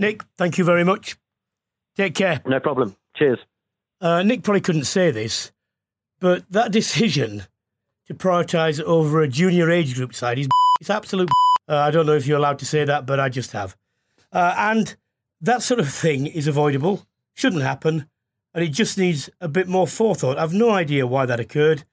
Nick, 0.00 0.24
thank 0.38 0.56
you 0.56 0.64
very 0.64 0.82
much. 0.82 1.16
Take 1.94 2.14
care. 2.14 2.40
No 2.46 2.58
problem. 2.58 2.96
Cheers. 3.14 3.38
Uh, 4.00 4.22
Nick 4.22 4.42
probably 4.42 4.62
couldn't 4.62 4.84
say 4.84 5.10
this, 5.10 5.52
but 6.20 6.50
that 6.50 6.72
decision 6.80 7.44
to 8.06 8.14
prioritise 8.14 8.82
over 8.82 9.20
a 9.20 9.28
junior 9.28 9.70
age 9.70 9.94
group 9.94 10.14
side 10.14 10.38
is 10.38 10.48
it's 10.80 10.90
absolute. 10.90 11.30
Uh, 11.68 11.76
I 11.76 11.92
don't 11.92 12.04
know 12.04 12.16
if 12.16 12.26
you're 12.26 12.38
allowed 12.38 12.58
to 12.60 12.66
say 12.66 12.84
that, 12.84 13.06
but 13.06 13.20
I 13.20 13.28
just 13.28 13.52
have. 13.52 13.76
Uh, 14.32 14.52
and 14.58 14.96
that 15.40 15.62
sort 15.62 15.78
of 15.78 15.88
thing 15.88 16.26
is 16.26 16.48
avoidable, 16.48 17.06
shouldn't 17.32 17.62
happen, 17.62 18.08
and 18.52 18.64
it 18.64 18.70
just 18.70 18.98
needs 18.98 19.30
a 19.40 19.46
bit 19.46 19.68
more 19.68 19.86
forethought. 19.86 20.36
I've 20.36 20.52
no 20.52 20.70
idea 20.70 21.06
why 21.06 21.26
that 21.26 21.38
occurred, 21.38 21.84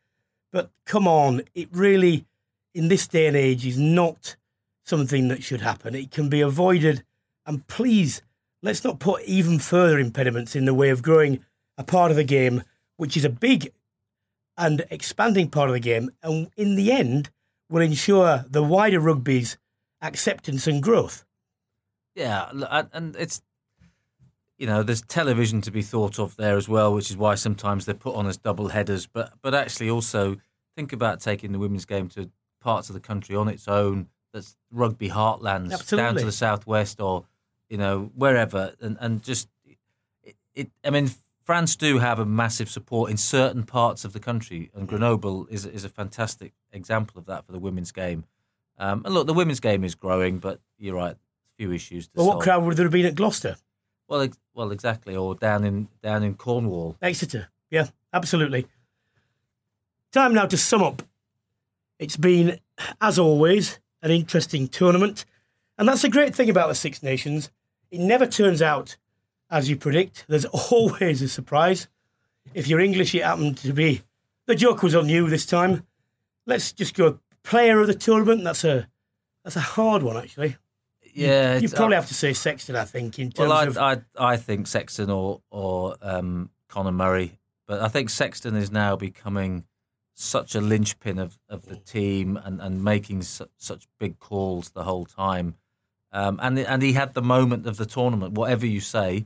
but 0.51 0.72
come 0.88 1.08
on, 1.08 1.43
it 1.53 1.68
really, 1.72 2.26
in 2.74 2.88
this 2.88 3.08
day 3.08 3.28
and 3.28 3.38
age, 3.38 3.68
is 3.68 3.78
not 3.78 4.36
something 4.84 5.28
that 5.28 5.43
should 5.43 5.62
happen. 5.62 5.93
It 5.93 6.10
can 6.10 6.28
be 6.28 6.41
avoided 6.41 7.03
and 7.47 7.65
please, 7.67 8.21
let's 8.61 8.83
not 8.83 8.99
put 8.99 9.23
even 9.23 9.57
further 9.57 9.97
impediments 9.97 10.55
in 10.55 10.65
the 10.65 10.73
way 10.73 10.89
of 10.89 11.01
growing 11.01 11.43
a 11.77 11.83
part 11.83 12.11
of 12.11 12.17
the 12.17 12.23
game, 12.23 12.63
which 12.97 13.15
is 13.15 13.25
a 13.25 13.29
big 13.29 13.71
and 14.57 14.85
expanding 14.91 15.49
part 15.49 15.69
of 15.69 15.73
the 15.73 15.79
game, 15.79 16.11
and 16.21 16.49
in 16.57 16.75
the 16.75 16.91
end, 16.91 17.29
will 17.69 17.81
ensure 17.81 18.45
the 18.49 18.63
wider 18.63 18.99
rugby's 18.99 19.57
acceptance 20.01 20.67
and 20.67 20.81
growth. 20.81 21.25
Yeah, 22.15 22.49
and 22.93 23.15
it's 23.15 23.41
you 24.57 24.65
know 24.65 24.81
there's 24.81 25.01
television 25.03 25.61
to 25.61 25.71
be 25.71 25.83
thought 25.83 26.19
of 26.19 26.35
there 26.35 26.57
as 26.57 26.67
well, 26.67 26.93
which 26.93 27.11
is 27.11 27.17
why 27.17 27.35
sometimes 27.35 27.85
they're 27.85 27.95
put 27.95 28.15
on 28.15 28.25
as 28.25 28.37
double 28.37 28.69
headers. 28.69 29.05
But 29.05 29.33
but 29.41 29.53
actually 29.53 29.89
also 29.89 30.37
think 30.75 30.91
about 30.93 31.21
taking 31.21 31.51
the 31.51 31.59
women's 31.59 31.85
game 31.85 32.09
to 32.09 32.29
parts 32.59 32.89
of 32.89 32.95
the 32.95 32.99
country 32.99 33.35
on 33.35 33.47
its 33.47 33.67
own. 33.67 34.07
That's 34.33 34.57
rugby 34.71 35.09
heartlands 35.09 35.71
Absolutely. 35.71 35.97
down 35.97 36.15
to 36.15 36.25
the 36.25 36.31
southwest 36.31 36.99
or 36.99 37.25
you 37.70 37.78
know, 37.78 38.11
wherever, 38.15 38.74
and 38.82 38.97
and 38.99 39.24
just 39.24 39.47
it, 40.24 40.36
it. 40.55 40.72
I 40.84 40.89
mean, 40.89 41.11
France 41.43 41.76
do 41.76 41.99
have 41.99 42.20
a 42.20 42.26
massive 42.26 42.70
support 42.70 43.09
in 43.09 43.18
certain 43.18 43.63
parts 43.63 44.03
of 44.03 44.13
the 44.13 44.20
country, 44.20 44.70
and 44.76 44.88
Grenoble 44.88 45.47
is 45.49 45.65
is 45.65 45.86
a 45.86 45.89
fantastic 45.89 46.53
example 46.72 47.18
of 47.20 47.26
that 47.26 47.45
for 47.45 47.51
the 47.51 47.59
women's 47.59 47.91
game. 47.91 48.26
Um, 48.78 49.03
and 49.05 49.13
look, 49.13 49.28
the 49.28 49.34
women's 49.34 49.59
game 49.59 49.84
is 49.84 49.95
growing, 49.95 50.39
but 50.39 50.59
you're 50.78 50.95
right, 50.95 51.13
a 51.13 51.18
few 51.57 51.72
issues. 51.72 52.09
well, 52.13 52.26
solve. 52.26 52.36
what 52.36 52.43
crowd 52.43 52.63
would 52.63 52.78
there 52.78 52.86
have 52.86 52.91
been 52.91 53.05
at 53.05 53.15
Gloucester? 53.15 53.55
Well, 54.07 54.22
ex- 54.22 54.38
well, 54.53 54.72
exactly, 54.72 55.15
or 55.15 55.36
down 55.36 55.63
in 55.63 55.88
down 56.03 56.24
in 56.24 56.36
Cornwall, 56.36 56.97
Exeter. 57.01 57.49
Yeah, 57.70 57.88
absolutely. 58.13 58.68
Time 60.11 60.34
now 60.34 60.45
to 60.45 60.57
sum 60.57 60.84
up. 60.84 61.01
It's 61.99 62.18
been, 62.18 62.59
as 63.01 63.18
always, 63.18 63.80
an 64.01 64.11
interesting 64.11 64.68
tournament, 64.68 65.26
and 65.78 65.88
that's 65.88 66.01
the 66.01 66.09
great 66.09 66.36
thing 66.36 66.49
about 66.49 66.68
the 66.70 66.76
Six 66.76 67.01
Nations. 67.01 67.51
It 67.91 67.99
never 67.99 68.25
turns 68.25 68.61
out 68.61 68.97
as 69.49 69.69
you 69.69 69.77
predict. 69.77 70.25
There's 70.27 70.45
always 70.71 71.21
a 71.21 71.27
surprise. 71.27 71.88
If 72.53 72.67
you're 72.67 72.79
English, 72.79 73.13
it 73.13 73.23
happened 73.23 73.57
to 73.57 73.73
be 73.73 74.03
the 74.45 74.55
joke 74.55 74.81
was 74.81 74.95
on 74.95 75.09
you 75.09 75.29
this 75.29 75.45
time. 75.45 75.85
Let's 76.45 76.71
just 76.71 76.95
go 76.95 77.19
player 77.43 77.79
of 77.79 77.88
the 77.88 77.93
tournament. 77.93 78.43
That's 78.43 78.63
a 78.63 78.88
that's 79.43 79.55
a 79.55 79.61
hard 79.61 80.03
one 80.03 80.17
actually. 80.17 80.55
Yeah, 81.13 81.55
you, 81.55 81.61
you 81.61 81.69
probably 81.69 81.95
uh, 81.95 82.01
have 82.01 82.07
to 82.09 82.13
say 82.13 82.33
Sexton. 82.33 82.75
I 82.75 82.85
think 82.85 83.19
in 83.19 83.31
terms 83.31 83.49
Well, 83.49 83.57
I, 83.57 83.65
of 83.65 83.77
I 83.77 83.97
I 84.17 84.38
think 84.38 84.67
Sexton 84.67 85.09
or 85.09 85.41
or 85.51 85.95
um, 86.01 86.49
Conor 86.69 86.91
Murray, 86.91 87.39
but 87.67 87.81
I 87.81 87.88
think 87.88 88.09
Sexton 88.09 88.55
is 88.55 88.71
now 88.71 88.95
becoming 88.95 89.65
such 90.13 90.55
a 90.55 90.61
linchpin 90.61 91.19
of, 91.19 91.38
of 91.47 91.67
the 91.67 91.75
team 91.75 92.39
and, 92.43 92.59
and 92.59 92.83
making 92.83 93.21
su- 93.21 93.47
such 93.57 93.88
big 93.99 94.17
calls 94.17 94.71
the 94.71 94.83
whole 94.83 95.05
time. 95.05 95.53
Um, 96.18 96.39
and 96.41 96.57
and 96.59 96.82
he 96.82 96.93
had 96.93 97.13
the 97.13 97.22
moment 97.22 97.68
of 97.68 97.78
the 97.78 97.86
tournament. 97.86 98.34
Whatever 98.34 98.65
you 98.65 98.80
say, 98.82 99.26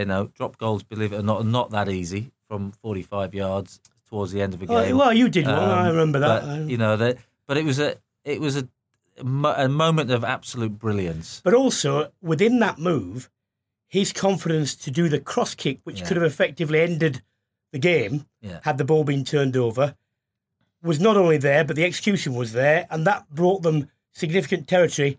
you 0.00 0.04
know, 0.04 0.26
drop 0.34 0.58
goals. 0.58 0.82
Believe 0.82 1.12
it 1.14 1.20
or 1.20 1.22
not, 1.22 1.40
are 1.40 1.44
not 1.44 1.70
that 1.70 1.88
easy 1.88 2.30
from 2.48 2.72
forty 2.72 3.02
five 3.02 3.34
yards 3.34 3.80
towards 4.08 4.32
the 4.32 4.42
end 4.42 4.52
of 4.54 4.60
a 4.62 4.66
Oh, 4.66 4.84
game. 4.84 4.96
well, 4.98 5.12
you 5.12 5.28
did 5.28 5.46
one. 5.46 5.54
Um, 5.54 5.70
I 5.70 5.88
remember 5.88 6.18
that. 6.20 6.42
but, 6.44 6.70
you 6.70 6.76
know 6.76 6.96
that, 6.96 7.16
but 7.46 7.56
it 7.56 7.64
was 7.64 7.78
a 7.78 7.96
it 8.24 8.40
was 8.40 8.56
a 8.56 8.68
a 9.18 9.68
moment 9.68 10.10
of 10.10 10.24
absolute 10.24 10.78
brilliance. 10.78 11.40
But 11.42 11.54
also 11.54 12.12
within 12.20 12.58
that 12.58 12.78
move, 12.78 13.30
his 13.88 14.12
confidence 14.12 14.74
to 14.84 14.90
do 14.90 15.08
the 15.08 15.20
cross 15.20 15.54
kick, 15.54 15.78
which 15.84 16.00
Yeah. 16.00 16.06
could 16.06 16.16
have 16.18 16.26
effectively 16.26 16.80
ended 16.80 17.22
the 17.72 17.78
game 17.78 18.26
Yeah. 18.42 18.60
had 18.64 18.76
the 18.76 18.84
ball 18.84 19.04
been 19.04 19.24
turned 19.24 19.56
over, 19.56 19.94
was 20.82 21.00
not 21.00 21.16
only 21.16 21.38
there, 21.38 21.64
but 21.64 21.76
the 21.76 21.84
execution 21.84 22.34
was 22.34 22.52
there, 22.52 22.86
and 22.90 23.06
that 23.06 23.24
brought 23.30 23.62
them 23.62 23.88
significant 24.12 24.68
territory 24.68 25.18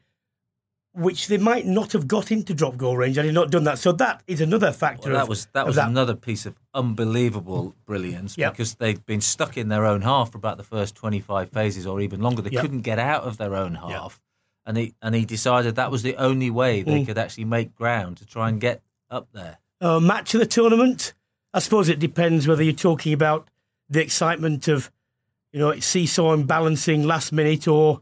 which 0.98 1.28
they 1.28 1.38
might 1.38 1.66
not 1.66 1.92
have 1.94 2.08
got 2.08 2.32
into 2.32 2.54
drop 2.54 2.76
goal 2.76 2.98
range 2.98 3.16
had 3.18 3.26
he 3.26 3.32
not 3.32 3.52
done 3.52 3.64
that. 3.66 3.78
So 3.78 3.92
that 3.94 4.24
is 4.28 4.42
another 4.42 4.72
factor. 4.72 5.10
Well, 5.10 5.18
that 5.18 5.24
of- 5.24 5.30
was 5.30 5.46
that 5.54 5.66
was 5.68 5.78
another 5.78 6.16
piece 6.16 6.46
of 6.46 6.58
unbelievable 6.74 7.76
brilliance 7.86 8.38
Yep. 8.38 8.54
because 8.54 8.76
they'd 8.76 9.06
been 9.06 9.22
stuck 9.22 9.58
in 9.58 9.70
their 9.70 9.86
own 9.86 10.02
half 10.02 10.32
for 10.32 10.38
about 10.38 10.58
the 10.58 10.64
first 10.64 10.96
twenty 10.96 11.20
five 11.20 11.50
phases 11.52 11.86
or 11.86 12.02
even 12.02 12.20
longer. 12.22 12.42
They 12.42 12.50
Yep. 12.52 12.62
couldn't 12.62 12.82
get 12.82 13.00
out 13.00 13.24
of 13.24 13.38
their 13.38 13.56
own 13.56 13.76
half, 13.76 14.20
and 14.66 14.76
he 14.78 14.96
and 15.02 15.14
he 15.16 15.24
decided 15.26 15.76
that 15.76 15.92
was 15.92 16.02
the 16.04 16.16
only 16.18 16.50
way 16.50 16.82
they 16.82 17.02
Mm. 17.02 17.06
could 17.06 17.18
actually 17.18 17.46
make 17.46 17.76
ground 17.76 18.18
to 18.18 18.26
try 18.26 18.50
and 18.50 18.60
get 18.60 18.82
up 19.10 19.28
there. 19.34 19.60
uh, 19.80 20.00
match 20.00 20.34
of 20.34 20.40
the 20.40 20.46
tournament. 20.48 21.14
I 21.54 21.60
suppose 21.60 21.88
it 21.88 22.00
depends 22.00 22.48
whether 22.48 22.64
you're 22.64 22.74
talking 22.74 23.14
about 23.14 23.48
the 23.88 24.02
excitement 24.02 24.68
of, 24.68 24.92
you 25.54 25.60
know, 25.60 25.72
seesawing, 25.80 26.46
balancing 26.48 27.04
last 27.04 27.32
minute, 27.32 27.68
or 27.68 28.02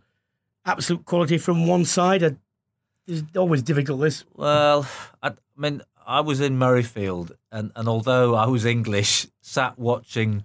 absolute 0.65 1.03
quality 1.03 1.37
from 1.37 1.67
one 1.67 1.83
side. 1.83 2.23
I, 2.23 2.35
it's 3.07 3.23
always 3.37 3.61
difficult. 3.61 4.01
This. 4.01 4.23
Well, 4.35 4.87
I, 5.21 5.29
I 5.29 5.33
mean, 5.57 5.81
I 6.05 6.21
was 6.21 6.41
in 6.41 6.57
Murrayfield, 6.57 7.31
and, 7.51 7.71
and 7.75 7.87
although 7.87 8.35
I 8.35 8.47
was 8.47 8.65
English, 8.65 9.27
sat 9.41 9.77
watching 9.77 10.43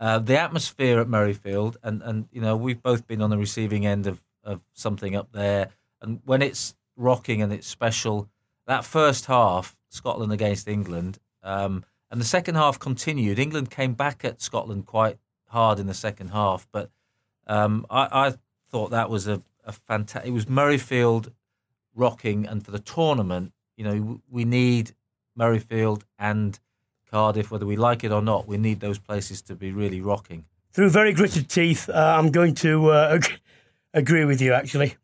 uh, 0.00 0.18
the 0.18 0.38
atmosphere 0.38 1.00
at 1.00 1.06
Murrayfield, 1.06 1.76
and, 1.82 2.02
and 2.02 2.28
you 2.32 2.40
know 2.40 2.56
we've 2.56 2.82
both 2.82 3.06
been 3.06 3.22
on 3.22 3.30
the 3.30 3.38
receiving 3.38 3.86
end 3.86 4.06
of, 4.06 4.20
of 4.42 4.62
something 4.72 5.14
up 5.14 5.32
there, 5.32 5.70
and 6.00 6.20
when 6.24 6.42
it's 6.42 6.74
rocking 6.96 7.42
and 7.42 7.52
it's 7.52 7.66
special, 7.66 8.28
that 8.66 8.84
first 8.84 9.26
half, 9.26 9.76
Scotland 9.88 10.32
against 10.32 10.68
England, 10.68 11.18
um, 11.42 11.84
and 12.10 12.20
the 12.20 12.24
second 12.24 12.56
half 12.56 12.78
continued. 12.78 13.38
England 13.38 13.70
came 13.70 13.94
back 13.94 14.24
at 14.24 14.40
Scotland 14.40 14.86
quite 14.86 15.18
hard 15.48 15.78
in 15.78 15.86
the 15.86 15.94
second 15.94 16.28
half, 16.28 16.66
but 16.72 16.90
um, 17.46 17.86
I, 17.88 18.28
I 18.28 18.34
thought 18.70 18.90
that 18.90 19.08
was 19.08 19.28
a, 19.28 19.42
a 19.64 19.72
fantastic. 19.72 20.28
It 20.28 20.32
was 20.32 20.46
Murrayfield 20.46 21.30
rocking, 21.96 22.46
and 22.46 22.64
for 22.64 22.70
the 22.70 22.78
tournament, 22.78 23.52
you 23.76 23.84
know, 23.84 24.20
we 24.30 24.44
need 24.44 24.94
Murrayfield 25.38 26.02
and 26.18 26.58
Cardiff, 27.10 27.50
whether 27.50 27.66
we 27.66 27.76
like 27.76 28.04
it 28.04 28.12
or 28.12 28.22
not. 28.22 28.46
We 28.46 28.58
need 28.58 28.80
those 28.80 28.98
places 28.98 29.42
to 29.42 29.54
be 29.54 29.72
really 29.72 30.00
rocking. 30.00 30.44
Through 30.72 30.90
very 30.90 31.12
gritted 31.12 31.48
teeth, 31.48 31.88
uh, 31.88 32.16
I'm 32.18 32.30
going 32.30 32.54
to 32.56 32.90
uh, 32.90 33.20
agree 33.94 34.24
with 34.24 34.40
you, 34.40 34.52
actually. 34.52 34.96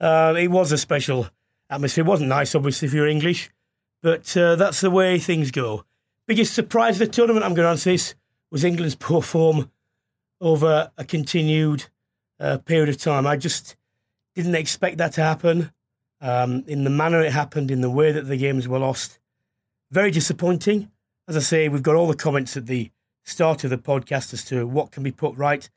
Uh, 0.00 0.34
it 0.38 0.48
was 0.48 0.72
a 0.72 0.78
special 0.78 1.28
atmosphere. 1.68 2.04
It 2.04 2.08
wasn't 2.08 2.30
nice, 2.30 2.54
obviously, 2.54 2.86
if 2.86 2.94
you're 2.94 3.06
English, 3.06 3.50
but 4.02 4.36
uh, 4.36 4.56
that's 4.56 4.80
the 4.80 4.90
way 4.90 5.18
things 5.18 5.50
go. 5.50 5.84
Biggest 6.26 6.54
surprise 6.54 7.00
of 7.00 7.06
the 7.06 7.12
tournament, 7.12 7.44
I'm 7.44 7.54
going 7.54 7.66
to 7.66 7.70
answer 7.70 7.90
this, 7.90 8.14
was 8.50 8.64
England's 8.64 8.94
poor 8.94 9.22
form 9.22 9.70
over 10.40 10.90
a 10.96 11.04
continued 11.04 11.86
uh, 12.40 12.58
period 12.58 12.88
of 12.88 12.98
time. 12.98 13.26
I 13.26 13.36
just 13.36 13.76
didn't 14.34 14.54
expect 14.54 14.98
that 14.98 15.12
to 15.14 15.22
happen 15.22 15.72
um, 16.20 16.64
in 16.66 16.84
the 16.84 16.90
manner 16.90 17.22
it 17.22 17.32
happened, 17.32 17.70
in 17.70 17.80
the 17.80 17.90
way 17.90 18.12
that 18.12 18.26
the 18.26 18.36
games 18.36 18.66
were 18.66 18.78
lost. 18.78 19.18
Very 19.90 20.10
disappointing. 20.10 20.90
As 21.26 21.36
I 21.36 21.40
say, 21.40 21.68
we've 21.68 21.82
got 21.82 21.96
all 21.96 22.08
the 22.08 22.16
comments 22.16 22.56
at 22.56 22.66
the 22.66 22.90
start 23.24 23.64
of 23.64 23.70
the 23.70 23.78
podcast 23.78 24.32
as 24.32 24.44
to 24.46 24.66
what 24.66 24.90
can 24.90 25.02
be 25.02 25.12
put 25.12 25.36
right. 25.36 25.68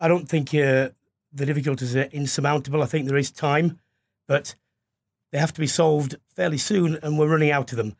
I 0.00 0.08
don't 0.08 0.28
think 0.28 0.48
uh, 0.50 0.90
the 1.32 1.46
difficulties 1.46 1.96
are 1.96 2.02
insurmountable. 2.02 2.82
I 2.82 2.86
think 2.86 3.06
there 3.06 3.16
is 3.16 3.30
time, 3.30 3.78
but 4.26 4.54
they 5.30 5.38
have 5.38 5.52
to 5.52 5.60
be 5.60 5.66
solved 5.66 6.16
fairly 6.34 6.58
soon, 6.58 6.98
and 7.02 7.18
we're 7.18 7.28
running 7.28 7.50
out 7.50 7.72
of 7.72 7.78
them. 7.78 7.96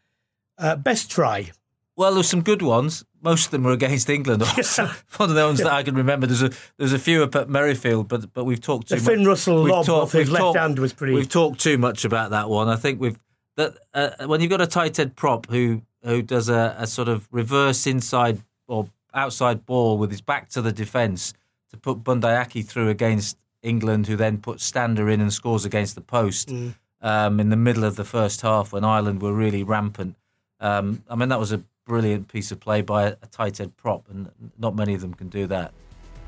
Uh, 0.57 0.77
best 0.77 1.11
try. 1.11 1.51
Well, 1.99 2.15
there's 2.15 2.29
some 2.29 2.43
good 2.43 2.63
ones. 2.63 3.05
Most 3.21 3.47
of 3.47 3.51
them 3.51 3.65
were 3.65 3.73
against 3.73 4.09
England. 4.09 4.41
One 5.17 5.29
of 5.31 5.35
the 5.35 5.43
ones 5.45 5.59
that 5.59 5.73
I 5.73 5.83
can 5.83 5.97
remember. 5.97 6.27
There's 6.29 6.43
a 6.45 6.51
there's 6.77 6.93
a 6.93 6.99
few 6.99 7.25
up 7.25 7.35
at 7.35 7.49
Murrayfield, 7.49 8.07
but 8.07 8.33
but 8.33 8.45
we've 8.45 8.61
talked 8.61 8.89
too 8.89 8.95
The 8.95 9.03
much. 9.03 9.11
Finn 9.17 9.27
Russell 9.27 9.65
we've 9.65 9.73
lob 9.73 9.85
talked- 9.87 10.03
off 10.05 10.13
his 10.13 10.31
left 10.31 10.57
hand 10.57 10.79
was 10.79 10.93
pretty. 10.93 11.13
We've 11.15 11.29
talked 11.29 11.59
too 11.61 11.77
much 11.77 12.05
about 12.05 12.31
that 12.31 12.49
one. 12.49 12.69
I 12.69 12.77
think 12.77 13.01
we've 13.01 13.19
that 13.57 13.77
uh, 13.93 14.11
when 14.27 14.41
you've 14.41 14.51
got 14.51 14.61
a 14.61 14.67
tight 14.69 14.97
head 14.97 15.17
prop 15.17 15.51
who 15.51 15.83
who 16.05 16.23
does 16.23 16.49
a, 16.49 16.77
a 16.79 16.87
sort 16.87 17.09
of 17.09 17.27
reverse 17.33 17.85
inside 17.87 18.43
or 18.69 18.89
outside 19.13 19.67
ball 19.67 19.99
with 19.99 20.13
his 20.13 20.21
back 20.21 20.49
to 20.51 20.63
the 20.63 20.71
defence 20.71 21.35
to 21.71 21.77
put 21.77 22.05
Bundee 22.05 22.29
Aki 22.29 22.63
through 22.63 22.89
against 22.91 23.37
England, 23.63 24.07
who 24.07 24.15
then 24.15 24.39
puts 24.39 24.65
Stander 24.65 25.11
in 25.11 25.21
and 25.21 25.33
scores 25.33 25.65
against 25.65 25.97
the 25.97 26.01
post 26.01 26.49
Mm. 26.51 26.75
um, 27.03 27.41
in 27.41 27.49
the 27.49 27.57
middle 27.57 27.83
of 27.83 27.97
the 27.97 28.05
first 28.05 28.43
half 28.43 28.73
when 28.73 28.85
Ireland 28.85 29.21
were 29.21 29.33
really 29.33 29.65
rampant. 29.65 30.15
Um, 30.61 31.03
I 31.11 31.17
mean, 31.17 31.29
that 31.31 31.41
was 31.41 31.51
a 31.53 31.63
brilliant 31.89 32.29
piece 32.29 32.53
of 32.53 32.61
play 32.61 32.83
by 32.83 33.05
a, 33.05 33.17
tight 33.33 33.59
head 33.59 33.77
prop, 33.77 34.09
and 34.11 34.31
not 34.59 34.77
many 34.77 34.95
of 34.95 35.01
them 35.01 35.15
can 35.15 35.29
do 35.29 35.47
that. 35.49 35.73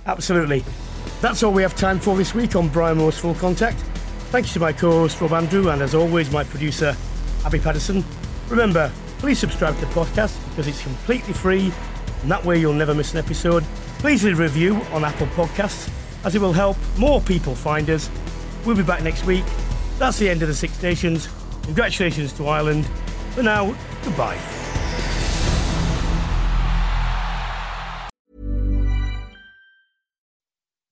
Absolutely. 0.07 0.65
That's 1.21 1.43
all 1.43 1.53
we 1.53 1.63
have 1.63 1.77
time 1.77 2.01
for 2.01 2.17
this 2.17 2.35
week 2.35 2.57
on 2.57 2.69
Brian 2.69 2.99
Moore's 2.99 3.19
Full 3.19 3.35
Contact. 3.35 3.79
Thanks 4.31 4.53
to 4.55 4.61
my 4.61 4.73
co-host 4.73 5.21
Rob 5.21 5.33
Andrew 5.33 5.69
and 5.69 5.83
as 5.83 5.95
always 5.95 6.31
my 6.33 6.43
producer 6.45 6.97
Abby 7.45 7.59
Patterson. 7.59 8.03
Remember, 8.49 8.91
please 9.19 9.39
subscribe 9.39 9.75
to 9.75 9.81
the 9.81 9.93
podcast 9.93 10.39
because 10.49 10.67
it's 10.67 10.83
completely 10.83 11.35
free 11.35 11.73
and 12.23 12.31
that 12.31 12.45
way 12.45 12.59
you'll 12.59 12.73
never 12.73 12.95
miss 12.95 13.13
an 13.13 13.19
episode. 13.19 13.63
Please 13.99 14.25
leave 14.25 14.39
a 14.39 14.43
review 14.43 14.77
on 14.93 15.05
Apple 15.05 15.27
Podcasts 15.29 15.93
as 16.25 16.35
it 16.35 16.41
will 16.41 16.53
help 16.53 16.77
more 16.97 17.21
people 17.21 17.55
find 17.55 17.91
us. 17.91 18.09
We'll 18.65 18.77
be 18.77 18.83
back 18.83 19.03
next 19.03 19.27
week. 19.27 19.45
That's 19.99 20.19
the 20.19 20.31
end 20.31 20.43
of 20.43 20.49
the 20.49 20.55
Six 20.55 20.83
Nations. 20.83 21.29
Congratulations 21.65 22.33
to 22.35 22.47
Ireland. 22.47 22.87
For 23.35 23.43
now, 23.43 23.77
goodbye. 24.05 24.60